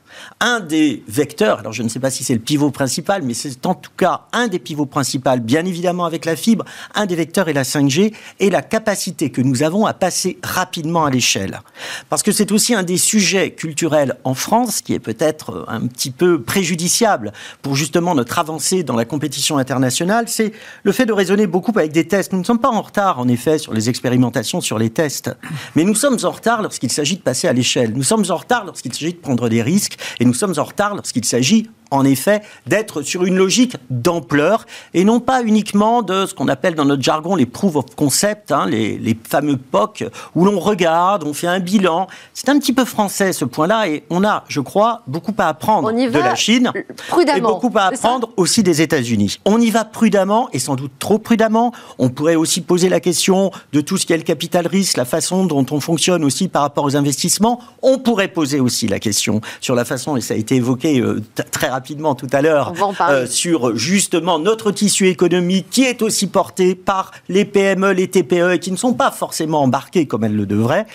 un 0.44 0.60
des 0.60 1.04
vecteurs, 1.08 1.60
alors 1.60 1.72
je 1.72 1.84
ne 1.84 1.88
sais 1.88 2.02
pas 2.02 2.12
si 2.12 2.26
c'est 2.26 2.34
le 2.34 2.42
pivot 2.42 2.70
principal, 2.70 3.24
mais 3.24 3.34
c'est 3.34 3.66
en 3.66 3.76
tout 3.76 3.92
cas 3.96 4.24
un 4.34 4.50
des 4.50 4.60
pivots 4.60 4.86
principaux, 4.86 5.38
bien 5.40 5.64
évidemment 5.66 6.04
avec 6.04 6.26
la 6.26 6.36
fibre, 6.36 6.66
un 6.96 7.06
des 7.06 7.16
vecteurs 7.16 7.48
est 7.48 7.54
la 7.54 7.64
5G 7.64 8.14
et 8.42 8.50
la 8.50 8.62
capacité 8.62 9.30
que 9.30 9.42
nous 9.42 9.64
avons 9.64 9.86
à 9.86 9.94
passer 9.94 10.38
rapidement 10.44 11.06
à 11.06 11.10
l'échelle. 11.10 11.62
Parce 12.10 12.24
que 12.24 12.34
c'est 12.34 12.52
aussi 12.52 12.76
un 12.76 12.84
des 12.84 12.98
sujets 12.98 13.52
culturels 13.52 14.18
en 14.26 14.34
France 14.34 14.82
qui 14.82 14.94
est 14.94 15.00
peut-être 15.00 15.66
un 15.70 15.88
petit 15.88 16.12
peu 16.12 16.42
préjudiciable 16.42 17.32
pour 17.62 17.78
justement 17.78 18.14
notre 18.14 18.38
avancée 18.38 18.84
dans 18.84 18.98
la 18.98 19.06
compétition 19.06 19.58
internationale, 19.58 20.26
c'est 20.28 20.52
le 20.84 20.92
fait 20.92 21.06
de 21.06 21.14
raisonner 21.14 21.48
beaucoup 21.48 21.72
avec 21.74 21.94
des 21.94 22.06
tests. 22.06 22.34
Nous 22.34 22.40
ne 22.40 22.44
sommes 22.44 22.60
pas 22.60 22.72
en 22.72 22.82
retard, 22.82 23.18
en 23.18 23.30
effet, 23.30 23.60
sur 23.60 23.74
les 23.74 23.88
expérimentations, 23.88 24.60
sur 24.60 24.78
les 24.78 24.90
tests, 24.90 25.32
mais 25.78 25.86
nous 25.86 25.96
sommes 25.96 26.18
en 26.24 26.32
retard 26.32 26.62
lorsqu'il 26.62 26.92
s'agit 26.92 27.16
de 27.16 27.22
passer 27.22 27.48
à 27.48 27.54
l'échelle. 27.54 27.94
Nous 27.96 28.04
sommes 28.04 28.26
en 28.28 28.36
retard 28.36 28.66
lorsqu'il 28.66 28.94
s'agit 28.94 29.14
de 29.14 29.20
prendre 29.20 29.48
des 29.48 29.62
risques 29.62 29.98
et 30.20 30.26
nous 30.26 30.33
sommes 30.34 30.54
en 30.58 30.63
retard 30.63 30.96
lorsqu'il 30.96 31.26
s'agit 31.26 31.69
en 31.94 32.06
effet, 32.06 32.42
d'être 32.68 33.02
sur 33.02 33.24
une 33.24 33.36
logique 33.36 33.78
d'ampleur 33.90 34.66
et 34.94 35.04
non 35.04 35.20
pas 35.20 35.44
uniquement 35.44 36.02
de 36.02 36.26
ce 36.26 36.34
qu'on 36.34 36.48
appelle 36.48 36.76
dans 36.76 36.86
notre 36.86 37.04
jargon 37.04 37.36
les 37.36 37.46
proof 37.46 37.76
of 37.76 37.86
concept, 37.96 38.52
hein, 38.52 38.66
les, 38.68 38.98
les, 38.98 39.18
fameux 39.30 39.58
POC, 39.58 40.06
où 40.36 40.46
l'on 40.46 40.60
regarde, 40.60 41.24
on 41.24 41.34
fait 41.34 41.48
un 41.48 41.60
bilan. 41.60 42.08
C'est 42.34 42.50
un 42.50 42.58
petit 42.60 42.74
peu 42.74 42.86
français 42.86 43.32
ce 43.32 43.46
point-là 43.46 43.88
et 43.88 44.04
on 44.10 44.24
a, 44.24 44.44
je 44.48 44.60
crois, 44.60 45.04
beaucoup 45.08 45.34
à 45.38 45.48
apprendre 45.48 45.92
de 45.92 46.20
la 46.20 46.36
Chine 46.36 46.72
prudemment, 47.08 47.38
et 47.38 47.42
beaucoup 47.42 47.72
à 47.76 47.84
apprendre 47.84 48.30
aussi 48.38 48.64
des 48.64 48.82
États-Unis. 48.82 49.40
On 49.46 49.62
y 49.62 49.70
va 49.70 49.86
prudemment 49.86 50.50
et 50.52 50.60
sans 50.60 50.76
doute 50.76 50.94
trop 51.00 51.20
prudemment. 51.20 51.74
On 52.00 52.10
pourrait 52.10 52.36
aussi 52.36 52.62
poser 52.62 52.90
la 52.90 53.00
question 53.00 53.52
de 53.72 53.82
tout 53.82 53.98
ce 53.98 54.06
qui 54.06 54.14
est 54.14 54.18
le 54.18 54.24
capital 54.24 54.68
risque, 54.68 54.98
la 54.98 55.06
façon 55.06 55.46
dont 55.46 55.66
on 55.72 55.80
fonctionne 55.80 56.24
aussi 56.24 56.48
par 56.48 56.64
rapport 56.64 56.86
aux 56.86 56.96
investissements. 56.96 57.60
On 57.82 58.00
pourrait 58.00 58.28
poser 58.28 58.60
aussi 58.60 58.88
la 58.88 59.00
question 59.00 59.42
sur 59.62 59.76
la 59.76 59.86
façon, 59.86 60.18
et 60.18 60.22
ça 60.22 60.34
a 60.34 60.38
été 60.38 60.56
évoqué 60.56 61.00
euh, 61.00 61.22
très 61.52 61.68
rapidement, 61.68 61.83
rapidement 61.84 62.15
tout 62.15 62.30
à 62.32 62.41
l'heure 62.41 62.72
euh, 63.10 63.26
sur 63.26 63.76
justement 63.76 64.39
notre 64.39 64.72
tissu 64.72 65.10
économique 65.10 65.67
qui 65.69 65.84
est 65.84 66.02
aussi 66.02 66.28
porté 66.28 66.76
par 66.76 67.12
les 67.28 67.43
PME, 67.43 67.91
les 67.91 68.08
TPE 68.08 68.58
qui 68.58 68.72
ne 68.72 68.78
sont 68.78 68.93
pas 68.93 69.12
forcément 69.12 69.63
embarqués 69.63 70.06
comme 70.06 70.24
elles 70.24 70.36
le 70.36 70.46
devraient. 70.46 70.86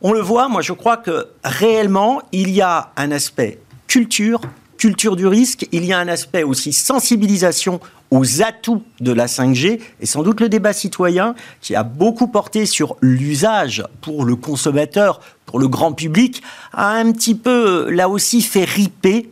On 0.00 0.14
le 0.14 0.22
voit, 0.22 0.48
moi 0.48 0.62
je 0.62 0.72
crois 0.72 0.96
que 0.96 1.26
réellement 1.44 2.22
il 2.32 2.48
y 2.48 2.62
a 2.62 2.92
un 2.96 3.10
aspect 3.10 3.58
culture, 3.88 4.40
culture 4.78 5.16
du 5.16 5.26
risque, 5.26 5.68
il 5.70 5.84
y 5.84 5.92
a 5.92 5.98
un 5.98 6.08
aspect 6.08 6.44
aussi 6.44 6.72
sensibilisation 6.72 7.78
aux 8.10 8.40
atouts 8.40 8.82
de 9.00 9.12
la 9.12 9.26
5G 9.26 9.80
et 10.00 10.06
sans 10.06 10.22
doute 10.22 10.40
le 10.40 10.48
débat 10.48 10.72
citoyen 10.72 11.34
qui 11.60 11.74
a 11.74 11.82
beaucoup 11.82 12.28
porté 12.28 12.64
sur 12.64 12.96
l'usage 13.02 13.84
pour 14.00 14.24
le 14.24 14.34
consommateur, 14.34 15.20
pour 15.44 15.58
le 15.58 15.68
grand 15.68 15.92
public, 15.92 16.42
a 16.72 16.92
un 16.92 17.12
petit 17.12 17.34
peu, 17.34 17.90
là 17.90 18.08
aussi, 18.08 18.40
fait 18.40 18.64
riper 18.64 19.28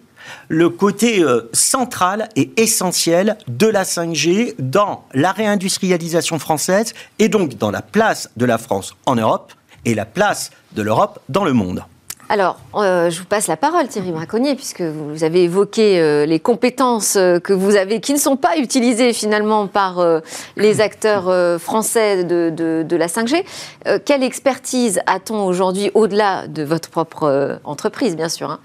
le 0.49 0.71
côté 0.71 1.23
euh, 1.23 1.49
central 1.53 2.29
et 2.37 2.51
essentiel 2.57 3.37
de 3.49 3.67
la 3.67 3.85
5G 3.85 4.55
dans 4.59 5.05
la 5.12 5.33
réindustrialisation 5.33 6.39
française 6.39 6.95
et 7.19 7.29
donc 7.29 7.57
dans 7.57 7.71
la 7.71 7.83
place 7.83 8.31
de 8.37 8.45
la 8.45 8.59
France 8.59 8.95
en 9.07 9.17
Europe 9.17 9.53
et 9.85 9.95
la 9.95 10.05
place 10.05 10.51
de 10.73 10.83
l'Europe 10.83 11.21
dans 11.29 11.45
le 11.45 11.53
monde. 11.53 11.85
Alors, 12.29 12.59
euh, 12.75 13.09
je 13.09 13.21
vous 13.21 13.25
passe 13.25 13.47
la 13.47 13.57
parole, 13.57 13.87
Thierry 13.87 14.11
Braconnier, 14.11 14.57
puisque 14.57 14.81
vous 14.81 15.23
avez 15.23 15.45
évoqué 15.45 16.01
euh, 16.01 16.27
les 16.27 16.41
compétences 16.41 17.12
que 17.12 17.53
vous 17.53 17.77
avez, 17.77 18.01
qui 18.01 18.12
ne 18.12 18.19
sont 18.19 18.35
pas 18.35 18.59
utilisées 18.59 19.12
finalement 19.12 19.69
par 19.69 20.05
les 20.57 20.81
acteurs 20.81 21.61
français 21.61 22.25
de, 22.25 22.97
la 22.97 23.07
5G. 23.07 23.45
quelle 24.05 24.25
expertise 24.25 25.01
a-t-on 25.07 25.47
aujourd'hui, 25.47 25.93
au-delà 25.95 26.49
de 26.49 26.65
votre 26.65 26.91
propre 26.91 27.61
entreprise, 27.62 28.17
bien 28.17 28.29
sûr, 28.29 28.51
hein, 28.51 28.59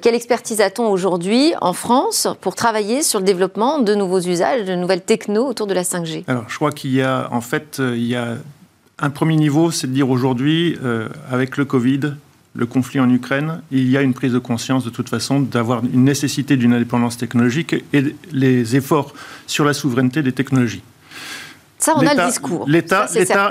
quelle 0.00 0.14
expertise 0.14 0.60
a-t-on 0.60 0.88
aujourd'hui 0.88 1.52
en 1.60 1.72
France 1.72 2.26
pour 2.40 2.54
travailler 2.54 3.02
sur 3.02 3.18
le 3.18 3.24
développement 3.24 3.78
de 3.78 3.94
nouveaux 3.94 4.20
usages, 4.20 4.64
de 4.64 4.74
nouvelles 4.74 5.02
technos 5.02 5.46
autour 5.46 5.66
de 5.66 5.74
la 5.74 5.82
5G 5.82 6.24
Alors, 6.26 6.48
je 6.48 6.56
crois 6.56 6.72
qu'il 6.72 6.92
y 6.92 7.02
a, 7.02 7.28
en 7.30 7.40
fait, 7.40 7.78
euh, 7.78 7.96
il 7.96 8.06
y 8.06 8.16
a 8.16 8.36
un 8.98 9.10
premier 9.10 9.36
niveau, 9.36 9.70
c'est 9.70 9.86
de 9.86 9.92
dire 9.92 10.08
aujourd'hui, 10.08 10.78
euh, 10.82 11.08
avec 11.30 11.56
le 11.56 11.64
Covid, 11.64 12.14
le 12.54 12.66
conflit 12.66 13.00
en 13.00 13.10
Ukraine, 13.10 13.62
il 13.70 13.90
y 13.90 13.96
a 13.96 14.02
une 14.02 14.14
prise 14.14 14.32
de 14.32 14.38
conscience 14.38 14.84
de 14.84 14.90
toute 14.90 15.08
façon 15.08 15.40
d'avoir 15.40 15.82
une 15.84 16.04
nécessité 16.04 16.56
d'une 16.56 16.74
indépendance 16.74 17.16
technologique 17.16 17.74
et 17.92 18.14
les 18.30 18.76
efforts 18.76 19.14
sur 19.46 19.64
la 19.64 19.72
souveraineté 19.72 20.22
des 20.22 20.32
technologies. 20.32 20.82
Ça, 21.82 21.94
on 21.96 22.06
a 22.06 22.14
le 22.14 22.26
discours. 22.28 22.64
L'État, 22.68 23.08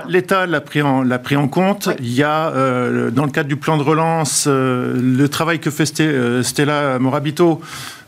l'État, 0.07 0.45
l'a 0.45 0.61
pris 0.61 0.81
en, 0.81 1.03
l'a 1.03 1.19
pris 1.19 1.35
en 1.35 1.49
compte. 1.49 1.89
Il 1.99 2.13
y 2.13 2.23
a, 2.23 2.47
euh, 2.47 3.11
dans 3.11 3.25
le 3.25 3.31
cadre 3.31 3.49
du 3.49 3.57
plan 3.57 3.75
de 3.75 3.83
relance, 3.83 4.45
euh, 4.47 4.93
le 4.95 5.27
travail 5.27 5.59
que 5.59 5.69
fait 5.69 5.99
euh, 5.99 6.41
Stella 6.41 6.97
Morabito, 6.97 7.59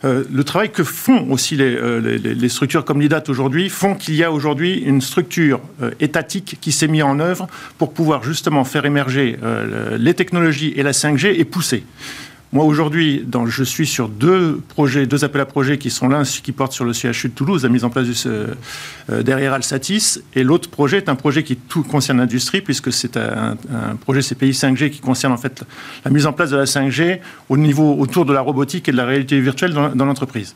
le 0.03 0.43
travail 0.43 0.69
que 0.69 0.83
font 0.83 1.31
aussi 1.31 1.55
les, 1.55 1.77
les, 2.01 2.49
structures 2.49 2.83
comme 2.83 2.99
l'IDAT 2.99 3.23
aujourd'hui, 3.29 3.69
font 3.69 3.95
qu'il 3.95 4.15
y 4.15 4.23
a 4.25 4.33
aujourd'hui 4.33 4.79
une 4.79 4.99
structure 4.99 5.61
étatique 6.01 6.57
qui 6.59 6.73
s'est 6.73 6.89
mise 6.89 7.03
en 7.03 7.21
œuvre 7.21 7.47
pour 7.77 7.93
pouvoir 7.93 8.21
justement 8.21 8.65
faire 8.65 8.85
émerger 8.85 9.39
les 9.97 10.13
technologies 10.13 10.73
et 10.75 10.83
la 10.83 10.91
5G 10.91 11.39
et 11.39 11.45
pousser. 11.45 11.85
Moi, 12.53 12.65
aujourd'hui, 12.65 13.27
je 13.47 13.63
suis 13.63 13.87
sur 13.87 14.07
deux 14.07 14.61
projets, 14.69 15.07
deux 15.07 15.23
appels 15.23 15.41
à 15.41 15.45
projets 15.45 15.79
qui 15.79 15.89
sont 15.89 16.07
l'un 16.07 16.21
qui 16.21 16.51
porte 16.51 16.71
sur 16.71 16.85
le 16.85 16.93
CHU 16.93 17.29
de 17.29 17.33
Toulouse, 17.33 17.63
la 17.63 17.69
mise 17.69 17.83
en 17.83 17.89
place 17.89 18.05
du, 18.05 18.13
euh, 18.27 18.53
derrière 19.23 19.53
Alsatis, 19.53 20.19
et 20.35 20.43
l'autre 20.43 20.69
projet 20.69 20.97
est 20.97 21.09
un 21.09 21.15
projet 21.15 21.41
qui 21.41 21.55
tout 21.55 21.81
concerne 21.81 22.19
l'industrie, 22.19 22.61
puisque 22.61 22.93
c'est 22.93 23.17
un, 23.17 23.57
projet 24.01 24.21
CPI 24.21 24.51
5G 24.51 24.91
qui 24.91 24.99
concerne 24.99 25.33
en 25.33 25.37
fait 25.37 25.63
la 26.05 26.11
mise 26.11 26.27
en 26.27 26.33
place 26.33 26.51
de 26.51 26.57
la 26.57 26.65
5G 26.65 27.21
au 27.49 27.57
niveau 27.57 27.95
autour 27.97 28.23
de 28.23 28.33
la 28.33 28.41
robotique 28.41 28.87
et 28.87 28.91
de 28.91 28.97
la 28.97 29.05
réalité 29.05 29.39
virtuelle 29.39 29.73
dans, 29.73 30.05
l'entreprise. 30.05 30.53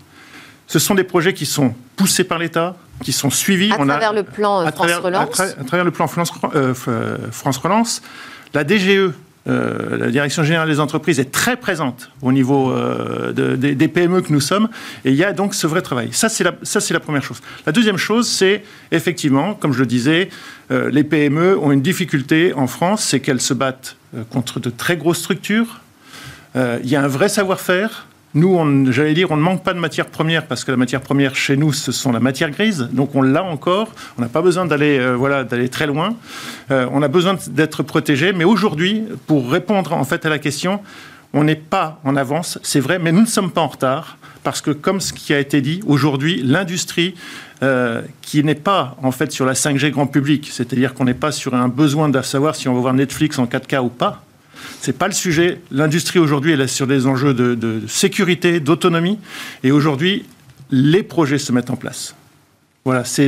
Ce 0.68 0.78
sont 0.78 0.94
des 0.94 1.04
projets 1.04 1.34
qui 1.34 1.48
sont 1.48 1.74
poussés 1.96 2.26
par 2.26 2.38
l'État, 2.38 2.76
qui 3.02 3.12
sont 3.12 3.32
suivis. 3.32 3.72
À 3.72 3.78
travers 3.78 4.14
le 4.14 4.22
plan 4.22 4.72
France 4.72 4.92
Relance. 4.98 5.40
À, 5.40 5.64
travers 5.64 5.86
le 5.86 5.92
plan 5.92 6.06
France, 6.06 6.32
euh, 6.54 6.76
France 7.32 7.58
Relance. 7.58 8.04
La 8.54 8.64
DGE, 8.64 9.14
euh, 9.48 9.98
la 9.98 10.12
Direction 10.12 10.44
générale 10.44 10.68
des 10.68 10.80
entreprises 10.80 11.20
est 11.20 11.32
très 11.32 11.56
présente 11.56 12.12
au 12.22 12.32
niveau 12.32 12.72
euh, 12.72 13.32
des 13.32 13.88
PME 13.88 14.22
que 14.22 14.32
nous 14.32 14.42
sommes, 14.42 14.68
et 15.06 15.12
il 15.12 15.16
y 15.16 15.24
a 15.24 15.34
donc 15.34 15.54
ce 15.54 15.68
vrai 15.68 15.82
travail. 15.82 16.10
Ça, 16.12 16.30
c'est 16.30 16.44
la, 16.44 17.00
première 17.00 17.24
chose. 17.24 17.42
La 17.66 17.72
deuxième 17.72 17.98
chose, 17.98 18.28
c'est 18.28 18.64
effectivement, 18.92 19.54
comme 19.54 19.74
je 19.74 19.80
le 19.80 19.86
disais, 19.86 20.30
euh, 20.72 20.90
les 20.90 21.04
PME 21.04 21.58
ont 21.58 21.72
une 21.72 21.82
difficulté 21.82 22.54
en 22.54 22.68
France, 22.68 23.04
c'est 23.04 23.20
qu'elles 23.20 23.42
se 23.42 23.54
battent 23.54 23.96
contre 24.30 24.60
de 24.60 24.70
très 24.70 24.98
grosses 24.98 25.20
structures. 25.20 25.82
il 26.56 26.90
y 26.90 26.96
a 26.96 27.04
un 27.04 27.08
vrai 27.08 27.30
savoir-faire. 27.30 28.08
Nous, 28.38 28.91
j'allais 28.91 29.15
dire, 29.15 29.32
on 29.32 29.36
ne 29.36 29.41
manque 29.41 29.63
pas 29.63 29.73
de 29.73 29.80
matière 29.80 30.06
première 30.06 30.45
parce 30.45 30.63
que 30.63 30.69
la 30.69 30.78
matière 30.78 31.02
première 31.02 31.36
chez 31.36 31.58
nous, 31.58 31.73
ce 31.73 31.91
sont 31.91 32.12
la 32.12 32.19
matière 32.19 32.52
grise. 32.52 32.88
Donc 32.93 33.15
on 33.15 33.23
l'a 33.23 33.43
encore. 33.43 33.89
On 34.15 34.21
n'a 34.21 34.28
pas 34.28 34.43
besoin 34.43 34.67
d'aller 34.67 35.00
euh, 35.00 35.15
voilà, 35.15 35.43
d'aller 35.43 35.69
très 35.69 35.88
loin. 35.88 36.15
Euh, 36.69 36.88
on 36.91 37.02
a 37.02 37.08
besoin 37.08 37.36
d'être 37.50 37.82
protégé. 37.82 38.34
Mais 38.34 38.43
aujourd'hui, 38.43 39.06
pour 39.26 39.50
répondre 39.50 39.91
en 39.93 40.04
fait 40.04 40.23
à 40.23 40.30
la 40.30 40.38
question, 40.38 40.82
on 41.34 41.45
n'est 41.45 41.56
pas 41.56 42.00
en 42.04 42.15
avance, 42.15 42.60
c'est 42.62 42.80
vrai, 42.80 43.00
mais 43.00 43.12
nous 43.12 43.21
ne 43.21 43.26
sommes 43.26 43.50
pas 43.50 43.62
en 43.62 43.67
retard 43.67 44.19
parce 44.43 44.62
que, 44.62 44.69
comme 44.69 45.02
ce 45.02 45.13
qui 45.13 45.34
a 45.34 45.39
été 45.39 45.60
dit, 45.60 45.82
aujourd'hui, 45.88 46.41
l'industrie 46.43 47.15
euh, 47.63 48.04
qui 48.21 48.43
n'est 48.43 48.54
pas 48.54 48.97
en 49.02 49.12
fait 49.12 49.32
sur 49.32 49.47
la 49.47 49.54
5G 49.54 49.89
grand 49.89 50.06
public, 50.06 50.50
c'est-à-dire 50.52 50.93
qu'on 50.93 51.06
n'est 51.06 51.15
pas 51.15 51.32
sur 51.32 51.56
un 51.56 51.69
besoin 51.69 52.08
de 52.08 52.21
savoir 52.21 52.56
si 52.56 52.69
on 52.69 52.76
va 52.76 52.82
voir 52.82 52.93
Netflix 52.93 53.39
en 53.39 53.45
4K 53.45 53.80
ou 53.80 53.89
pas, 53.89 54.21
c'est 54.82 54.98
pas 54.98 55.08
le 55.08 55.13
sujet. 55.13 55.60
L'industrie 55.72 56.20
aujourd'hui, 56.20 56.52
elle 56.52 56.62
est 56.62 56.67
sur 56.67 56.88
des 56.88 57.08
enjeux 57.08 57.34
de, 57.34 57.82
sécurité, 57.88 58.60
d'autonomie. 58.60 59.20
Et 59.63 59.72
aujourd'hui, 59.72 60.26
les 60.72 61.04
projets 61.04 61.38
se 61.38 61.52
mettent 61.52 61.70
en 61.70 61.76
place. 61.76 62.15
Voilà, 62.88 63.04
c'est 63.04 63.28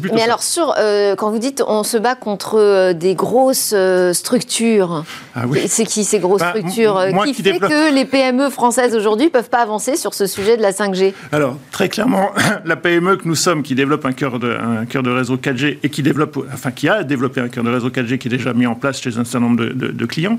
plutôt. 0.00 0.14
Mais 0.14 0.22
alors, 0.22 0.42
sur, 0.42 0.72
euh, 0.78 1.14
quand 1.14 1.30
vous 1.30 1.38
dites 1.38 1.62
on 1.66 1.82
se 1.82 1.98
bat 1.98 2.14
contre 2.14 2.58
euh, 2.58 2.94
des 2.94 3.14
grosses 3.14 3.74
euh, 3.76 4.14
structures, 4.14 5.04
ah 5.36 5.42
c'est 5.66 5.84
qui 5.84 6.04
ces 6.04 6.20
grosses 6.20 6.40
bah, 6.40 6.54
structures 6.56 7.04
Qui, 7.26 7.34
fait 7.34 7.58
que 7.58 7.94
les 7.94 8.06
PME 8.06 8.48
françaises 8.48 8.96
aujourd'hui 8.96 9.26
ne 9.26 9.30
peuvent 9.30 9.50
pas 9.50 9.60
avancer 9.60 9.94
sur 9.94 10.14
ce 10.14 10.24
sujet 10.24 10.56
de 10.56 10.62
la 10.62 10.72
5G 10.72 11.12
Alors, 11.32 11.58
très 11.70 11.90
clairement, 11.90 12.30
la 12.64 12.76
PME 12.76 13.18
que 13.18 13.28
nous 13.28 13.34
sommes, 13.34 13.62
qui 13.62 13.74
développe 13.74 14.06
un 14.06 14.12
cœur 14.12 14.38
de, 14.38 14.56
un 14.56 14.86
cœur 14.86 15.02
de 15.02 15.10
réseau 15.10 15.36
4G 15.36 15.76
et 15.82 15.90
qui, 15.90 16.02
développe, 16.02 16.38
enfin, 16.50 16.70
qui 16.70 16.88
a 16.88 17.04
développé 17.04 17.42
un 17.42 17.48
cœur 17.48 17.62
de 17.62 17.70
réseau 17.70 17.90
4G 17.90 18.16
qui 18.16 18.28
est 18.28 18.30
déjà 18.38 18.54
mis 18.54 18.66
en 18.66 18.74
place 18.74 19.02
chez 19.02 19.18
un 19.18 19.24
certain 19.24 19.40
nombre 19.40 19.64
de 19.64 20.06
clients, 20.06 20.38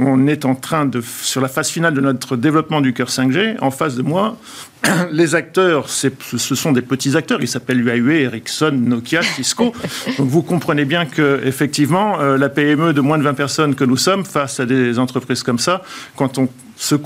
on 0.00 0.26
est 0.26 0.44
en 0.44 0.54
train 0.54 0.86
de, 0.86 1.00
sur 1.00 1.40
la 1.40 1.48
phase 1.48 1.68
finale 1.68 1.94
de 1.94 2.00
notre 2.00 2.36
développement 2.36 2.80
du 2.80 2.92
cœur 2.92 3.08
5G, 3.08 3.56
en 3.60 3.70
face 3.70 3.96
de 3.96 4.02
moi, 4.02 4.36
les 5.12 5.34
acteurs, 5.34 5.88
ce 5.88 6.54
sont 6.54 6.72
des 6.72 6.82
petits 6.82 7.16
acteurs, 7.16 7.42
ils 7.42 7.48
s'appellent 7.48 7.84
Huawei, 7.84 8.22
Ericsson, 8.22 8.72
Nokia, 8.72 9.22
Cisco. 9.22 9.72
Donc 10.18 10.28
vous 10.28 10.42
comprenez 10.42 10.84
bien 10.84 11.06
que 11.06 11.40
effectivement, 11.44 12.20
euh, 12.20 12.38
la 12.38 12.48
PME 12.48 12.92
de 12.92 13.00
moins 13.00 13.18
de 13.18 13.22
20 13.22 13.34
personnes 13.34 13.74
que 13.74 13.84
nous 13.84 13.96
sommes, 13.98 14.24
face 14.24 14.60
à 14.60 14.66
des 14.66 14.98
entreprises 14.98 15.42
comme 15.42 15.58
ça, 15.58 15.82
quand 16.16 16.38
on 16.38 16.48
se 16.76 16.96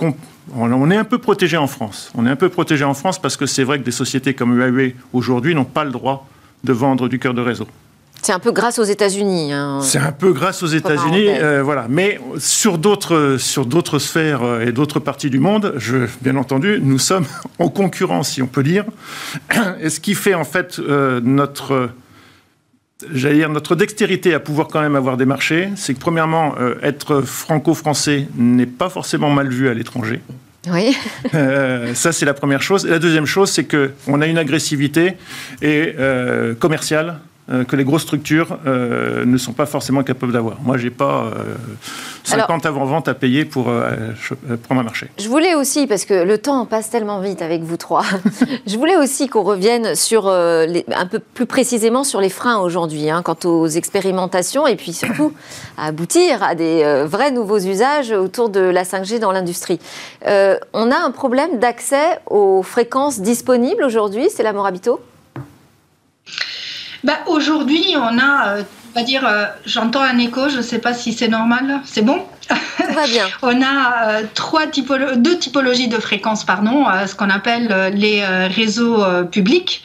on 0.55 0.91
est 0.91 0.97
un 0.97 1.05
peu 1.05 1.19
protégé 1.19 1.57
en 1.57 1.67
France. 1.67 2.13
On 2.15 2.27
est 2.27 2.31
un 2.31 2.37
peu 2.37 2.49
protégé 2.49 2.85
en 2.85 2.95
France 2.95 3.21
parce 3.21 3.37
que 3.37 3.47
c'est 3.47 3.65
vrai 3.65 3.79
que 3.79 3.85
des 3.85 3.91
sociétés 3.91 4.35
comme 4.35 4.57
Huawei 4.57 4.95
aujourd'hui 5.13 5.55
n'ont 5.55 5.65
pas 5.65 5.85
le 5.85 5.91
droit 5.91 6.29
de 6.63 6.73
vendre 6.73 7.09
du 7.09 7.19
cœur 7.19 7.35
de 7.35 7.41
réseau. 7.41 7.67
C'est 8.25 8.33
un 8.33 8.39
peu 8.39 8.53
grâce 8.53 8.79
aux 8.79 8.85
États-Unis. 8.85 9.53
Hein. 9.53 9.81
C'est 9.83 9.99
un 9.99 10.11
peu 10.11 10.33
grâce 10.33 10.63
aux 10.63 10.67
États-Unis, 10.67 11.27
euh, 11.29 11.63
voilà. 11.63 11.89
Mais 11.91 12.19
sur 12.39 12.79
d'autres 12.79 13.37
sur 13.39 13.67
d'autres 13.67 13.99
sphères 13.99 14.43
euh, 14.43 14.67
et 14.67 14.73
d'autres 14.73 14.99
parties 14.99 15.29
du 15.29 15.39
monde, 15.39 15.75
je, 15.77 16.07
bien 16.23 16.37
entendu, 16.37 16.81
nous 16.83 16.99
sommes 16.99 17.27
en 17.59 17.69
concurrence, 17.69 18.31
si 18.31 18.41
on 18.41 18.47
peut 18.47 18.63
dire. 18.63 18.87
Et 19.83 19.91
ce 19.91 20.01
qui 20.01 20.15
fait 20.15 20.33
en 20.33 20.45
fait 20.45 20.79
euh, 20.79 21.21
notre 21.23 21.91
j'allais 23.13 23.35
dire 23.35 23.51
notre 23.51 23.77
dextérité 23.77 24.33
à 24.33 24.41
pouvoir 24.41 24.69
quand 24.69 24.81
même 24.81 24.97
avoir 24.97 25.19
des 25.19 25.27
marchés, 25.27 25.69
c'est 25.77 25.93
que 25.93 26.01
premièrement, 26.01 26.55
être 26.83 27.21
franco-français 27.21 28.29
n'est 28.37 28.65
pas 28.65 28.89
forcément 28.89 29.29
mal 29.29 29.51
vu 29.51 29.69
à 29.69 29.75
l'étranger. 29.75 30.23
Oui. 30.73 30.97
ça, 31.95 32.13
c'est 32.13 32.25
la 32.25 32.33
première 32.33 32.63
chose. 32.63 32.87
Et 32.87 32.89
la 32.89 32.99
deuxième 32.99 33.27
chose, 33.27 33.51
c'est 33.51 33.65
qu'on 33.65 34.23
a 34.23 34.27
une 34.27 34.39
agressivité 34.39 35.19
et, 35.61 35.95
commerciale 36.59 37.19
que 37.47 37.77
les 37.77 37.85
grosses 37.85 38.03
structures 38.03 38.59
euh, 38.67 39.27
ne 39.27 39.37
sont 39.37 39.53
pas 39.53 39.67
forcément 39.67 40.03
capables 40.03 40.33
d'avoir. 40.33 40.61
Moi, 40.63 40.79
j'ai 40.79 40.91
pas 40.91 41.31
50 42.23 42.65
avant-vente 42.65 43.07
à 43.07 43.13
payer 43.13 43.45
pour 43.45 43.69
euh, 43.69 44.13
prendre 44.63 44.81
un 44.81 44.85
marché. 44.85 45.09
Je 45.19 45.29
voulais 45.29 45.55
aussi, 45.55 45.87
parce 45.87 46.07
que 46.07 46.15
le 46.15 46.39
temps 46.39 46.65
passe 46.65 46.89
tellement 46.89 47.21
vite 47.21 47.43
avec 47.43 47.63
vous 47.63 47.77
trois, 47.77 48.05
je 48.67 48.77
voulais 48.79 48.97
aussi 48.97 49.29
qu'on 49.29 49.43
revienne 49.43 49.95
sur, 49.95 50.29
un 50.29 51.07
peu 51.11 51.19
plus 51.19 51.45
précisément 51.45 52.03
sur 52.03 52.21
les 52.23 52.31
freins 52.31 52.61
aujourd'hui, 52.61 53.11
hein, 53.11 53.21
quant 53.23 53.37
aux 53.45 53.67
expérimentations 53.67 54.67
et 54.67 54.77
puis 54.77 54.95
surtout 54.95 55.35
à 55.77 55.89
aboutir 55.89 56.43
à 56.43 56.55
des 56.55 57.05
vrais 57.07 57.31
nouveaux 57.31 57.59
usages 57.59 58.11
autour 58.11 58.49
de 58.49 58.61
la 58.61 58.85
5G 58.85 59.19
dans 59.19 59.33
l'industrie. 59.33 59.79
on 60.25 60.91
a 60.91 60.97
un 60.97 61.11
problème 61.11 61.59
d'accès 61.59 62.21
aux 62.27 62.63
fréquences 62.63 63.21
disponibles 63.21 63.85
aujourd'hui, 63.85 64.29
c'est 64.31 64.43
la 64.43 64.53
Morabito? 64.53 65.01
Bah, 67.05 67.19
Aujourd'hui, 67.27 67.95
on 67.97 68.19
a, 68.19 68.57
euh, 68.57 69.03
dire, 69.03 69.27
euh, 69.27 69.47
j'entends 69.67 70.03
un 70.03 70.19
écho, 70.19 70.49
je 70.49 70.59
ne 70.59 70.63
sais 70.63 70.79
pas 70.79 70.95
si 70.95 71.13
c'est 71.13 71.29
normal. 71.29 71.81
C'est 71.85 72.03
bon? 72.03 72.25
On 73.43 73.63
a 73.63 74.09
euh, 74.09 75.17
deux 75.17 75.39
typologies 75.39 75.89
de 75.89 75.99
fréquences, 75.99 76.45
pardon, 76.45 76.89
euh, 76.89 77.07
ce 77.07 77.15
qu'on 77.15 77.31
appelle 77.31 77.69
euh, 77.71 77.91
les 77.91 78.25
réseaux 78.49 79.05
publics. 79.31 79.83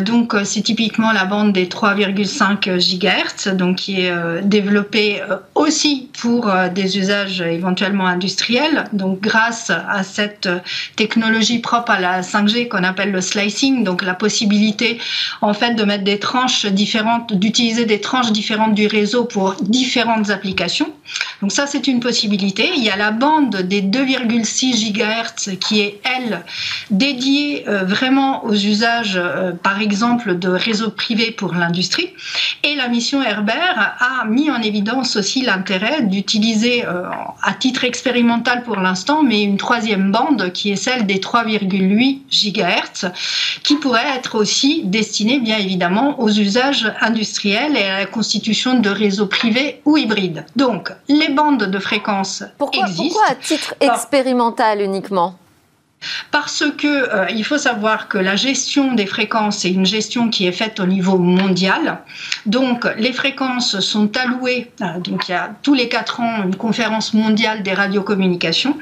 donc, 0.00 0.34
c'est 0.44 0.62
typiquement 0.62 1.12
la 1.12 1.24
bande 1.24 1.52
des 1.52 1.66
3,5 1.66 2.78
GHz, 2.78 3.54
donc 3.54 3.76
qui 3.76 4.02
est 4.02 4.42
développée 4.42 5.20
aussi 5.54 6.08
pour 6.20 6.50
des 6.74 6.98
usages 6.98 7.40
éventuellement 7.40 8.06
industriels. 8.06 8.84
Donc, 8.92 9.20
grâce 9.20 9.70
à 9.70 10.02
cette 10.02 10.48
technologie 10.96 11.58
propre 11.58 11.92
à 11.92 12.00
la 12.00 12.20
5G 12.22 12.68
qu'on 12.68 12.84
appelle 12.84 13.12
le 13.12 13.20
slicing, 13.20 13.84
donc 13.84 14.02
la 14.02 14.14
possibilité 14.14 14.98
en 15.40 15.54
fait 15.54 15.74
de 15.74 15.84
mettre 15.84 16.04
des 16.04 16.18
tranches 16.18 16.66
différentes, 16.66 17.32
d'utiliser 17.32 17.84
des 17.84 18.00
tranches 18.00 18.32
différentes 18.32 18.74
du 18.74 18.86
réseau 18.86 19.24
pour 19.24 19.54
différentes 19.60 20.30
applications. 20.30 20.92
Donc 21.40 21.52
ça, 21.52 21.66
c'est 21.66 21.81
une 21.86 22.00
possibilité. 22.00 22.70
Il 22.76 22.82
y 22.82 22.90
a 22.90 22.96
la 22.96 23.10
bande 23.10 23.56
des 23.56 23.82
2,6 23.82 24.92
GHz 24.92 25.56
qui 25.58 25.80
est, 25.80 26.00
elle, 26.04 26.42
dédiée 26.90 27.64
euh, 27.68 27.84
vraiment 27.84 28.44
aux 28.44 28.54
usages, 28.54 29.16
euh, 29.16 29.52
par 29.52 29.80
exemple, 29.80 30.38
de 30.38 30.48
réseaux 30.48 30.90
privés 30.90 31.30
pour 31.30 31.54
l'industrie. 31.54 32.10
Et 32.62 32.74
la 32.74 32.88
mission 32.88 33.22
Herbert 33.22 33.96
a 33.98 34.24
mis 34.26 34.50
en 34.50 34.60
évidence 34.62 35.16
aussi 35.16 35.42
l'intérêt 35.42 36.02
d'utiliser, 36.02 36.84
euh, 36.84 37.04
à 37.42 37.54
titre 37.54 37.84
expérimental 37.84 38.62
pour 38.62 38.76
l'instant, 38.76 39.22
mais 39.22 39.42
une 39.42 39.56
troisième 39.56 40.12
bande 40.12 40.52
qui 40.52 40.70
est 40.70 40.76
celle 40.76 41.06
des 41.06 41.18
3,8 41.18 42.20
GHz, 42.30 43.10
qui 43.62 43.76
pourrait 43.76 44.16
être 44.16 44.36
aussi 44.36 44.82
destinée, 44.84 45.40
bien 45.40 45.58
évidemment, 45.58 46.20
aux 46.20 46.30
usages 46.30 46.92
industriels 47.00 47.76
et 47.76 47.84
à 47.84 47.98
la 48.00 48.06
constitution 48.06 48.78
de 48.78 48.90
réseaux 48.90 49.26
privés 49.26 49.80
ou 49.84 49.96
hybrides. 49.96 50.44
Donc, 50.56 50.90
les 51.08 51.28
bandes 51.28 51.64
de 51.72 51.80
fréquences 51.80 52.44
existent. 52.72 53.04
Pourquoi 53.04 53.26
à 53.28 53.34
titre 53.34 53.74
expérimental 53.80 54.80
uniquement 54.80 55.36
parce 56.30 56.64
que 56.76 56.86
euh, 56.86 57.30
il 57.30 57.44
faut 57.44 57.58
savoir 57.58 58.08
que 58.08 58.18
la 58.18 58.34
gestion 58.36 58.94
des 58.94 59.06
fréquences 59.06 59.64
est 59.64 59.70
une 59.70 59.86
gestion 59.86 60.30
qui 60.30 60.46
est 60.46 60.52
faite 60.52 60.80
au 60.80 60.86
niveau 60.86 61.16
mondial. 61.16 62.00
Donc 62.46 62.88
les 62.98 63.12
fréquences 63.12 63.78
sont 63.80 64.16
allouées. 64.16 64.70
Euh, 64.80 64.98
donc 64.98 65.28
il 65.28 65.32
y 65.32 65.34
a 65.34 65.50
tous 65.62 65.74
les 65.74 65.88
quatre 65.88 66.20
ans 66.20 66.42
une 66.44 66.56
conférence 66.56 67.14
mondiale 67.14 67.62
des 67.62 67.72
radiocommunications 67.72 68.76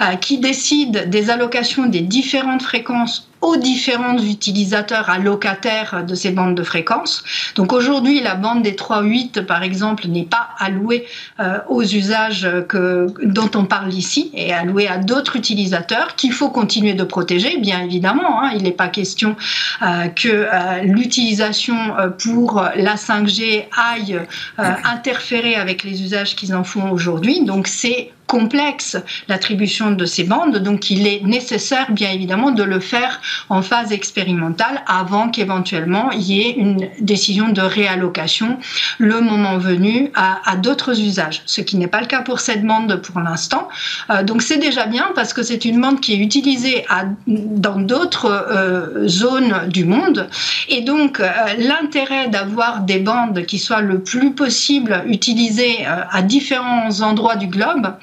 euh, 0.00 0.16
qui 0.16 0.38
décide 0.38 1.10
des 1.10 1.30
allocations 1.30 1.86
des 1.86 2.00
différentes 2.00 2.62
fréquences 2.62 3.28
aux 3.42 3.56
différents 3.56 4.18
utilisateurs 4.18 5.10
allocataires 5.10 6.04
de 6.06 6.14
ces 6.14 6.30
bandes 6.30 6.54
de 6.54 6.62
fréquences. 6.62 7.24
Donc 7.56 7.72
aujourd'hui, 7.72 8.20
la 8.20 8.36
bande 8.36 8.62
des 8.62 8.70
3.8, 8.70 9.44
par 9.44 9.64
exemple, 9.64 10.06
n'est 10.06 10.22
pas 10.22 10.50
allouée 10.60 11.06
euh, 11.40 11.58
aux 11.68 11.82
usages 11.82 12.48
dont 12.72 13.50
on 13.56 13.64
parle 13.64 13.92
ici, 13.92 14.30
et 14.32 14.52
allouée 14.52 14.86
à 14.86 14.98
d'autres 14.98 15.34
utilisateurs 15.34 16.14
qu'il 16.14 16.32
faut 16.32 16.50
continuer 16.50 16.94
de 16.94 17.02
protéger, 17.02 17.56
bien 17.58 17.80
évidemment. 17.80 18.44
Hein. 18.44 18.52
Il 18.54 18.62
n'est 18.62 18.70
pas 18.70 18.86
question 18.86 19.34
que 19.80 20.46
l'utilisation 20.84 21.76
pour 22.22 22.64
la 22.76 22.96
5G 23.02 23.66
aille 23.76 24.20
interférer 24.58 25.56
avec 25.56 25.82
les 25.82 26.02
usages 26.02 26.36
qu'ils 26.36 26.54
en 26.54 26.64
font 26.64 26.90
aujourd'hui. 26.90 27.44
Donc 27.44 27.66
c'est 27.66 28.12
complexe 28.26 28.96
l'attribution 29.28 29.90
de 29.90 30.04
ces 30.04 30.24
bandes, 30.24 30.56
donc 30.58 30.90
il 30.90 31.06
est 31.06 31.22
nécessaire 31.22 31.92
bien 31.92 32.10
évidemment 32.10 32.50
de 32.50 32.62
le 32.62 32.80
faire 32.80 33.20
en 33.48 33.62
phase 33.62 33.92
expérimentale 33.92 34.82
avant 34.86 35.28
qu'éventuellement 35.28 36.10
il 36.12 36.22
y 36.22 36.40
ait 36.40 36.52
une 36.52 36.88
décision 37.00 37.50
de 37.50 37.60
réallocation 37.60 38.58
le 38.98 39.20
moment 39.20 39.58
venu 39.58 40.10
à, 40.14 40.56
d'autres 40.56 41.00
usages, 41.00 41.42
ce 41.46 41.60
qui 41.60 41.76
n'est 41.76 41.86
pas 41.86 42.00
le 42.00 42.06
cas 42.06 42.22
pour 42.22 42.40
cette 42.40 42.64
bande 42.64 42.96
pour 43.02 43.20
l'instant. 43.20 43.68
Euh, 44.10 44.22
donc 44.22 44.42
c'est 44.42 44.58
déjà 44.58 44.86
bien 44.86 45.06
parce 45.14 45.32
que 45.32 45.42
c'est 45.42 45.64
une 45.64 45.80
bande 45.80 46.00
qui 46.00 46.14
est 46.14 46.18
utilisée 46.18 46.84
à, 46.88 47.04
dans 47.26 47.80
d'autres 47.80 48.30
euh, 48.30 49.08
zones 49.08 49.68
du 49.68 49.84
monde 49.84 50.28
et 50.68 50.82
donc 50.82 51.20
euh, 51.20 51.28
l'intérêt 51.58 52.28
d'avoir 52.28 52.80
des 52.80 52.98
bandes 52.98 53.44
qui 53.46 53.58
soient 53.58 53.80
le 53.80 54.00
plus 54.00 54.32
possible 54.32 55.02
utilisées 55.06 55.84
à 55.86 56.22
différents 56.22 57.00
endroits 57.00 57.36
du 57.36 57.46
globe 57.46 57.94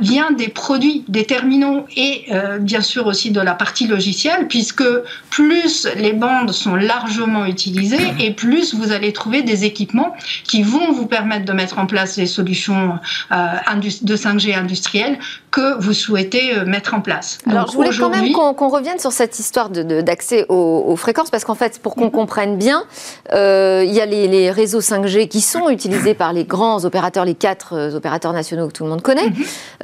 vient 0.00 0.30
des 0.30 0.48
produits, 0.48 1.04
des 1.08 1.24
terminaux 1.24 1.86
et 1.96 2.24
euh, 2.32 2.58
bien 2.58 2.80
sûr 2.80 3.06
aussi 3.06 3.30
de 3.30 3.40
la 3.40 3.54
partie 3.54 3.86
logicielle, 3.86 4.46
puisque 4.48 4.84
plus 5.30 5.88
les 5.96 6.12
bandes 6.12 6.52
sont 6.52 6.76
largement 6.76 7.46
utilisées 7.46 8.14
et 8.18 8.32
plus 8.32 8.74
vous 8.74 8.92
allez 8.92 9.12
trouver 9.12 9.42
des 9.42 9.64
équipements 9.64 10.14
qui 10.44 10.62
vont 10.62 10.92
vous 10.92 11.06
permettre 11.06 11.44
de 11.44 11.52
mettre 11.52 11.78
en 11.78 11.86
place 11.86 12.16
les 12.16 12.26
solutions 12.26 12.98
euh, 13.32 13.36
de 14.02 14.16
5G 14.16 14.56
industrielles 14.56 15.18
que 15.50 15.80
vous 15.80 15.94
souhaitez 15.94 16.52
mettre 16.66 16.92
en 16.92 17.00
place. 17.00 17.38
Alors, 17.48 17.70
je 17.70 17.76
voulais 17.76 17.90
quand 17.96 18.10
même 18.10 18.30
qu'on 18.32 18.68
revienne 18.68 18.98
sur 18.98 19.12
cette 19.12 19.38
histoire 19.38 19.70
d'accès 19.70 20.42
de, 20.42 20.52
aux, 20.52 20.96
fréquences, 20.96 21.30
parce 21.30 21.44
qu'en 21.44 21.54
fait, 21.54 21.80
pour 21.80 21.94
qu'on 21.94 22.06
mhm. 22.06 22.10
comprenne 22.10 22.58
bien, 22.58 22.84
il 23.32 23.92
y 23.92 24.00
a 24.00 24.06
les, 24.06 24.28
les, 24.28 24.50
réseaux 24.50 24.80
5G 24.80 25.28
qui 25.28 25.40
sont 25.40 25.70
utilisés 25.70 26.12
par 26.12 26.34
les 26.34 26.44
grands 26.44 26.84
opérateurs, 26.84 27.24
les 27.24 27.34
quatre 27.34 27.94
opérateurs 27.94 28.34
nationaux 28.34 28.68
que 28.68 28.72
tout 28.72 28.84
le 28.84 28.90
monde 28.90 29.02
connaît. 29.02 29.25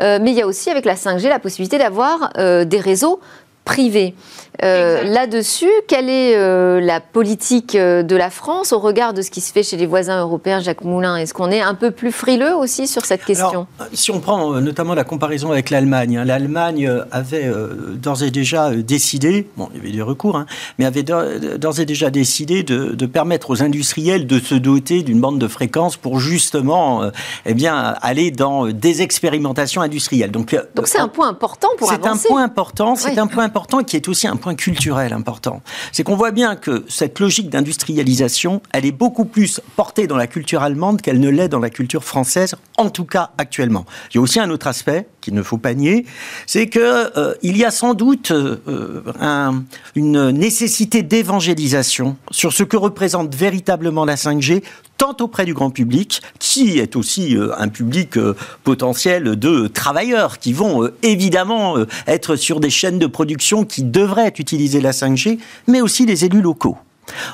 Euh, 0.01 0.19
mais 0.23 0.31
il 0.31 0.37
y 0.37 0.41
a 0.41 0.47
aussi 0.47 0.71
avec 0.71 0.87
la 0.87 0.95
5G 0.95 1.29
la 1.29 1.39
possibilité 1.39 1.77
d'avoir 1.77 2.31
euh, 2.39 2.65
des 2.65 2.81
réseaux 2.81 3.21
privés. 3.65 4.15
Euh, 4.62 5.03
là-dessus, 5.05 5.71
quelle 5.88 6.09
est 6.09 6.37
euh, 6.37 6.81
la 6.81 7.01
politique 7.01 7.75
euh, 7.75 8.03
de 8.03 8.15
la 8.15 8.31
France 8.31 8.73
au 8.73 8.79
regard 8.79 9.15
de 9.15 9.23
ce 9.23 9.31
qui 9.31 9.41
se 9.41 9.53
fait 9.53 9.62
chez 9.62 9.77
les 9.77 9.87
voisins 9.87 10.21
européens, 10.21 10.61
Jacques 10.61 10.85
Moulin? 10.85 11.17
Est-ce 11.17 11.35
qu'on 11.35 11.51
est 11.51 11.61
un 11.61 11.75
peu 11.75 11.91
plus 11.91 12.12
frileux 12.12 12.55
aussi 12.55 12.87
sur 12.87 13.05
cette 13.05 13.25
question? 13.25 13.67
Si 13.93 14.11
on 14.11 14.21
prend 14.21 14.61
notamment 14.61 14.95
la 14.95 15.05
comparaison 15.05 15.51
avec 15.51 15.71
l'Allemagne, 15.71 16.19
hein, 16.19 16.25
l'Allemagne 16.25 16.91
avait 17.11 17.51
d'ores 17.95 18.23
et 18.23 18.31
déjà 18.31 18.71
décidé, 18.71 19.49
bon, 19.57 19.69
il 19.73 19.79
y 19.79 19.81
avait 19.81 19.93
des 19.93 20.03
recours, 20.03 20.37
hein, 20.37 20.47
mais 20.79 20.85
avait 20.85 21.03
d'ores 21.03 21.81
et 21.81 21.87
déjà 21.87 22.11
décidé 22.11 22.62
de, 22.62 23.07
permettre 23.07 23.51
aux 23.51 23.62
industriels 23.62 24.27
de 24.27 24.38
se 24.38 24.55
doter 24.55 25.03
d'une 25.03 25.21
bande 25.21 25.38
de 25.38 25.49
fréquences 25.49 25.97
pour 25.97 26.21
justement 26.21 27.11
eh 27.47 27.55
bien, 27.55 27.95
aller 28.01 28.31
dans 28.31 28.67
des 28.67 29.03
expérimentations 29.03 29.83
industrielles. 29.83 30.31
Donc 30.31 30.55
c'est 30.85 30.99
un 30.99 31.09
point 31.09 31.29
important 31.29 31.69
pour 31.79 31.91
avancer. 31.91 32.21
C'est 32.21 32.29
un 32.29 32.31
point 32.31 32.45
important, 32.45 32.97
c'est 32.97 33.19
un 33.19 33.27
point 33.27 33.45
important 33.45 33.83
qui 33.83 33.97
est 33.97 34.09
aussi 34.09 34.27
un 34.27 34.37
point 34.43 34.55
culturel 34.55 35.15
important. 35.15 35.63
C'est 35.93 36.03
qu'on 36.03 36.17
voit 36.17 36.33
bien 36.33 36.57
que 36.57 36.85
cette 36.89 37.21
logique 37.21 37.49
d'industrialisation, 37.49 38.61
elle 38.73 38.85
est 38.85 38.93
beaucoup 38.93 39.25
plus 39.25 39.61
portée 39.77 40.07
dans 40.07 40.17
la 40.17 40.27
culture 40.27 40.63
allemande 40.63 41.01
qu'elle 41.01 41.21
ne 41.21 41.31
l'est 41.31 41.49
dans 41.49 41.61
la 41.61 41.71
culture 41.71 42.05
française, 42.05 42.57
en 42.77 42.91
tout 42.91 43.07
cas 43.07 43.31
actuellement. 43.39 43.87
Il 44.11 44.17
y 44.17 44.19
a 44.19 44.21
aussi 44.21 44.41
un 44.41 44.51
autre 44.51 44.67
aspect 44.67 45.07
qu'il 45.21 45.35
ne 45.35 45.43
faut 45.43 45.59
pas 45.59 45.73
nier, 45.73 46.05
c'est 46.47 46.69
qu'il 46.69 46.83
euh, 46.83 47.35
y 47.43 47.65
a 47.65 47.71
sans 47.71 47.95
doute 47.95 48.33
euh, 48.33 49.53
une 49.95 50.31
nécessité 50.31 51.03
d'évangélisation 51.03 52.17
sur 52.31 52.53
ce 52.53 52.65
que 52.65 52.77
représente 52.77 53.35
véritablement 53.35 54.05
la 54.05 54.17
5G 54.17 54.63
tant 55.03 55.17
auprès 55.19 55.45
du 55.45 55.53
grand 55.53 55.71
public, 55.71 56.23
qui 56.38 56.79
est 56.79 56.95
aussi 56.95 57.37
euh, 57.37 57.51
un 57.59 57.67
public 57.67 58.17
euh, 58.17 58.37
potentiel 58.62 59.35
de 59.35 59.67
travailleurs 59.67 60.38
qui 60.38 60.53
vont 60.53 60.85
euh, 60.85 60.95
évidemment 61.03 61.75
être 62.07 62.37
sur 62.37 62.61
des 62.61 62.71
chaînes 62.71 63.01
de 63.01 63.09
production 63.09 63.65
qui 63.65 63.83
devraient 63.83 64.33
utiliser 64.38 64.81
la 64.81 64.93
5G, 64.93 65.41
mais 65.67 65.81
aussi 65.81 66.07
les 66.07 66.25
élus 66.25 66.41
locaux. 66.41 66.77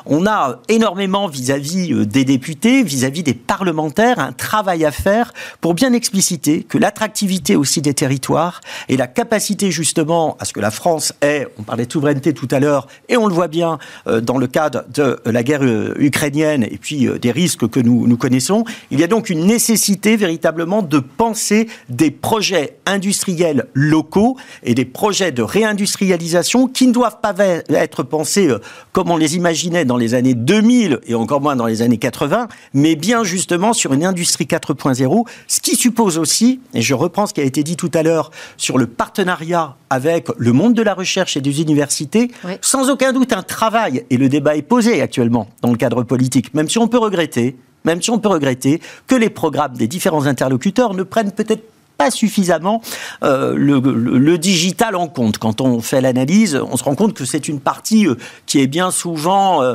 On 0.06 0.26
a 0.26 0.60
énormément 0.68 1.28
vis-à-vis 1.28 1.92
euh, 1.92 2.06
des 2.06 2.24
députés, 2.24 2.82
vis-à-vis 2.82 3.22
des 3.22 3.34
parlementaires, 3.34 4.18
un 4.18 4.32
travail 4.32 4.84
à 4.84 4.90
faire 4.90 5.32
pour 5.60 5.74
bien 5.74 5.92
expliciter 5.92 6.62
que 6.62 6.78
l'attractivité 6.78 7.56
aussi 7.56 7.82
des 7.82 7.94
territoires 7.94 8.60
et 8.88 8.96
la 8.96 9.06
capacité 9.06 9.70
justement 9.70 10.36
à 10.40 10.44
ce 10.44 10.52
que 10.52 10.60
la 10.60 10.70
France 10.70 11.12
ait, 11.22 11.46
on 11.58 11.62
parlait 11.62 11.86
de 11.86 11.92
souveraineté 11.92 12.32
tout 12.32 12.48
à 12.50 12.60
l'heure, 12.60 12.86
et 13.08 13.16
on 13.16 13.26
le 13.26 13.34
voit 13.34 13.48
bien 13.48 13.78
euh, 14.06 14.20
dans 14.20 14.38
le 14.38 14.46
cadre 14.46 14.84
de 14.92 15.18
la 15.24 15.42
guerre 15.42 15.62
euh, 15.62 15.94
ukrainienne 15.98 16.64
et 16.64 16.78
puis 16.78 17.08
des 17.20 17.30
risques 17.30 17.68
que 17.68 17.80
nous, 17.80 18.06
nous 18.06 18.16
connaissons, 18.16 18.64
il 18.90 19.00
y 19.00 19.04
a 19.04 19.06
donc 19.06 19.30
une 19.30 19.44
nécessité 19.44 20.16
véritablement 20.16 20.82
de 20.82 20.98
penser 20.98 21.68
des 21.88 22.10
projets 22.10 22.78
industriels 22.86 23.66
locaux 23.74 24.36
et 24.62 24.74
des 24.74 24.84
projets 24.84 25.32
de 25.32 25.42
réindustrialisation 25.42 26.68
qui 26.68 26.86
ne 26.86 26.92
doivent 26.92 27.20
pas 27.20 27.34
être 27.68 28.02
pensés 28.02 28.48
comme 28.92 29.10
on 29.10 29.16
les 29.16 29.36
imagine 29.36 29.67
dans 29.70 29.96
les 29.96 30.14
années 30.14 30.34
2000 30.34 31.00
et 31.06 31.14
encore 31.14 31.40
moins 31.40 31.56
dans 31.56 31.66
les 31.66 31.82
années 31.82 31.98
80, 31.98 32.48
mais 32.74 32.96
bien 32.96 33.24
justement 33.24 33.72
sur 33.72 33.92
une 33.92 34.04
industrie 34.04 34.44
4.0, 34.44 35.26
ce 35.46 35.60
qui 35.60 35.76
suppose 35.76 36.18
aussi, 36.18 36.60
et 36.74 36.82
je 36.82 36.94
reprends 36.94 37.26
ce 37.26 37.34
qui 37.34 37.40
a 37.40 37.44
été 37.44 37.62
dit 37.62 37.76
tout 37.76 37.90
à 37.94 38.02
l'heure 38.02 38.30
sur 38.56 38.78
le 38.78 38.86
partenariat 38.86 39.76
avec 39.90 40.28
le 40.36 40.52
monde 40.52 40.74
de 40.74 40.82
la 40.82 40.94
recherche 40.94 41.36
et 41.36 41.40
des 41.40 41.60
universités, 41.60 42.30
sans 42.60 42.90
aucun 42.90 43.12
doute 43.12 43.32
un 43.32 43.42
travail, 43.42 44.04
et 44.10 44.16
le 44.16 44.28
débat 44.28 44.56
est 44.56 44.62
posé 44.62 45.00
actuellement 45.02 45.48
dans 45.62 45.70
le 45.70 45.76
cadre 45.76 46.02
politique, 46.02 46.54
même 46.54 46.68
si 46.68 46.78
on 46.78 46.88
peut 46.88 46.98
regretter, 46.98 47.56
même 47.84 48.02
si 48.02 48.10
on 48.10 48.18
peut 48.18 48.28
regretter 48.28 48.80
que 49.06 49.14
les 49.14 49.30
programmes 49.30 49.76
des 49.76 49.88
différents 49.88 50.26
interlocuteurs 50.26 50.94
ne 50.94 51.02
prennent 51.02 51.32
peut-être 51.32 51.62
pas 51.98 52.10
suffisamment 52.12 52.80
euh, 53.24 53.54
le, 53.56 54.38
digital 54.38 54.94
en 54.94 55.08
compte. 55.08 55.38
Quand 55.38 55.60
on 55.60 55.80
fait 55.80 56.00
l'analyse, 56.00 56.60
on 56.70 56.76
se 56.76 56.84
rend 56.84 56.94
compte 56.94 57.12
que 57.12 57.24
c'est 57.24 57.48
une 57.48 57.58
partie 57.58 58.06
euh, 58.06 58.14
qui 58.46 58.60
est 58.60 58.68
bien 58.68 58.92
souvent 58.92 59.62
euh, 59.62 59.74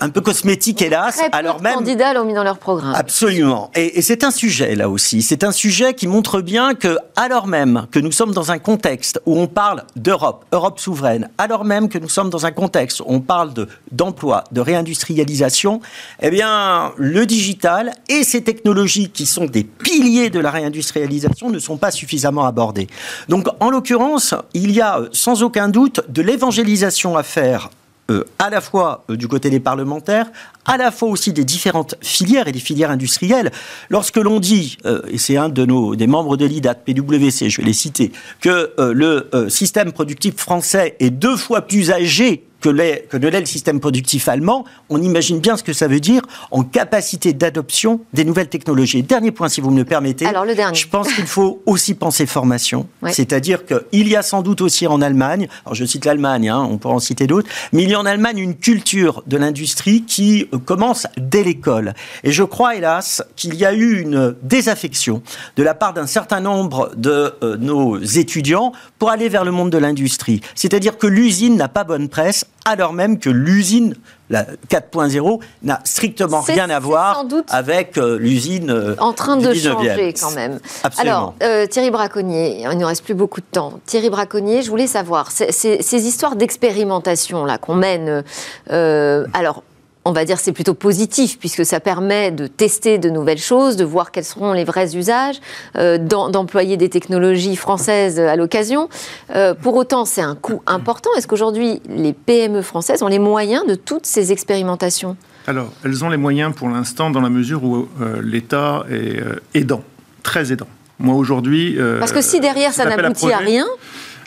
un 0.00 0.08
peu 0.08 0.20
cosmétique, 0.20 0.80
hélas. 0.80 1.16
Très 1.16 1.28
alors 1.32 1.60
même 1.60 1.74
candidats 1.74 2.14
l'ont 2.14 2.24
mis 2.24 2.34
dans 2.34 2.44
leur 2.44 2.58
programme. 2.58 2.94
Absolument. 2.94 3.72
Et, 3.74 3.98
et 3.98 4.02
c'est 4.02 4.22
un 4.22 4.30
sujet 4.30 4.76
là 4.76 4.88
aussi. 4.88 5.22
C'est 5.22 5.42
un 5.42 5.50
sujet 5.50 5.94
qui 5.94 6.06
montre 6.06 6.40
bien 6.40 6.74
que, 6.74 6.98
alors 7.16 7.48
même 7.48 7.86
que 7.90 7.98
nous 7.98 8.12
sommes 8.12 8.32
dans 8.32 8.52
un 8.52 8.58
contexte 8.58 9.20
où 9.26 9.36
on 9.36 9.48
parle 9.48 9.82
d'Europe, 9.96 10.44
Europe 10.52 10.78
souveraine, 10.78 11.28
alors 11.36 11.64
même 11.64 11.88
que 11.88 11.98
nous 11.98 12.08
sommes 12.08 12.30
dans 12.30 12.46
un 12.46 12.52
contexte 12.52 13.00
où 13.00 13.06
on 13.08 13.20
parle 13.20 13.52
de 13.52 13.68
d'emploi, 13.90 14.44
de 14.52 14.60
réindustrialisation, 14.60 15.80
eh 16.20 16.30
bien, 16.30 16.92
le 16.96 17.26
digital 17.26 17.92
et 18.08 18.22
ces 18.22 18.44
technologies 18.44 19.10
qui 19.10 19.26
sont 19.26 19.46
des 19.46 19.64
piliers 19.64 20.30
de 20.30 20.38
la 20.38 20.50
réindustrialisation 20.50 21.50
ne 21.56 21.60
sont 21.60 21.76
pas 21.76 21.90
suffisamment 21.90 22.46
abordés. 22.46 22.86
Donc, 23.28 23.48
en 23.60 23.70
l'occurrence, 23.70 24.34
il 24.54 24.70
y 24.70 24.80
a 24.80 25.00
sans 25.12 25.42
aucun 25.42 25.68
doute 25.68 26.00
de 26.08 26.22
l'évangélisation 26.22 27.16
à 27.16 27.22
faire 27.22 27.70
euh, 28.08 28.22
à 28.38 28.50
la 28.50 28.60
fois 28.60 29.02
euh, 29.10 29.16
du 29.16 29.26
côté 29.26 29.50
des 29.50 29.58
parlementaires, 29.58 30.30
à 30.64 30.76
la 30.76 30.92
fois 30.92 31.08
aussi 31.08 31.32
des 31.32 31.44
différentes 31.44 31.96
filières 32.00 32.46
et 32.46 32.52
des 32.52 32.60
filières 32.60 32.92
industrielles. 32.92 33.50
Lorsque 33.90 34.16
l'on 34.16 34.38
dit, 34.38 34.78
euh, 34.86 35.02
et 35.08 35.18
c'est 35.18 35.36
un 35.36 35.48
de 35.48 35.64
nos 35.64 35.96
des 35.96 36.06
membres 36.06 36.36
de 36.36 36.46
l'IDAT, 36.46 36.76
PwC, 36.76 37.50
je 37.50 37.60
vais 37.60 37.66
les 37.66 37.72
citer, 37.72 38.12
que 38.40 38.72
le 38.78 39.28
système 39.48 39.90
productif 39.90 40.36
français 40.36 40.94
est 41.00 41.10
deux 41.10 41.36
fois 41.36 41.62
plus 41.62 41.90
âgé 41.90 42.44
que, 42.72 43.06
que 43.06 43.16
ne 43.16 43.28
l'est 43.28 43.40
le 43.40 43.46
système 43.46 43.80
productif 43.80 44.28
allemand, 44.28 44.64
on 44.88 45.00
imagine 45.00 45.40
bien 45.40 45.56
ce 45.56 45.62
que 45.62 45.72
ça 45.72 45.88
veut 45.88 46.00
dire 46.00 46.22
en 46.50 46.62
capacité 46.62 47.32
d'adoption 47.32 48.00
des 48.12 48.24
nouvelles 48.24 48.48
technologies. 48.48 49.02
Dernier 49.02 49.30
point, 49.30 49.48
si 49.48 49.60
vous 49.60 49.70
me 49.70 49.78
le 49.78 49.84
permettez. 49.84 50.26
Alors, 50.26 50.44
le 50.44 50.54
dernier. 50.54 50.76
Je 50.76 50.88
pense 50.88 51.12
qu'il 51.12 51.26
faut 51.26 51.62
aussi 51.66 51.94
penser 51.94 52.26
formation. 52.26 52.88
C'est-à-dire 53.10 53.60
qu'il 53.64 54.08
y 54.08 54.16
a 54.16 54.22
sans 54.22 54.42
doute 54.42 54.60
aussi 54.60 54.86
en 54.86 55.00
Allemagne, 55.00 55.48
alors 55.64 55.74
je 55.74 55.84
cite 55.84 56.04
l'Allemagne, 56.04 56.48
hein, 56.48 56.66
on 56.68 56.78
pourra 56.78 56.94
en 56.94 57.00
citer 57.00 57.26
d'autres, 57.26 57.48
mais 57.72 57.84
il 57.84 57.90
y 57.90 57.94
a 57.94 58.00
en 58.00 58.06
Allemagne 58.06 58.38
une 58.38 58.56
culture 58.56 59.22
de 59.26 59.36
l'industrie 59.36 60.02
qui 60.02 60.48
euh, 60.52 60.58
commence 60.58 61.06
dès 61.16 61.44
l'école. 61.44 61.94
Et 62.24 62.32
je 62.32 62.42
crois, 62.42 62.74
hélas, 62.74 63.22
qu'il 63.36 63.54
y 63.54 63.64
a 63.64 63.72
eu 63.72 64.00
une 64.00 64.34
désaffection 64.42 65.22
de 65.56 65.62
la 65.62 65.74
part 65.74 65.92
d'un 65.92 66.06
certain 66.06 66.40
nombre 66.40 66.90
de 66.96 67.32
euh, 67.42 67.56
nos 67.56 67.98
étudiants 67.98 68.72
pour 68.98 69.10
aller 69.10 69.28
vers 69.28 69.44
le 69.44 69.52
monde 69.52 69.70
de 69.70 69.78
l'industrie. 69.78 70.40
C'est-à-dire 70.54 70.98
que 70.98 71.06
l'usine 71.06 71.56
n'a 71.56 71.68
pas 71.68 71.84
bonne 71.84 72.08
presse 72.08 72.44
alors 72.66 72.92
même 72.92 73.18
que 73.18 73.30
l'usine 73.30 73.94
la 74.28 74.44
4.0 74.68 75.40
n'a 75.62 75.80
strictement 75.84 76.40
rien 76.40 76.68
à 76.68 76.80
voir 76.80 77.24
avec 77.48 77.96
euh, 77.96 78.18
l'usine 78.18 78.70
euh, 78.70 78.96
en 78.98 79.12
train 79.12 79.36
de 79.36 79.54
changer 79.54 80.12
quand 80.20 80.32
même. 80.32 80.58
Alors 80.98 81.34
euh, 81.44 81.66
Thierry 81.66 81.92
Braconnier, 81.92 82.62
il 82.62 82.68
ne 82.68 82.74
nous 82.74 82.86
reste 82.86 83.04
plus 83.04 83.14
beaucoup 83.14 83.40
de 83.40 83.46
temps. 83.46 83.74
Thierry 83.86 84.10
Braconnier, 84.10 84.62
je 84.62 84.70
voulais 84.70 84.88
savoir 84.88 85.30
ces 85.30 86.06
histoires 86.06 86.34
d'expérimentation 86.34 87.44
là 87.44 87.58
qu'on 87.58 87.76
mène. 87.76 88.24
alors 88.68 89.62
on 90.06 90.12
va 90.12 90.24
dire 90.24 90.38
c'est 90.38 90.52
plutôt 90.52 90.74
positif 90.74 91.36
puisque 91.38 91.66
ça 91.66 91.80
permet 91.80 92.30
de 92.30 92.46
tester 92.46 92.98
de 92.98 93.10
nouvelles 93.10 93.38
choses, 93.38 93.76
de 93.76 93.84
voir 93.84 94.12
quels 94.12 94.24
seront 94.24 94.52
les 94.52 94.62
vrais 94.62 94.94
usages, 94.94 95.40
euh, 95.76 95.98
d'employer 95.98 96.76
des 96.76 96.88
technologies 96.88 97.56
françaises 97.56 98.20
à 98.20 98.36
l'occasion. 98.36 98.88
Euh, 99.34 99.52
pour 99.54 99.74
autant, 99.74 100.04
c'est 100.04 100.22
un 100.22 100.36
coût 100.36 100.62
important. 100.66 101.10
Est-ce 101.16 101.26
qu'aujourd'hui 101.26 101.82
les 101.88 102.12
PME 102.12 102.62
françaises 102.62 103.02
ont 103.02 103.08
les 103.08 103.18
moyens 103.18 103.66
de 103.66 103.74
toutes 103.74 104.06
ces 104.06 104.30
expérimentations? 104.30 105.16
Alors, 105.48 105.72
elles 105.84 106.04
ont 106.04 106.08
les 106.08 106.16
moyens 106.16 106.54
pour 106.54 106.68
l'instant 106.68 107.10
dans 107.10 107.20
la 107.20 107.30
mesure 107.30 107.64
où 107.64 107.88
euh, 108.00 108.20
l'État 108.22 108.84
est 108.90 109.20
aidant, 109.54 109.82
très 110.22 110.52
aidant. 110.52 110.68
Moi 111.00 111.16
aujourd'hui. 111.16 111.76
Parce 111.98 112.12
que 112.12 112.22
si 112.22 112.40
derrière 112.40 112.72
ça 112.72 112.84
n'aboutit 112.84 113.32
à 113.32 113.38
rien. 113.38 113.66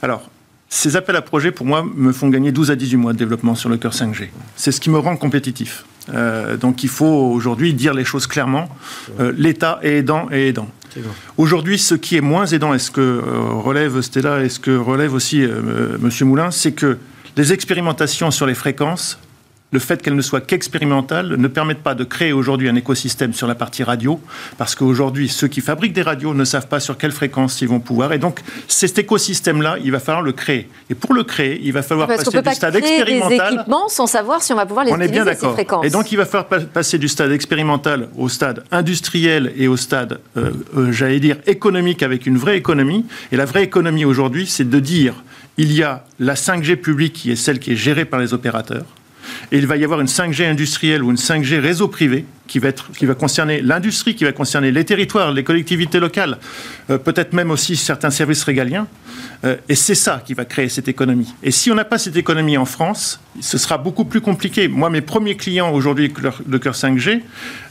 Alors, 0.02 0.30
ces 0.70 0.96
appels 0.96 1.16
à 1.16 1.24
projets, 1.24 1.52
pour 1.52 1.66
moi, 1.66 1.84
me 1.84 2.12
font 2.12 2.30
gagner 2.30 2.52
12 2.52 2.70
à 2.70 2.76
18 2.76 2.98
mois 2.98 3.14
de 3.14 3.18
développement 3.18 3.56
sur 3.56 3.70
le 3.70 3.78
cœur 3.78 3.92
5G. 3.92 4.30
C'est 4.56 4.72
ce 4.72 4.80
qui 4.80 4.92
me 4.92 5.00
rend 5.00 5.18
compétitif. 5.18 5.84
Euh, 6.14 6.58
donc 6.58 6.84
il 6.84 6.90
faut 6.90 7.06
aujourd'hui 7.06 7.74
dire 7.74 7.94
les 7.94 8.06
choses 8.06 8.28
clairement. 8.28 8.70
Euh, 9.20 9.34
L'État 9.36 9.80
est 9.82 9.98
aidant 9.98 10.28
et 10.32 10.48
aidant. 10.50 10.70
Aujourd'hui, 11.38 11.78
ce 11.78 11.96
qui 11.96 12.18
est 12.18 12.22
moins 12.22 12.46
aidant, 12.46 12.74
est 12.74 12.80
ce 12.80 12.92
que 12.92 13.02
euh, 13.02 13.22
relève 13.64 14.02
Stella 14.02 14.44
et 14.44 14.50
ce 14.50 14.60
que 14.60 14.76
relève 14.76 15.14
aussi 15.14 15.42
M. 15.42 16.10
Moulin, 16.22 16.52
c'est 16.52 16.72
que 16.72 16.98
les 17.36 17.54
expérimentations 17.54 18.32
sur 18.32 18.46
les 18.46 18.56
fréquences 18.56 19.20
le 19.72 19.80
fait 19.80 20.02
qu'elle 20.02 20.16
ne 20.16 20.22
soit 20.22 20.42
qu'expérimentale 20.42 21.36
ne 21.36 21.48
permet 21.48 21.76
pas 21.76 21.94
de 21.94 22.04
créer 22.04 22.34
aujourd'hui 22.34 22.70
un 22.70 22.76
écosystème 22.76 23.34
sur 23.34 23.48
la 23.48 23.56
partie 23.56 23.84
radio, 23.84 24.20
parce 24.58 24.76
qu'aujourd'hui, 24.76 25.30
ceux 25.30 25.48
qui 25.48 25.62
fabriquent 25.62 25.94
des 25.94 26.02
radios 26.02 26.34
ne 26.34 26.44
savent 26.44 26.68
pas 26.68 26.80
sur 26.80 26.98
quelle 26.98 27.12
fréquence 27.12 27.62
ils 27.62 27.68
vont 27.68 27.80
pouvoir. 27.80 28.14
Et 28.14 28.18
donc, 28.18 28.40
cet 28.68 28.98
écosystème-là, 28.98 29.78
il 29.84 29.92
va 29.92 30.00
falloir 30.00 30.24
le 30.24 30.32
créer. 30.32 30.70
Et 30.90 30.96
pour 30.96 31.14
le 31.14 31.24
créer, 31.24 31.62
il 31.64 31.72
va 31.72 31.84
falloir 31.84 32.08
parce 32.08 32.24
passer 32.24 32.42
du 32.42 32.54
stade 32.54 32.76
expérimental. 32.76 33.50
Des 33.50 33.56
équipements 33.56 33.88
sans 33.90 34.08
savoir 34.08 34.42
si 34.42 34.54
on 34.54 34.56
va 34.56 34.66
pouvoir 34.66 34.86
les 34.86 34.92
on 34.92 34.96
utiliser, 34.96 35.22
est 35.22 35.24
bien 35.24 35.26
d'accord. 35.26 35.86
Et 35.86 35.90
donc, 35.90 36.12
il 36.12 36.18
va 36.18 36.26
falloir 36.26 36.48
passer 36.48 36.98
du 36.98 37.08
stade 37.08 37.32
expérimental 37.32 38.10
au 38.18 38.30
stade 38.30 38.64
industriel 38.72 39.54
et 39.56 39.68
au 39.68 39.78
stade, 39.78 40.20
euh, 40.38 40.52
euh, 40.78 40.92
j'allais 40.92 41.20
dire, 41.20 41.38
économique 41.46 42.02
avec 42.02 42.26
une 42.26 42.38
vraie 42.38 42.58
économie. 42.58 43.06
Et 43.32 43.38
la 43.38 43.46
vraie 43.46 43.64
économie 43.64 44.06
aujourd'hui, 44.06 44.48
c'est 44.48 44.68
de 44.68 44.80
dire 44.80 45.14
il 45.58 45.74
y 45.74 45.84
a 45.84 46.06
la 46.20 46.36
5G 46.36 46.78
publique 46.78 47.14
qui 47.14 47.32
est 47.32 47.36
celle 47.36 47.60
qui 47.60 47.74
est 47.74 47.76
gérée 47.76 48.06
par 48.06 48.20
les 48.20 48.34
opérateurs. 48.34 48.86
Et 49.52 49.58
il 49.58 49.68
va 49.68 49.78
y 49.78 49.84
avoir 49.84 50.00
une 50.00 50.08
5G 50.08 50.46
industrielle 50.46 51.04
ou 51.04 51.10
une 51.10 51.18
5G 51.18 51.60
réseau 51.60 51.88
privé 51.88 52.26
qui 52.50 52.60
va, 52.60 52.70
être, 52.70 52.92
qui 52.92 53.06
va 53.06 53.14
concerner 53.14 53.62
l'industrie, 53.62 54.16
qui 54.16 54.26
va 54.26 54.32
concerner 54.32 54.72
les 54.72 54.84
territoires, 54.84 55.32
les 55.32 55.44
collectivités 55.44 56.00
locales, 56.00 56.40
euh, 56.90 56.98
peut-être 56.98 57.32
même 57.32 57.52
aussi 57.52 57.78
certains 57.78 58.10
services 58.10 58.44
régaliens. 58.44 58.88
Euh, 59.46 59.56
et 59.70 59.76
c'est 59.76 59.96
ça 59.96 60.22
qui 60.26 60.34
va 60.34 60.46
créer 60.46 60.68
cette 60.68 60.88
économie. 60.88 61.34
Et 61.44 61.52
si 61.52 61.72
on 61.72 61.76
n'a 61.76 61.86
pas 61.86 61.98
cette 61.98 62.18
économie 62.18 62.58
en 62.58 62.66
France, 62.66 63.22
ce 63.40 63.58
sera 63.58 63.78
beaucoup 63.78 64.04
plus 64.04 64.20
compliqué. 64.20 64.68
Moi, 64.68 64.90
mes 64.90 65.02
premiers 65.02 65.38
clients 65.38 65.72
aujourd'hui 65.72 66.12
de 66.46 66.58
cœur 66.58 66.74
5G, 66.74 67.22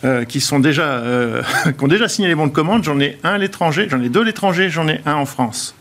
euh, 0.04 0.24
qui, 0.24 0.40
sont 0.40 0.60
déjà, 0.60 1.02
qui 1.78 1.84
ont 1.84 1.88
déjà 1.88 2.08
signé 2.08 2.28
les 2.28 2.34
bons 2.34 2.46
de 2.46 2.52
commande, 2.52 2.84
j'en 2.84 2.98
ai 3.00 3.18
un 3.24 3.34
à 3.34 3.38
l'étranger, 3.38 3.88
j'en 3.90 4.00
ai 4.00 4.08
deux 4.08 4.22
à 4.22 4.24
l'étranger, 4.24 4.70
j'en 4.70 4.88
ai 4.88 5.00
un 5.04 5.14
en 5.14 5.26
France. 5.26 5.74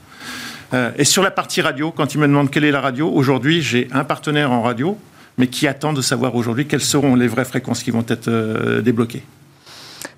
et 0.97 1.05
sur 1.05 1.23
la 1.23 1.31
partie 1.31 1.61
radio, 1.61 1.91
quand 1.91 2.13
ils 2.13 2.19
me 2.19 2.27
demandent 2.27 2.49
quelle 2.49 2.65
est 2.65 2.71
la 2.71 2.81
radio, 2.81 3.09
aujourd'hui, 3.09 3.61
j'ai 3.61 3.87
un 3.91 4.03
partenaire 4.03 4.51
en 4.51 4.61
radio 4.61 4.97
mais 5.37 5.47
qui 5.47 5.67
attend 5.67 5.93
de 5.93 6.01
savoir 6.01 6.35
aujourd'hui 6.35 6.67
quelles 6.67 6.81
seront 6.81 7.15
les 7.15 7.27
vraies 7.27 7.45
fréquences 7.45 7.83
qui 7.83 7.91
vont 7.91 8.05
être 8.07 8.27
euh, 8.27 8.81
débloquées. 8.81 9.23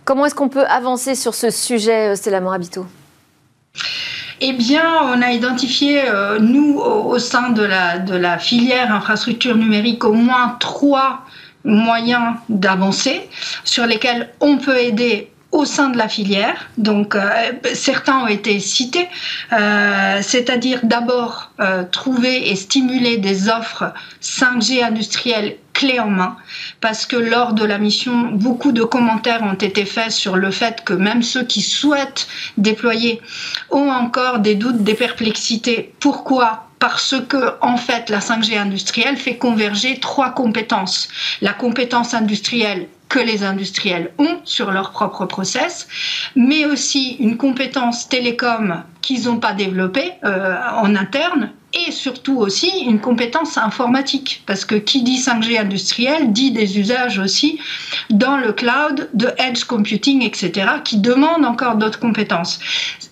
Comment 0.05 0.25
est-ce 0.25 0.35
qu'on 0.35 0.49
peut 0.49 0.65
avancer 0.65 1.13
sur 1.15 1.35
ce 1.35 1.49
sujet, 1.49 2.09
euh, 2.09 2.15
Stella 2.15 2.41
Morabito? 2.41 2.85
Eh 4.41 4.53
bien, 4.53 4.85
on 5.03 5.21
a 5.21 5.31
identifié, 5.31 6.01
euh, 6.07 6.39
nous, 6.39 6.79
au, 6.79 7.19
sein 7.19 7.49
de 7.49 7.61
la, 7.61 7.99
de 7.99 8.15
la 8.15 8.37
filière 8.37 8.93
infrastructure 8.93 9.55
numérique, 9.55 10.05
au 10.05 10.13
moins 10.13 10.55
trois 10.59 11.25
moyens 11.65 12.35
d'avancer 12.47 13.29
sur 13.65 13.85
lesquels 13.85 14.29
on 14.39 14.57
peut 14.57 14.77
aider 14.77 15.29
au 15.51 15.65
sein 15.65 15.89
de 15.89 15.97
la 15.97 16.07
filière. 16.07 16.69
Donc, 16.77 17.15
euh, 17.15 17.29
certains 17.73 18.19
ont 18.19 18.27
été 18.27 18.59
cités, 18.59 19.07
euh, 19.53 20.19
c'est-à-dire 20.21 20.79
d'abord 20.83 21.51
euh, 21.59 21.83
trouver 21.91 22.49
et 22.49 22.55
stimuler 22.55 23.17
des 23.17 23.49
offres 23.49 23.93
5G 24.21 24.83
industrielles 24.83 25.57
clés 25.73 25.99
en 25.99 26.09
main, 26.09 26.35
parce 26.81 27.05
que 27.05 27.15
lors 27.15 27.53
de 27.53 27.63
la 27.63 27.77
mission, 27.77 28.31
beaucoup 28.33 28.73
de 28.73 28.83
commentaires 28.83 29.43
ont 29.43 29.53
été 29.53 29.85
faits 29.85 30.11
sur 30.11 30.35
le 30.35 30.51
fait 30.51 30.83
que 30.83 30.93
même 30.93 31.23
ceux 31.23 31.43
qui 31.43 31.61
souhaitent 31.61 32.27
déployer 32.57 33.21
ont 33.71 33.89
encore 33.89 34.39
des 34.39 34.55
doutes, 34.55 34.83
des 34.83 34.93
perplexités. 34.93 35.93
Pourquoi? 35.99 36.65
Parce 36.79 37.15
que 37.27 37.53
en 37.61 37.77
fait 37.77 38.09
la 38.09 38.19
5G 38.19 38.57
industrielle 38.57 39.17
fait 39.17 39.37
converger 39.37 39.99
trois 39.99 40.31
compétences. 40.31 41.07
La 41.41 41.53
compétence 41.53 42.13
industrielle 42.13 42.87
que 43.09 43.19
les 43.19 43.43
industriels 43.43 44.11
ont 44.19 44.37
sur 44.45 44.71
leur 44.71 44.91
propre 44.91 45.25
process, 45.25 45.87
mais 46.35 46.65
aussi 46.65 47.17
une 47.19 47.37
compétence 47.37 48.07
télécom 48.07 48.83
qu'ils 49.01 49.25
n'ont 49.25 49.39
pas 49.39 49.53
développée 49.53 50.13
euh, 50.23 50.55
en 50.75 50.95
interne 50.95 51.51
et 51.73 51.91
surtout 51.91 52.37
aussi 52.37 52.69
une 52.85 52.99
compétence 52.99 53.57
informatique, 53.57 54.43
parce 54.45 54.65
que 54.65 54.75
qui 54.75 55.03
dit 55.03 55.19
5G 55.19 55.59
industriel 55.59 56.33
dit 56.33 56.51
des 56.51 56.79
usages 56.79 57.19
aussi 57.19 57.59
dans 58.09 58.37
le 58.37 58.53
cloud, 58.53 59.09
de 59.13 59.29
edge 59.37 59.65
computing, 59.65 60.23
etc., 60.23 60.67
qui 60.83 60.97
demandent 60.97 61.45
encore 61.45 61.75
d'autres 61.75 61.99
compétences. 61.99 62.59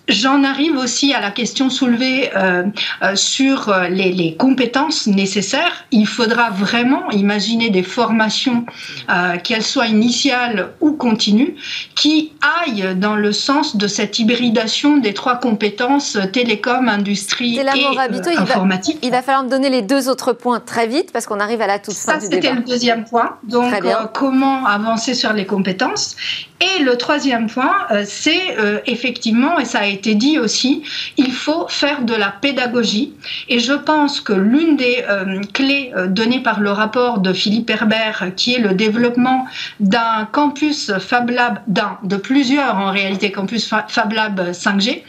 J'en 0.08 0.42
arrive 0.42 0.76
aussi 0.78 1.12
à 1.12 1.20
la 1.20 1.30
question 1.30 1.68
soulevée 1.68 2.30
euh, 2.34 2.64
euh, 3.02 3.14
sur 3.14 3.68
euh, 3.68 3.88
les, 3.88 4.10
les, 4.10 4.36
compétences 4.36 5.06
nécessaires. 5.06 5.84
Il 5.90 6.06
faudra 6.06 6.48
vraiment 6.48 7.10
imaginer 7.10 7.68
des 7.68 7.82
formations, 7.82 8.64
euh, 9.10 9.36
qu'elles 9.36 9.62
soient 9.62 9.86
initiales 9.86 10.72
ou 10.80 10.92
continues, 10.92 11.56
qui 11.94 12.32
aillent 12.40 12.96
dans 12.96 13.16
le 13.16 13.32
sens 13.32 13.76
de 13.76 13.86
cette 13.86 14.18
hybridation 14.18 14.96
des 14.96 15.12
trois 15.12 15.36
compétences 15.36 16.16
télécom, 16.32 16.88
industrie 16.88 17.58
et, 17.58 18.38
informatique. 18.38 18.98
Il 19.02 19.10
va, 19.10 19.20
falloir 19.20 19.44
me 19.44 19.50
donner 19.50 19.68
les 19.68 19.82
deux 19.82 20.08
autres 20.08 20.32
points 20.32 20.60
très 20.60 20.86
vite 20.86 21.12
parce 21.12 21.26
qu'on 21.26 21.40
arrive 21.40 21.60
à 21.60 21.66
la 21.66 21.78
toute 21.78 21.94
fin 21.94 22.18
Ça, 22.18 22.20
c'était 22.20 22.52
le 22.52 22.62
deuxième 22.62 23.04
point. 23.04 23.36
Donc, 23.42 23.74
comment 24.14 24.64
avancer 24.64 25.12
sur 25.12 25.34
les 25.34 25.44
compétences? 25.44 26.16
Et 26.60 26.82
le 26.82 26.96
troisième 26.96 27.48
point, 27.48 27.76
c'est 28.04 28.56
effectivement, 28.86 29.58
et 29.58 29.64
ça 29.64 29.80
a 29.80 29.86
été 29.86 29.97
dit 30.14 30.38
aussi, 30.38 30.82
il 31.16 31.32
faut 31.32 31.66
faire 31.68 32.02
de 32.02 32.14
la 32.14 32.30
pédagogie. 32.30 33.12
Et 33.48 33.58
je 33.58 33.72
pense 33.72 34.20
que 34.20 34.32
l'une 34.32 34.76
des 34.76 35.04
euh, 35.08 35.40
clés 35.52 35.92
données 36.08 36.40
par 36.42 36.60
le 36.60 36.70
rapport 36.70 37.18
de 37.18 37.32
Philippe 37.32 37.70
Herbert, 37.70 38.32
qui 38.36 38.54
est 38.54 38.58
le 38.58 38.74
développement 38.74 39.46
d'un 39.80 40.28
campus 40.30 40.92
Fab 40.98 41.30
Lab, 41.30 41.60
d'un, 41.66 41.98
de 42.02 42.16
plusieurs 42.16 42.76
en 42.76 42.90
réalité 42.90 43.30
campus 43.32 43.68
Fab 43.88 44.12
Lab 44.12 44.50
5G, 44.50 45.02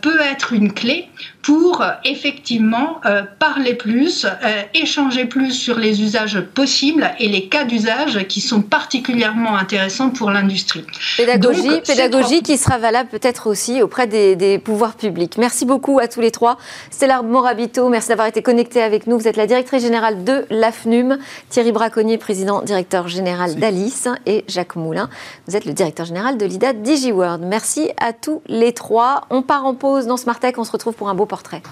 peut 0.00 0.20
être 0.20 0.52
une 0.52 0.72
clé 0.72 1.08
pour 1.44 1.84
effectivement 2.04 3.00
euh, 3.04 3.22
parler 3.38 3.74
plus, 3.74 4.24
euh, 4.24 4.62
échanger 4.72 5.26
plus 5.26 5.52
sur 5.52 5.78
les 5.78 6.00
usages 6.00 6.40
possibles 6.40 7.10
et 7.18 7.28
les 7.28 7.48
cas 7.48 7.64
d'usage 7.64 8.26
qui 8.28 8.40
sont 8.40 8.62
particulièrement 8.62 9.54
intéressants 9.54 10.08
pour 10.08 10.30
l'industrie. 10.30 10.86
Pédagogie, 11.18 11.82
pédagogie 11.86 12.42
qui 12.42 12.56
sera 12.56 12.78
valable 12.78 13.10
peut-être 13.10 13.46
aussi 13.46 13.82
auprès 13.82 14.06
des, 14.06 14.58
pouvoirs 14.58 14.94
publics. 14.94 15.36
Merci 15.36 15.66
beaucoup 15.66 15.98
à 15.98 16.08
tous 16.08 16.22
les 16.22 16.30
trois. 16.30 16.56
Stella 16.90 17.20
Morabito, 17.20 17.90
merci 17.90 18.08
d'avoir 18.08 18.26
été 18.26 18.40
connecté 18.40 18.82
avec 18.82 19.06
nous. 19.06 19.18
Vous 19.18 19.28
êtes 19.28 19.36
la 19.36 19.46
directrice 19.46 19.82
générale 19.82 20.24
de 20.24 20.46
l'AFNUM. 20.48 21.18
Thierry 21.50 21.72
Braconnier, 21.72 22.16
président 22.16 22.62
directeur 22.62 23.08
général 23.08 23.56
d'Alice. 23.56 24.08
Et 24.24 24.44
Jacques 24.48 24.76
Moulin, 24.76 25.10
vous 25.46 25.56
êtes 25.56 25.66
le 25.66 25.74
directeur 25.74 26.06
général 26.06 26.38
de 26.38 26.46
l'IDA 26.46 26.72
DigiWorld. 26.72 27.42
Merci 27.44 27.90
à 27.98 28.14
tous 28.14 28.40
les 28.46 28.72
trois. 28.72 29.26
On 29.28 29.42
part 29.42 29.66
en 29.66 29.74
pause 29.74 30.06
dans 30.06 30.16
Smart 30.16 30.40
Tech. 30.40 30.54
On 30.56 30.64
se 30.64 30.72
retrouve 30.72 30.94
pour 30.94 31.10
un 31.10 31.14
beau 31.14 31.26
portrait. 31.34 31.62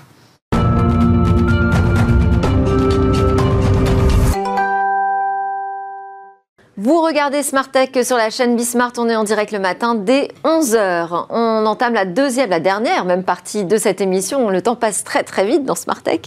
Vous 6.84 7.00
regardez 7.00 7.44
Smart 7.44 7.70
Tech 7.70 7.90
sur 8.04 8.16
la 8.16 8.28
chaîne 8.28 8.56
Bismart, 8.56 8.90
on 8.98 9.08
est 9.08 9.14
en 9.14 9.22
direct 9.22 9.52
le 9.52 9.60
matin 9.60 9.94
dès 9.94 10.32
11h. 10.42 11.26
On 11.30 11.64
entame 11.64 11.94
la 11.94 12.04
deuxième, 12.04 12.50
la 12.50 12.58
dernière 12.58 13.04
même 13.04 13.22
partie 13.22 13.64
de 13.64 13.76
cette 13.76 14.00
émission. 14.00 14.50
Le 14.50 14.60
temps 14.62 14.74
passe 14.74 15.04
très 15.04 15.22
très 15.22 15.46
vite 15.46 15.64
dans 15.64 15.76
Smart 15.76 16.02
Tech. 16.02 16.22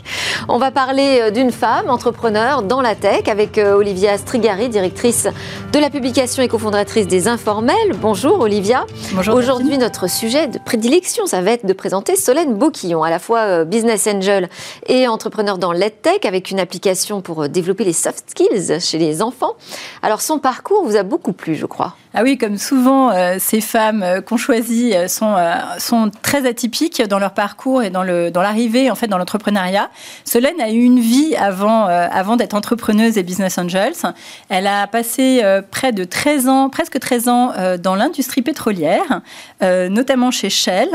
On 0.47 0.57
va 0.57 0.71
parler 0.71 1.19
euh, 1.23 1.29
d'une 1.29 1.51
femme 1.51 1.89
entrepreneur 1.89 2.61
dans 2.61 2.79
la 2.79 2.95
tech 2.95 3.27
avec 3.27 3.57
euh, 3.57 3.73
Olivia 3.73 4.17
Strigari, 4.17 4.69
directrice 4.69 5.27
de 5.73 5.77
la 5.77 5.89
publication 5.89 6.41
et 6.41 6.47
cofondatrice 6.47 7.07
des 7.07 7.27
Informels. 7.27 7.75
Bonjour 7.99 8.39
Olivia. 8.39 8.85
Bonjour. 9.11 9.35
Aujourd'hui, 9.35 9.77
notre 9.77 10.09
sujet 10.09 10.47
de 10.47 10.57
prédilection, 10.57 11.25
ça 11.25 11.41
va 11.41 11.51
être 11.51 11.65
de 11.65 11.73
présenter 11.73 12.15
Solène 12.15 12.53
Beauquillon, 12.53 13.03
à 13.03 13.09
la 13.09 13.19
fois 13.19 13.39
euh, 13.39 13.65
business 13.65 14.07
angel 14.07 14.47
et 14.87 15.09
entrepreneur 15.09 15.57
dans 15.57 15.73
l'EdTech 15.73 16.25
avec 16.25 16.49
une 16.49 16.61
application 16.61 17.19
pour 17.19 17.49
développer 17.49 17.83
les 17.83 17.91
soft 17.91 18.29
skills 18.29 18.79
chez 18.79 18.99
les 18.99 19.21
enfants. 19.21 19.55
Alors 20.01 20.21
son 20.21 20.39
parcours 20.45 20.85
vous 20.85 20.95
a 20.95 21.01
beaucoup 21.01 21.33
plu, 21.33 21.55
je 21.55 21.65
crois. 21.65 21.95
Ah 22.17 22.21
oui, 22.23 22.37
comme 22.37 22.57
souvent, 22.57 23.11
euh, 23.11 23.35
ces 23.39 23.59
femmes 23.59 24.01
euh, 24.01 24.21
qu'on 24.21 24.37
choisit 24.37 24.95
euh, 24.95 25.09
sont, 25.09 25.35
sont 25.79 26.09
très 26.21 26.47
atypiques 26.47 27.01
dans 27.01 27.19
leur 27.19 27.33
parcours 27.33 27.83
et 27.83 27.89
dans 27.89 28.03
l'arrivée, 28.03 28.85
dans 28.85 28.93
en 28.93 28.95
fait, 28.95 29.07
dans 29.07 29.17
l'entrepreneuriat. 29.17 29.89
Solène 30.23 30.61
a 30.61 30.69
eu 30.69 30.81
une 30.81 30.99
vie 30.99 31.35
avant, 31.35 31.85
avant 31.85 32.37
d'être 32.37 32.53
entrepreneuse 32.53 33.17
et 33.17 33.23
business 33.23 33.57
angels. 33.57 34.13
Elle 34.47 34.67
a 34.67 34.87
passé 34.87 35.43
près 35.71 35.91
de 35.91 36.03
13 36.03 36.47
ans, 36.47 36.69
presque 36.69 36.99
13 36.99 37.27
ans 37.27 37.53
dans 37.81 37.95
l'industrie 37.95 38.41
pétrolière, 38.41 39.21
notamment 39.61 40.31
chez 40.31 40.49
Shell, 40.49 40.89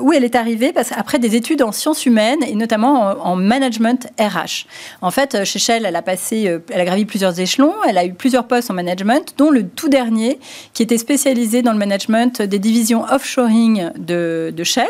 où 0.00 0.12
elle 0.12 0.24
est 0.24 0.36
arrivée 0.36 0.72
après 0.96 1.18
des 1.18 1.34
études 1.34 1.62
en 1.62 1.72
sciences 1.72 2.06
humaines 2.06 2.42
et 2.46 2.54
notamment 2.54 3.02
en, 3.02 3.32
en 3.32 3.36
management 3.36 4.06
RH. 4.18 4.66
En 5.02 5.10
fait, 5.10 5.44
chez 5.44 5.58
Shell, 5.58 5.84
elle 5.84 5.96
a 5.96 6.02
passé, 6.02 6.60
elle 6.70 6.80
a 6.80 6.84
gravi 6.84 7.04
plusieurs 7.04 7.38
échelons, 7.40 7.74
elle 7.88 7.98
a 7.98 8.04
eu 8.04 8.14
plusieurs 8.14 8.46
postes 8.50 8.70
en 8.70 8.74
management, 8.74 9.34
dont 9.38 9.50
le 9.50 9.66
tout 9.66 9.88
dernier 9.88 10.40
qui 10.74 10.82
était 10.82 10.98
spécialisé 10.98 11.62
dans 11.62 11.72
le 11.72 11.78
management 11.78 12.42
des 12.42 12.58
divisions 12.58 13.04
offshoring 13.04 13.90
de, 13.96 14.52
Shell, 14.64 14.86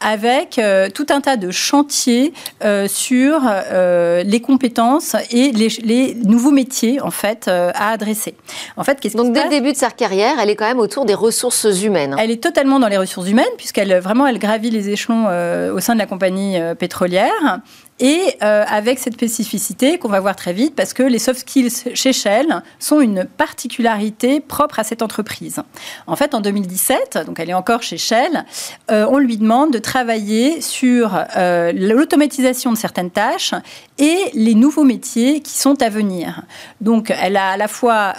avec 0.00 0.58
euh, 0.58 0.90
tout 0.94 1.06
un 1.08 1.20
tas 1.20 1.36
de 1.36 1.50
chantiers 1.50 2.34
euh, 2.62 2.86
sur 2.86 3.40
euh, 3.46 4.22
les 4.22 4.40
compétences 4.40 5.16
et 5.30 5.52
les, 5.52 6.14
nouveaux 6.14 6.50
métiers 6.50 7.00
en 7.00 7.10
fait 7.10 7.48
à 7.48 7.88
adresser. 7.90 8.34
En 8.76 8.84
fait, 8.84 9.00
qu'est-ce 9.00 9.16
Donc 9.16 9.32
dès 9.32 9.44
le 9.44 9.48
début 9.48 9.72
de 9.72 9.76
sa 9.76 9.90
carrière, 9.90 10.34
elle 10.38 10.50
est 10.50 10.56
quand 10.56 10.68
même 10.68 10.78
autour 10.78 11.06
des 11.06 11.14
ressources 11.14 11.66
humaines. 11.82 12.14
Elle 12.18 12.30
est 12.30 12.42
totalement 12.42 12.78
dans 12.78 12.88
les 12.88 12.98
ressources 12.98 13.28
humaines 13.28 13.54
puisqu'elle 13.56 13.92
vraiment 14.00 14.26
elle 14.26 14.38
gravit 14.38 14.70
les 14.70 14.90
échelons 14.90 15.26
au 15.74 15.80
sein 15.80 15.94
de 15.94 15.98
la 15.98 16.06
compagnie 16.06 16.58
pétrolière 16.78 17.60
et 18.00 18.36
euh, 18.42 18.64
avec 18.66 18.98
cette 18.98 19.14
spécificité 19.14 19.98
qu'on 19.98 20.08
va 20.08 20.20
voir 20.20 20.34
très 20.34 20.52
vite, 20.52 20.74
parce 20.74 20.92
que 20.92 21.02
les 21.02 21.18
soft 21.18 21.40
skills 21.40 21.94
chez 21.94 22.12
Shell 22.12 22.62
sont 22.78 23.00
une 23.00 23.24
particularité 23.24 24.40
propre 24.40 24.78
à 24.78 24.84
cette 24.84 25.02
entreprise. 25.02 25.62
En 26.06 26.16
fait, 26.16 26.34
en 26.34 26.40
2017, 26.40 27.18
donc 27.26 27.38
elle 27.38 27.50
est 27.50 27.54
encore 27.54 27.82
chez 27.82 27.98
Shell, 27.98 28.44
euh, 28.90 29.06
on 29.08 29.18
lui 29.18 29.36
demande 29.36 29.72
de 29.72 29.78
travailler 29.78 30.60
sur 30.60 31.24
euh, 31.36 31.72
l'automatisation 31.72 32.72
de 32.72 32.76
certaines 32.76 33.10
tâches 33.10 33.54
et 33.98 34.18
les 34.34 34.54
nouveaux 34.54 34.84
métiers 34.84 35.40
qui 35.40 35.56
sont 35.56 35.80
à 35.82 35.88
venir. 35.88 36.42
Donc, 36.80 37.12
elle 37.22 37.36
a 37.36 37.50
à 37.50 37.56
la 37.56 37.68
fois 37.68 38.14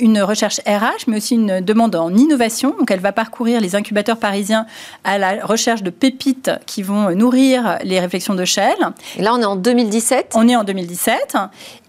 une 0.00 0.20
recherche 0.20 0.60
RH, 0.66 1.04
mais 1.06 1.18
aussi 1.18 1.34
une 1.34 1.60
demande 1.60 1.94
en 1.94 2.12
innovation. 2.12 2.74
Donc, 2.76 2.90
elle 2.90 3.00
va 3.00 3.12
parcourir 3.12 3.60
les 3.60 3.76
incubateurs 3.76 4.16
parisiens 4.16 4.66
à 5.04 5.18
la 5.18 5.44
recherche 5.44 5.82
de 5.82 5.90
pépites 5.90 6.50
qui 6.66 6.82
vont 6.82 7.14
nourrir 7.14 7.78
les 7.84 8.00
réflexions 8.00 8.34
de 8.34 8.44
Shell. 8.44 8.74
Et 9.18 9.22
là, 9.22 9.34
on 9.34 9.40
est 9.40 9.44
en 9.44 9.56
2017 9.56 10.32
On 10.36 10.48
est 10.48 10.56
en 10.56 10.64
2017. 10.64 11.36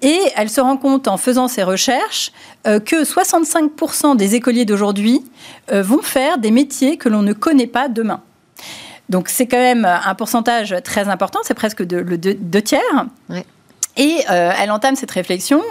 Et 0.02 0.20
elle 0.36 0.50
se 0.50 0.60
rend 0.60 0.78
compte 0.78 1.08
en 1.08 1.18
faisant 1.18 1.48
ses 1.48 1.64
recherches 1.64 2.32
euh, 2.68 2.80
que 2.80 3.04
65% 3.04 4.18
des 4.18 4.36
écoliers 4.36 4.66
d'aujourd'hui 4.66 5.24
euh, 5.72 5.84
vont 5.84 6.02
faire 6.02 6.40
des 6.40 6.52
métiers 6.52 6.98
que 6.98 7.08
l'on 7.08 7.22
ne 7.22 7.34
connaît 7.34 7.68
pas 7.68 7.88
demain. 7.88 8.22
Donc 9.10 9.30
c'est 9.30 9.48
quand 9.48 9.58
même 9.58 9.86
un 9.86 10.14
pourcentage 10.14 10.76
très 10.84 11.10
important, 11.10 11.40
c'est 11.44 11.56
presque 11.56 11.84
de, 11.84 11.98
le 11.98 12.18
deux, 12.18 12.62
tiers. 12.62 13.08
Et 13.98 14.18
euh, 14.30 14.52
elle 14.60 14.70
entame 14.70 14.96
cette 14.96 15.10
réflexion 15.10 15.64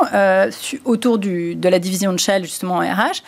autour 0.84 1.18
du, 1.18 1.54
de 1.54 1.68
la 1.68 1.78
division 1.78 2.12
de 2.12 2.18
Shell, 2.18 2.42
justement 2.42 2.78
en 2.78 2.80
RH, 2.80 3.22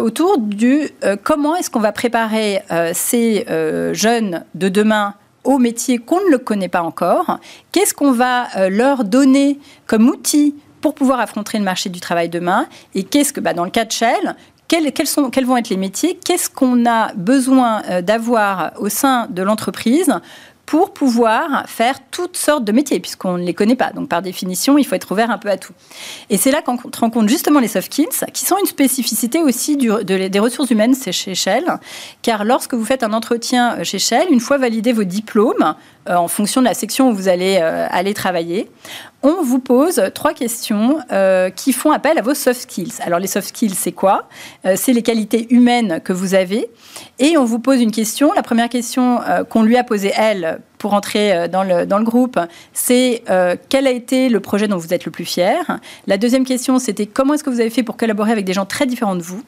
autour 0.00 0.36
du 0.36 0.90
comment 1.22 1.56
est-ce 1.56 1.70
qu'on 1.70 1.80
va 1.80 1.92
préparer 1.92 2.62
ces 2.92 3.46
jeunes 3.94 4.44
de 4.54 4.68
demain 4.68 5.14
au 5.44 5.58
métier 5.58 5.98
qu'on 5.98 6.20
ne 6.20 6.30
le 6.30 6.38
connaît 6.38 6.68
pas 6.68 6.82
encore. 6.82 7.38
Qu'est-ce 7.72 7.94
qu'on 7.94 8.12
va 8.12 8.48
euh, 8.56 8.68
leur 8.68 9.04
donner 9.04 9.58
comme 9.86 10.08
outil 10.08 10.54
pour 10.80 10.94
pouvoir 10.94 11.20
affronter 11.20 11.58
le 11.58 11.64
marché 11.64 11.88
du 11.88 12.00
travail 12.00 12.28
demain? 12.28 12.66
Et 12.94 13.04
qu'est-ce 13.04 13.32
que, 13.32 13.40
bah, 13.40 13.54
dans 13.54 13.64
le 13.64 13.70
cas 13.70 13.84
de 13.84 13.92
Shell, 13.92 14.36
quels, 14.68 15.06
sont, 15.06 15.30
quels, 15.30 15.46
vont 15.46 15.56
être 15.56 15.70
les 15.70 15.78
métiers? 15.78 16.18
Qu'est-ce 16.22 16.50
qu'on 16.50 16.84
a 16.84 17.12
besoin 17.14 17.82
euh, 17.88 18.02
d'avoir 18.02 18.72
au 18.78 18.90
sein 18.90 19.26
de 19.30 19.42
l'entreprise 19.42 20.12
pour 20.68 20.92
pouvoir 20.92 21.66
faire 21.66 21.98
toutes 22.10 22.36
sortes 22.36 22.62
de 22.62 22.72
métiers, 22.72 23.00
puisqu'on 23.00 23.38
ne 23.38 23.42
les 23.42 23.54
connaît 23.54 23.74
pas. 23.74 23.90
Donc, 23.90 24.10
par 24.10 24.20
définition, 24.20 24.76
il 24.76 24.84
faut 24.84 24.96
être 24.96 25.10
ouvert 25.10 25.30
un 25.30 25.38
peu 25.38 25.48
à 25.48 25.56
tout. 25.56 25.72
Et 26.28 26.36
c'est 26.36 26.50
là 26.50 26.60
qu'on 26.60 26.76
rencontre 26.76 27.26
justement 27.26 27.58
les 27.58 27.68
soft 27.68 27.90
skills, 27.90 28.26
qui 28.34 28.44
sont 28.44 28.58
une 28.58 28.66
spécificité 28.66 29.42
aussi 29.42 29.78
des 29.78 30.38
ressources 30.38 30.70
humaines 30.70 30.94
chez 30.94 31.34
Shell, 31.34 31.64
car 32.20 32.44
lorsque 32.44 32.74
vous 32.74 32.84
faites 32.84 33.02
un 33.02 33.14
entretien 33.14 33.82
chez 33.82 33.98
Shell, 33.98 34.26
une 34.30 34.40
fois 34.40 34.58
validé 34.58 34.92
vos 34.92 35.04
diplômes, 35.04 35.74
en 36.16 36.28
fonction 36.28 36.60
de 36.60 36.66
la 36.66 36.74
section 36.74 37.10
où 37.10 37.14
vous 37.14 37.28
allez 37.28 37.58
euh, 37.60 37.86
aller 37.90 38.14
travailler, 38.14 38.70
on 39.22 39.42
vous 39.42 39.58
pose 39.58 40.00
trois 40.14 40.32
questions 40.32 40.98
euh, 41.12 41.50
qui 41.50 41.72
font 41.72 41.90
appel 41.90 42.18
à 42.18 42.22
vos 42.22 42.34
soft 42.34 42.62
skills. 42.62 42.94
Alors 43.00 43.18
les 43.18 43.26
soft 43.26 43.48
skills, 43.48 43.74
c'est 43.74 43.92
quoi? 43.92 44.28
C'est 44.76 44.92
les 44.92 45.02
qualités 45.02 45.52
humaines 45.52 46.00
que 46.04 46.12
vous 46.12 46.34
avez. 46.34 46.70
Et 47.18 47.36
on 47.36 47.44
vous 47.44 47.58
pose 47.58 47.80
une 47.80 47.90
question. 47.90 48.32
La 48.32 48.42
première 48.42 48.68
question 48.68 49.20
qu'on 49.50 49.62
lui 49.62 49.76
a 49.76 49.82
posée, 49.82 50.12
elle, 50.16 50.60
pour 50.78 50.94
entrer 50.94 51.48
dans 51.48 51.64
le, 51.64 51.86
dans 51.86 51.98
le 51.98 52.04
groupe, 52.04 52.38
c'est 52.72 53.22
quel 53.68 53.86
a 53.86 53.90
été 53.90 54.28
le 54.28 54.40
projet 54.40 54.68
dont 54.68 54.76
vous 54.76 54.94
êtes 54.94 55.04
le 55.04 55.10
plus 55.10 55.24
fier? 55.24 55.78
La 56.06 56.16
deuxième 56.16 56.44
question, 56.44 56.78
c'était 56.78 57.06
comment 57.06 57.34
est-ce 57.34 57.44
que 57.44 57.50
vous 57.50 57.60
avez 57.60 57.70
fait 57.70 57.82
pour 57.82 57.96
collaborer 57.96 58.32
avec 58.32 58.44
des 58.44 58.52
gens 58.52 58.64
très 58.64 58.86
différents 58.86 59.16
de 59.16 59.22
vous? 59.22 59.42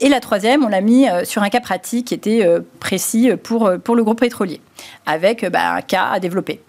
Et 0.00 0.08
la 0.08 0.20
troisième, 0.20 0.64
on 0.64 0.68
l'a 0.68 0.80
mis 0.80 1.06
sur 1.24 1.42
un 1.42 1.48
cas 1.48 1.60
pratique 1.60 2.08
qui 2.08 2.14
était 2.14 2.46
précis 2.80 3.30
pour, 3.42 3.70
pour 3.82 3.96
le 3.96 4.04
groupe 4.04 4.20
pétrolier 4.20 4.60
avec 5.06 5.50
bah, 5.50 5.72
un 5.72 5.82
cas 5.82 6.08
à 6.12 6.20
développer. 6.20 6.60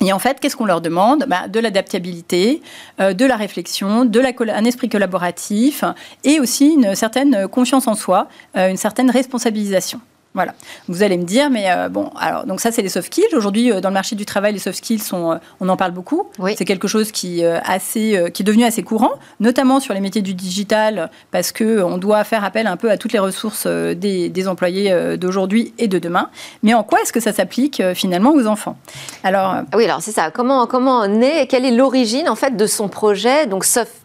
Et 0.00 0.12
en 0.12 0.18
fait, 0.18 0.40
qu'est-ce 0.40 0.56
qu'on 0.56 0.64
leur 0.64 0.80
demande? 0.80 1.26
Bah, 1.28 1.46
De 1.48 1.60
l'adaptabilité, 1.60 2.62
euh, 3.00 3.12
de 3.12 3.24
la 3.26 3.36
réflexion, 3.36 4.04
de 4.04 4.20
un 4.50 4.64
esprit 4.64 4.88
collaboratif 4.88 5.84
et 6.24 6.40
aussi 6.40 6.74
une 6.74 6.94
certaine 6.94 7.48
confiance 7.48 7.86
en 7.86 7.94
soi, 7.94 8.28
euh, 8.56 8.70
une 8.70 8.76
certaine 8.76 9.10
responsabilisation. 9.10 10.00
Voilà. 10.32 10.54
Vous 10.86 11.02
allez 11.02 11.18
me 11.18 11.24
dire, 11.24 11.50
mais 11.50 11.72
euh, 11.72 11.88
bon, 11.88 12.10
alors, 12.16 12.46
donc 12.46 12.60
ça, 12.60 12.70
c'est 12.70 12.82
les 12.82 12.88
soft 12.88 13.06
skills. 13.06 13.34
Aujourd'hui, 13.36 13.72
euh, 13.72 13.80
dans 13.80 13.88
le 13.88 13.94
marché 13.94 14.14
du 14.14 14.24
travail, 14.24 14.52
les 14.52 14.60
soft 14.60 14.78
skills, 14.78 15.00
sont, 15.00 15.32
euh, 15.32 15.36
on 15.60 15.68
en 15.68 15.76
parle 15.76 15.90
beaucoup. 15.90 16.28
C'est 16.56 16.64
quelque 16.64 16.86
chose 16.86 17.10
qui, 17.10 17.44
assez, 17.44 18.30
qui 18.32 18.42
est 18.42 18.44
devenu 18.44 18.64
assez 18.64 18.82
courant, 18.82 19.12
notamment 19.40 19.80
sur 19.80 19.92
les 19.92 20.00
métiers 20.00 20.22
du 20.22 20.34
digital, 20.34 21.10
parce 21.30 21.52
qu'on 21.52 21.98
doit 21.98 22.22
faire 22.24 22.44
appel 22.44 22.66
un 22.66 22.76
peu 22.76 22.90
à 22.90 22.96
toutes 22.96 23.12
les 23.12 23.18
ressources 23.18 23.66
des, 23.66 24.28
des 24.28 24.48
employés 24.48 25.16
d'aujourd'hui 25.16 25.74
et 25.78 25.88
de 25.88 25.98
demain. 25.98 26.30
Mais 26.62 26.74
en 26.74 26.82
quoi 26.82 27.00
est-ce 27.00 27.12
que 27.12 27.20
ça 27.20 27.32
s'applique 27.32 27.82
finalement 27.94 28.32
aux 28.32 28.46
enfants? 28.46 28.76
Alors, 29.24 29.56
oui, 29.74 29.84
alors 29.84 30.02
c'est 30.02 30.12
ça. 30.12 30.30
Comment, 30.30 30.66
comment 30.66 31.06
naît, 31.06 31.46
quelle 31.46 31.64
est 31.64 31.70
l'origine 31.70 32.28
en 32.28 32.36
fait 32.36 32.56
de 32.56 32.66
son 32.66 32.88
projet, 32.88 33.46
donc 33.46 33.64
soft 33.64 33.99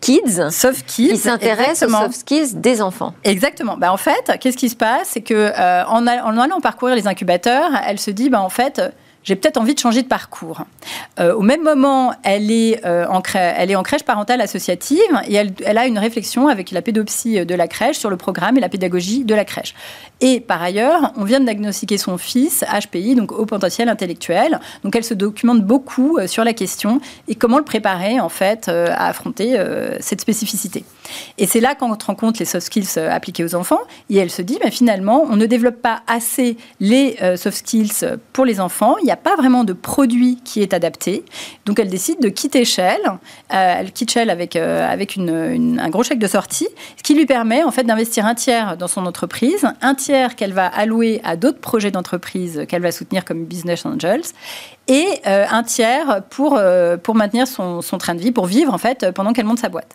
Kids, 0.00 0.50
soft 0.50 0.86
kids, 0.86 1.08
qui 1.08 1.16
s'intéresse 1.16 1.82
aux 1.82 1.88
soft 1.88 2.12
skills 2.12 2.54
des 2.54 2.80
enfants. 2.80 3.14
Exactement. 3.24 3.76
Bah, 3.76 3.92
en 3.92 3.96
fait, 3.96 4.32
qu'est-ce 4.40 4.56
qui 4.56 4.68
se 4.68 4.76
passe? 4.76 5.08
C'est 5.10 5.22
que 5.22 5.34
euh, 5.34 5.84
en, 5.86 6.06
allant 6.06 6.60
parcourir 6.60 6.94
les 6.94 7.06
incubateurs, 7.06 7.70
elle 7.86 7.98
se 7.98 8.10
dit, 8.10 8.30
bah, 8.30 8.40
en 8.40 8.48
fait, 8.48 8.80
j'ai 9.24 9.36
peut-être 9.36 9.58
envie 9.58 9.74
de 9.74 9.78
changer 9.78 10.02
de 10.02 10.08
parcours. 10.08 10.62
Euh, 11.20 11.34
au 11.34 11.42
même 11.42 11.62
moment, 11.62 12.14
elle 12.22 12.50
est, 12.50 12.84
euh, 12.86 13.06
en 13.08 13.20
crèche, 13.20 13.54
elle 13.58 13.70
est 13.70 13.76
en 13.76 13.82
crèche 13.82 14.02
parentale 14.02 14.40
associative 14.40 14.98
et 15.26 15.34
elle, 15.34 15.52
elle, 15.64 15.78
a 15.78 15.86
une 15.86 15.98
réflexion 15.98 16.48
avec 16.48 16.70
la 16.70 16.82
pédopsie 16.82 17.44
de 17.44 17.54
la 17.54 17.68
crèche 17.68 17.98
sur 17.98 18.10
le 18.10 18.16
programme 18.16 18.56
et 18.56 18.60
la 18.60 18.68
pédagogie 18.68 19.24
de 19.24 19.34
la 19.34 19.44
crèche. 19.44 19.74
Et 20.20 20.40
par 20.40 20.62
ailleurs, 20.62 21.12
on 21.16 21.24
vient 21.24 21.40
de 21.40 21.44
diagnostiquer 21.44 21.98
son 21.98 22.16
fils, 22.16 22.64
HPI, 22.64 23.16
donc 23.16 23.32
haut 23.32 23.46
potentiel 23.46 23.88
intellectuel. 23.88 24.60
Donc 24.82 24.96
elle 24.96 25.04
se 25.04 25.14
documente 25.14 25.62
beaucoup 25.62 26.18
euh, 26.18 26.26
sur 26.26 26.44
la 26.44 26.52
question 26.52 27.00
et 27.26 27.34
comment 27.34 27.58
le 27.58 27.64
préparer 27.64 28.20
en 28.20 28.28
fait 28.28 28.68
à 28.68 29.08
affronter 29.08 29.58
cette 30.00 30.20
spécificité. 30.20 30.84
Et 31.38 31.46
c'est 31.46 31.60
là 31.60 31.74
qu'on 31.74 31.94
rend 31.94 32.14
compte 32.14 32.38
les 32.38 32.44
soft 32.44 32.66
skills 32.66 32.98
appliqués 32.98 33.44
aux 33.44 33.54
enfants 33.54 33.80
et 34.10 34.16
elle 34.16 34.30
se 34.30 34.42
dit, 34.42 34.58
bah, 34.62 34.70
finalement, 34.70 35.24
on 35.28 35.36
ne 35.36 35.46
développe 35.46 35.80
pas 35.80 36.02
assez 36.06 36.56
les 36.80 37.16
soft 37.36 37.58
skills 37.58 38.18
pour 38.32 38.44
les 38.44 38.60
enfants. 38.60 38.96
Il 39.02 39.08
y 39.08 39.10
a 39.10 39.16
pas 39.16 39.36
vraiment 39.36 39.64
de 39.64 39.72
produit 39.72 40.38
qui 40.44 40.62
est 40.62 40.74
adapté. 40.74 41.24
Donc 41.66 41.78
elle 41.78 41.88
décide 41.88 42.20
de 42.20 42.28
quitter 42.28 42.64
Shell. 42.64 43.00
Euh, 43.04 43.16
elle 43.50 43.92
quitte 43.92 44.10
Shell 44.10 44.30
avec, 44.30 44.56
euh, 44.56 44.86
un 44.88 45.88
gros 45.90 46.02
chèque 46.02 46.18
de 46.18 46.26
sortie, 46.26 46.68
ce 46.96 47.02
qui 47.02 47.14
lui 47.14 47.26
permet 47.26 47.62
en 47.64 47.70
fait 47.70 47.84
d'investir 47.84 48.26
un 48.26 48.34
tiers 48.34 48.76
dans 48.76 48.88
son 48.88 49.06
entreprise, 49.06 49.66
un 49.80 49.94
tiers 49.94 50.36
qu'elle 50.36 50.52
va 50.52 50.66
allouer 50.66 51.20
à 51.24 51.36
d'autres 51.36 51.60
projets 51.60 51.90
d'entreprise 51.90 52.64
qu'elle 52.68 52.82
va 52.82 52.92
soutenir 52.92 53.24
comme 53.24 53.44
Business 53.44 53.84
Angels, 53.86 54.22
et 54.88 55.06
euh, 55.26 55.44
un 55.50 55.62
tiers 55.62 56.22
pour, 56.30 56.60
pour 57.02 57.14
maintenir 57.14 57.46
son, 57.46 57.82
son, 57.82 57.98
train 57.98 58.14
de 58.14 58.20
vie, 58.20 58.32
pour 58.32 58.46
vivre 58.46 58.72
en 58.74 58.78
fait 58.78 59.10
pendant 59.12 59.32
qu'elle 59.32 59.46
monte 59.46 59.60
sa 59.60 59.68
boîte. 59.68 59.94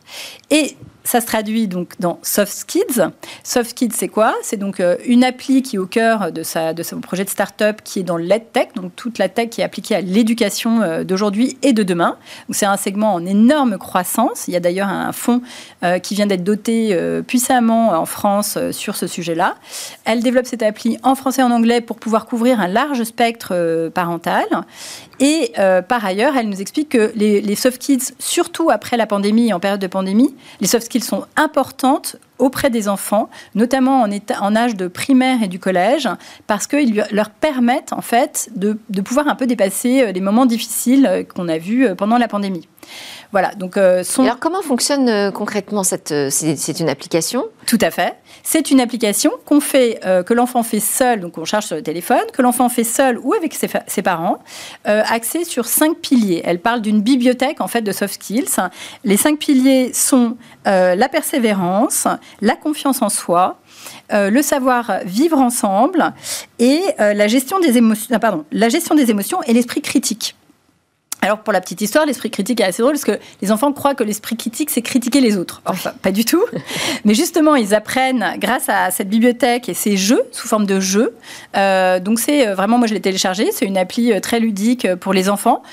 Et 0.49 0.77
ça 1.03 1.19
se 1.19 1.25
traduit 1.25 1.67
donc 1.67 1.93
dans 1.99 2.19
Soft 2.21 2.65
Kids. 2.65 3.01
Soft 3.43 3.73
Kids, 3.73 3.93
c'est 3.93 4.07
quoi? 4.07 4.33
C'est 4.41 4.57
donc 4.57 4.79
euh, 4.79 4.95
une 5.05 5.23
appli 5.23 5.61
qui 5.61 5.75
est 5.75 5.79
au 5.79 5.85
cœur 5.85 6.31
de, 6.31 6.43
sa, 6.43 6.73
de 6.73 6.81
son 6.81 7.01
projet 7.01 7.25
de 7.25 7.29
start-up 7.29 7.81
qui 7.83 7.99
est 7.99 8.03
dans 8.03 8.17
l'EdTech, 8.17 8.73
donc 8.75 8.95
toute 8.95 9.17
la 9.17 9.29
tech 9.29 9.49
qui 9.49 9.61
est 9.61 9.63
appliquée 9.63 9.95
à 9.95 10.01
l'éducation 10.01 10.81
euh, 10.81 11.03
d'aujourd'hui 11.03 11.57
et 11.61 11.73
de 11.73 11.83
demain. 11.83 12.17
C'est 12.49 12.65
un 12.65 12.77
segment 12.77 13.13
en 13.13 13.25
énorme 13.25 13.77
croissance. 13.77 14.47
Il 14.47 14.53
y 14.53 14.57
a 14.57 14.59
d'ailleurs 14.59 14.87
un 14.87 15.11
fonds 15.11 15.41
euh, 15.83 15.99
qui 15.99 16.15
vient 16.15 16.25
d'être 16.25 16.43
doté 16.43 16.97
puissamment 17.27 17.89
en 17.89 18.05
France 18.05 18.57
sur 18.71 18.95
ce 18.95 19.07
sujet-là. 19.07 19.55
Elle 20.05 20.21
développe 20.21 20.45
cette 20.45 20.63
appli 20.63 20.97
en 21.03 21.15
français 21.15 21.41
et 21.41 21.43
en 21.43 21.51
anglais 21.51 21.81
pour 21.81 21.97
pouvoir 21.97 22.25
couvrir 22.25 22.59
un 22.59 22.67
large 22.67 23.03
spectre 23.03 23.89
parental. 23.93 24.45
Et 25.19 25.53
par 25.87 26.03
ailleurs, 26.05 26.35
elle 26.35 26.49
nous 26.49 26.59
explique 26.59 26.89
que 26.89 27.11
les, 27.15 27.55
soft 27.55 27.79
kids, 27.79 28.13
surtout 28.19 28.69
après 28.69 28.97
la 28.97 29.05
pandémie, 29.05 29.53
en 29.53 29.59
période 29.59 29.79
de 29.79 29.87
pandémie, 29.87 30.35
les 30.59 30.67
soft 30.67 30.89
qu'ils 30.89 31.03
sont 31.03 31.25
importantes 31.35 32.17
auprès 32.39 32.69
des 32.69 32.87
enfants, 32.87 33.29
notamment 33.55 34.01
en, 34.01 34.55
âge 34.55 34.75
de 34.75 34.87
primaire 34.87 35.43
et 35.43 35.47
du 35.47 35.59
collège, 35.59 36.09
parce 36.47 36.67
qu'ils 36.67 37.05
leur 37.11 37.29
permettent 37.29 37.93
en 37.93 38.01
fait 38.01 38.49
de, 38.55 38.77
pouvoir 39.01 39.27
un 39.27 39.35
peu 39.35 39.47
dépasser 39.47 40.01
euh, 40.01 40.11
les 40.11 40.21
moments 40.21 40.45
difficiles 40.45 41.05
euh, 41.05 41.23
qu'on 41.23 41.47
a 41.47 41.57
vus 41.57 41.85
euh, 41.85 41.95
pendant 41.95 42.17
la 42.17 42.27
pandémie. 42.27 42.67
Voilà. 43.33 43.53
Donc, 43.55 43.77
son... 44.03 44.23
Alors, 44.23 44.39
comment 44.39 44.61
fonctionne 44.61 45.31
concrètement 45.33 45.83
cette 45.83 46.13
C'est 46.29 46.79
une 46.79 46.87
application? 46.87 47.45
Tout 47.65 47.79
à 47.81 47.91
fait. 47.91 48.15
C'est 48.43 48.71
une 48.71 48.79
application 48.79 49.31
qu'on 49.45 49.59
fait, 49.59 49.99
que 50.25 50.33
l'enfant 50.33 50.63
fait 50.63 50.79
seul, 50.79 51.19
donc 51.19 51.37
on 51.37 51.45
charge 51.45 51.65
sur 51.65 51.75
le 51.75 51.81
téléphone, 51.81 52.23
que 52.31 52.41
l'enfant 52.41 52.69
fait 52.69 52.83
seul 52.83 53.17
ou 53.17 53.33
avec 53.33 53.53
ses, 53.53 53.67
ses 53.87 54.01
parents, 54.01 54.39
axée 54.85 55.45
sur 55.45 55.65
cinq 55.65 55.97
piliers. 55.97 56.41
Elle 56.45 56.59
parle 56.59 56.81
d'une 56.81 57.01
bibliothèque 57.01 57.59
en 57.59 57.67
fait 57.67 57.81
de 57.81 57.91
soft 57.91 58.13
skills. 58.15 58.55
Les 59.03 59.17
cinq 59.17 59.39
piliers 59.39 59.93
sont 59.93 60.37
la 60.65 61.09
persévérance, 61.09 62.07
la 62.41 62.55
confiance 62.55 63.01
en 63.01 63.09
soi, 63.09 63.59
euh, 64.11 64.29
le 64.29 64.41
savoir 64.41 64.99
vivre 65.05 65.39
ensemble 65.39 66.13
et 66.59 66.81
euh, 66.99 67.13
la 67.13 67.27
gestion 67.27 67.59
des 67.59 67.77
émotions, 67.77 68.09
ah, 68.13 68.19
pardon, 68.19 68.45
la 68.51 68.69
gestion 68.69 68.95
des 68.95 69.09
émotions 69.09 69.41
et 69.43 69.53
l'esprit 69.53 69.81
critique. 69.81 70.35
Alors 71.23 71.39
pour 71.39 71.53
la 71.53 71.61
petite 71.61 71.79
histoire, 71.79 72.05
l'esprit 72.05 72.29
critique 72.29 72.59
est 72.59 72.65
assez 72.65 72.81
drôle 72.81 72.95
parce 72.95 73.05
que 73.05 73.17
les 73.41 73.49
enfants 73.53 73.71
croient 73.71 73.95
que 73.95 74.03
l'esprit 74.03 74.35
critique 74.35 74.69
c'est 74.69 74.81
critiquer 74.81 75.21
les 75.21 75.37
autres. 75.37 75.61
Enfin, 75.65 75.93
pas 76.01 76.11
du 76.11 76.25
tout. 76.25 76.43
Mais 77.05 77.13
justement, 77.13 77.55
ils 77.55 77.73
apprennent 77.73 78.35
grâce 78.39 78.67
à 78.67 78.91
cette 78.91 79.07
bibliothèque 79.07 79.69
et 79.69 79.73
ces 79.73 79.95
jeux 79.95 80.21
sous 80.33 80.49
forme 80.49 80.65
de 80.65 80.81
jeux. 80.81 81.15
Euh, 81.55 82.01
donc 82.01 82.19
c'est 82.19 82.47
vraiment, 82.47 82.77
moi 82.77 82.87
je 82.87 82.93
l'ai 82.93 82.99
téléchargé, 82.99 83.53
c'est 83.53 83.63
une 83.63 83.77
appli 83.77 84.19
très 84.19 84.41
ludique 84.41 84.85
pour 84.95 85.13
les 85.13 85.29
enfants 85.29 85.63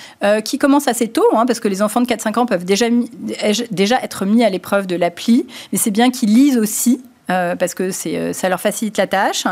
qui 0.44 0.58
commence 0.58 0.86
assez 0.86 1.08
tôt 1.08 1.26
hein, 1.32 1.46
parce 1.46 1.58
que 1.58 1.66
les 1.66 1.82
enfants 1.82 2.00
de 2.00 2.06
4-5 2.06 2.38
ans 2.38 2.46
peuvent 2.46 2.64
déjà, 2.64 2.86
déjà 3.72 4.00
être 4.02 4.26
mis 4.26 4.44
à 4.44 4.50
l'épreuve 4.50 4.86
de 4.86 4.94
l'appli. 4.94 5.46
Mais 5.72 5.78
c'est 5.78 5.90
bien 5.90 6.12
qu'ils 6.12 6.32
lisent 6.32 6.58
aussi 6.58 7.00
euh, 7.30 7.54
parce 7.54 7.74
que 7.74 7.90
euh, 8.06 8.32
ça 8.32 8.48
leur 8.48 8.60
facilite 8.60 8.96
la 8.96 9.06
tâche. 9.06 9.44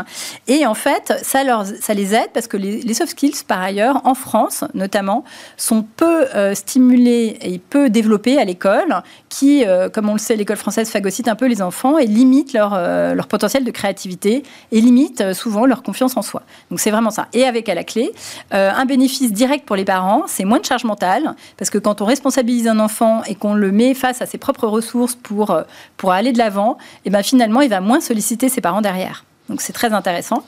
Et 0.47 0.65
en 0.65 0.73
fait, 0.73 1.13
ça, 1.23 1.43
leur, 1.43 1.65
ça 1.65 1.93
les 1.93 2.13
aide 2.13 2.29
parce 2.33 2.47
que 2.47 2.57
les, 2.57 2.93
soft 2.93 3.11
skills, 3.11 3.43
par 3.47 3.61
ailleurs, 3.61 4.01
en 4.05 4.15
France 4.15 4.63
notamment, 4.73 5.23
sont 5.55 5.83
peu 5.83 6.25
euh, 6.35 6.53
stimulés 6.55 7.37
et 7.41 7.59
peu 7.59 7.89
développés 7.89 8.37
à 8.37 8.45
l'école, 8.45 9.01
qui, 9.29 9.63
comme 9.93 10.09
on 10.09 10.13
le 10.13 10.19
sait, 10.19 10.35
l'école 10.35 10.57
française 10.57 10.89
phagocyte 10.89 11.27
un 11.27 11.35
peu 11.35 11.45
les 11.45 11.61
enfants 11.61 11.97
et 11.97 12.07
limite 12.07 12.53
leur, 12.53 12.71
leur 13.13 13.27
potentiel 13.27 13.63
de 13.63 13.71
créativité 13.71 14.43
et 14.71 14.81
limite 14.81 15.33
souvent 15.33 15.65
leur 15.65 15.83
confiance 15.83 16.17
en 16.17 16.21
soi. 16.21 16.41
Donc 16.69 16.79
c'est 16.79 16.89
vraiment 16.91 17.11
ça. 17.11 17.27
Et 17.33 17.45
avec 17.45 17.69
à 17.69 17.75
la 17.75 17.83
clé, 17.83 18.11
un 18.51 18.85
bénéfice 18.85 19.31
direct 19.31 19.65
pour 19.65 19.75
les 19.75 19.85
parents, 19.85 20.23
c'est 20.27 20.45
moins 20.45 20.59
de 20.59 20.65
charge 20.65 20.83
mentale, 20.83 21.35
parce 21.57 21.69
que 21.69 21.77
quand 21.77 22.01
on 22.01 22.05
responsabilise 22.05 22.67
un 22.67 22.79
enfant 22.79 23.23
et 23.25 23.35
qu'on 23.35 23.53
le 23.53 23.71
met 23.71 23.93
face 23.93 24.21
à 24.21 24.25
ses 24.25 24.37
propres 24.37 24.67
ressources 24.67 25.15
pour, 25.15 25.55
pour 25.97 26.11
aller 26.11 26.31
de 26.31 26.39
l'avant, 26.39 26.77
et 26.79 27.01
eh 27.05 27.09
ben 27.11 27.21
finalement, 27.21 27.61
va 27.69 27.81
moins 27.81 28.01
solliciter 28.01 28.49
ses 28.49 28.61
parents 28.61 28.81
derrière. 28.81 29.25
Donc 29.49 29.61
c'est 29.61 29.73
très 29.73 29.93
intéressant. 29.93 30.43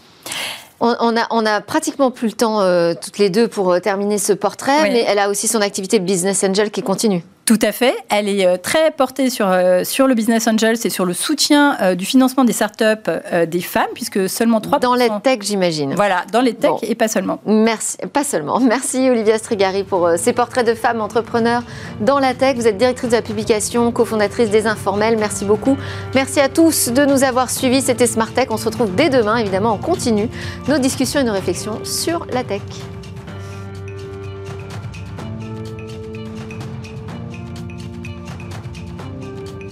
On, 0.83 1.15
a, 1.15 1.27
on 1.29 1.45
a 1.45 1.61
pratiquement 1.61 2.09
plus 2.09 2.29
le 2.29 2.33
temps 2.33 2.61
euh, 2.61 2.95
toutes 2.99 3.19
les 3.19 3.29
deux 3.29 3.47
pour 3.47 3.71
euh, 3.71 3.79
terminer 3.79 4.17
ce 4.17 4.33
portrait, 4.33 4.89
mais 4.89 5.05
elle 5.07 5.19
a 5.19 5.29
aussi 5.29 5.47
son 5.47 5.61
activité 5.61 5.99
Business 5.99 6.43
Angel 6.43 6.71
qui 6.71 6.81
continue. 6.81 7.23
Tout 7.45 7.59
à 7.61 7.71
fait. 7.71 7.95
Elle 8.09 8.29
est 8.29 8.45
euh, 8.45 8.57
très 8.57 8.91
portée 8.91 9.29
sur, 9.29 9.47
euh, 9.49 9.83
sur 9.83 10.07
le 10.07 10.13
Business 10.13 10.47
Angels 10.47 10.77
et 10.83 10.89
sur 10.89 11.05
le 11.05 11.13
soutien 11.13 11.75
euh, 11.81 11.95
du 11.95 12.05
financement 12.05 12.43
des 12.43 12.53
startups 12.53 13.11
des 13.47 13.61
femmes, 13.61 13.89
puisque 13.93 14.29
seulement 14.29 14.61
3 14.61 14.79
Dans 14.79 14.95
les 14.95 15.09
tech, 15.23 15.39
j'imagine. 15.41 15.93
Voilà, 15.95 16.23
dans 16.31 16.41
les 16.41 16.53
tech 16.53 16.71
et 16.83 16.95
pas 16.95 17.07
seulement. 17.07 17.39
Merci, 17.45 17.97
pas 18.13 18.23
seulement. 18.23 18.59
Merci 18.59 19.09
Olivia 19.09 19.37
Strigari 19.37 19.83
pour 19.83 20.11
ces 20.17 20.33
portraits 20.33 20.65
de 20.65 20.73
femmes 20.73 21.01
entrepreneurs 21.01 21.63
dans 21.99 22.19
la 22.19 22.33
tech. 22.33 22.55
Vous 22.55 22.67
êtes 22.67 22.77
directrice 22.77 23.09
de 23.09 23.15
la 23.15 23.21
publication, 23.21 23.91
cofondatrice 23.91 24.49
des 24.49 24.67
Informels. 24.67 25.17
Merci 25.17 25.45
beaucoup. 25.45 25.77
Merci 26.15 26.39
à 26.39 26.49
tous 26.49 26.89
de 26.89 27.05
nous 27.05 27.23
avoir 27.23 27.49
suivis. 27.49 27.81
C'était 27.81 28.07
Smart 28.07 28.31
Tech. 28.31 28.47
On 28.49 28.57
se 28.57 28.65
retrouve 28.65 28.93
dès 28.95 29.09
demain, 29.09 29.37
évidemment, 29.37 29.73
on 29.73 29.77
continue 29.77 30.29
nos 30.67 30.77
discussions 30.77 31.21
et 31.21 31.23
nos 31.23 31.33
réflexions 31.33 31.79
sur 31.83 32.25
la 32.31 32.43
tech. 32.43 32.61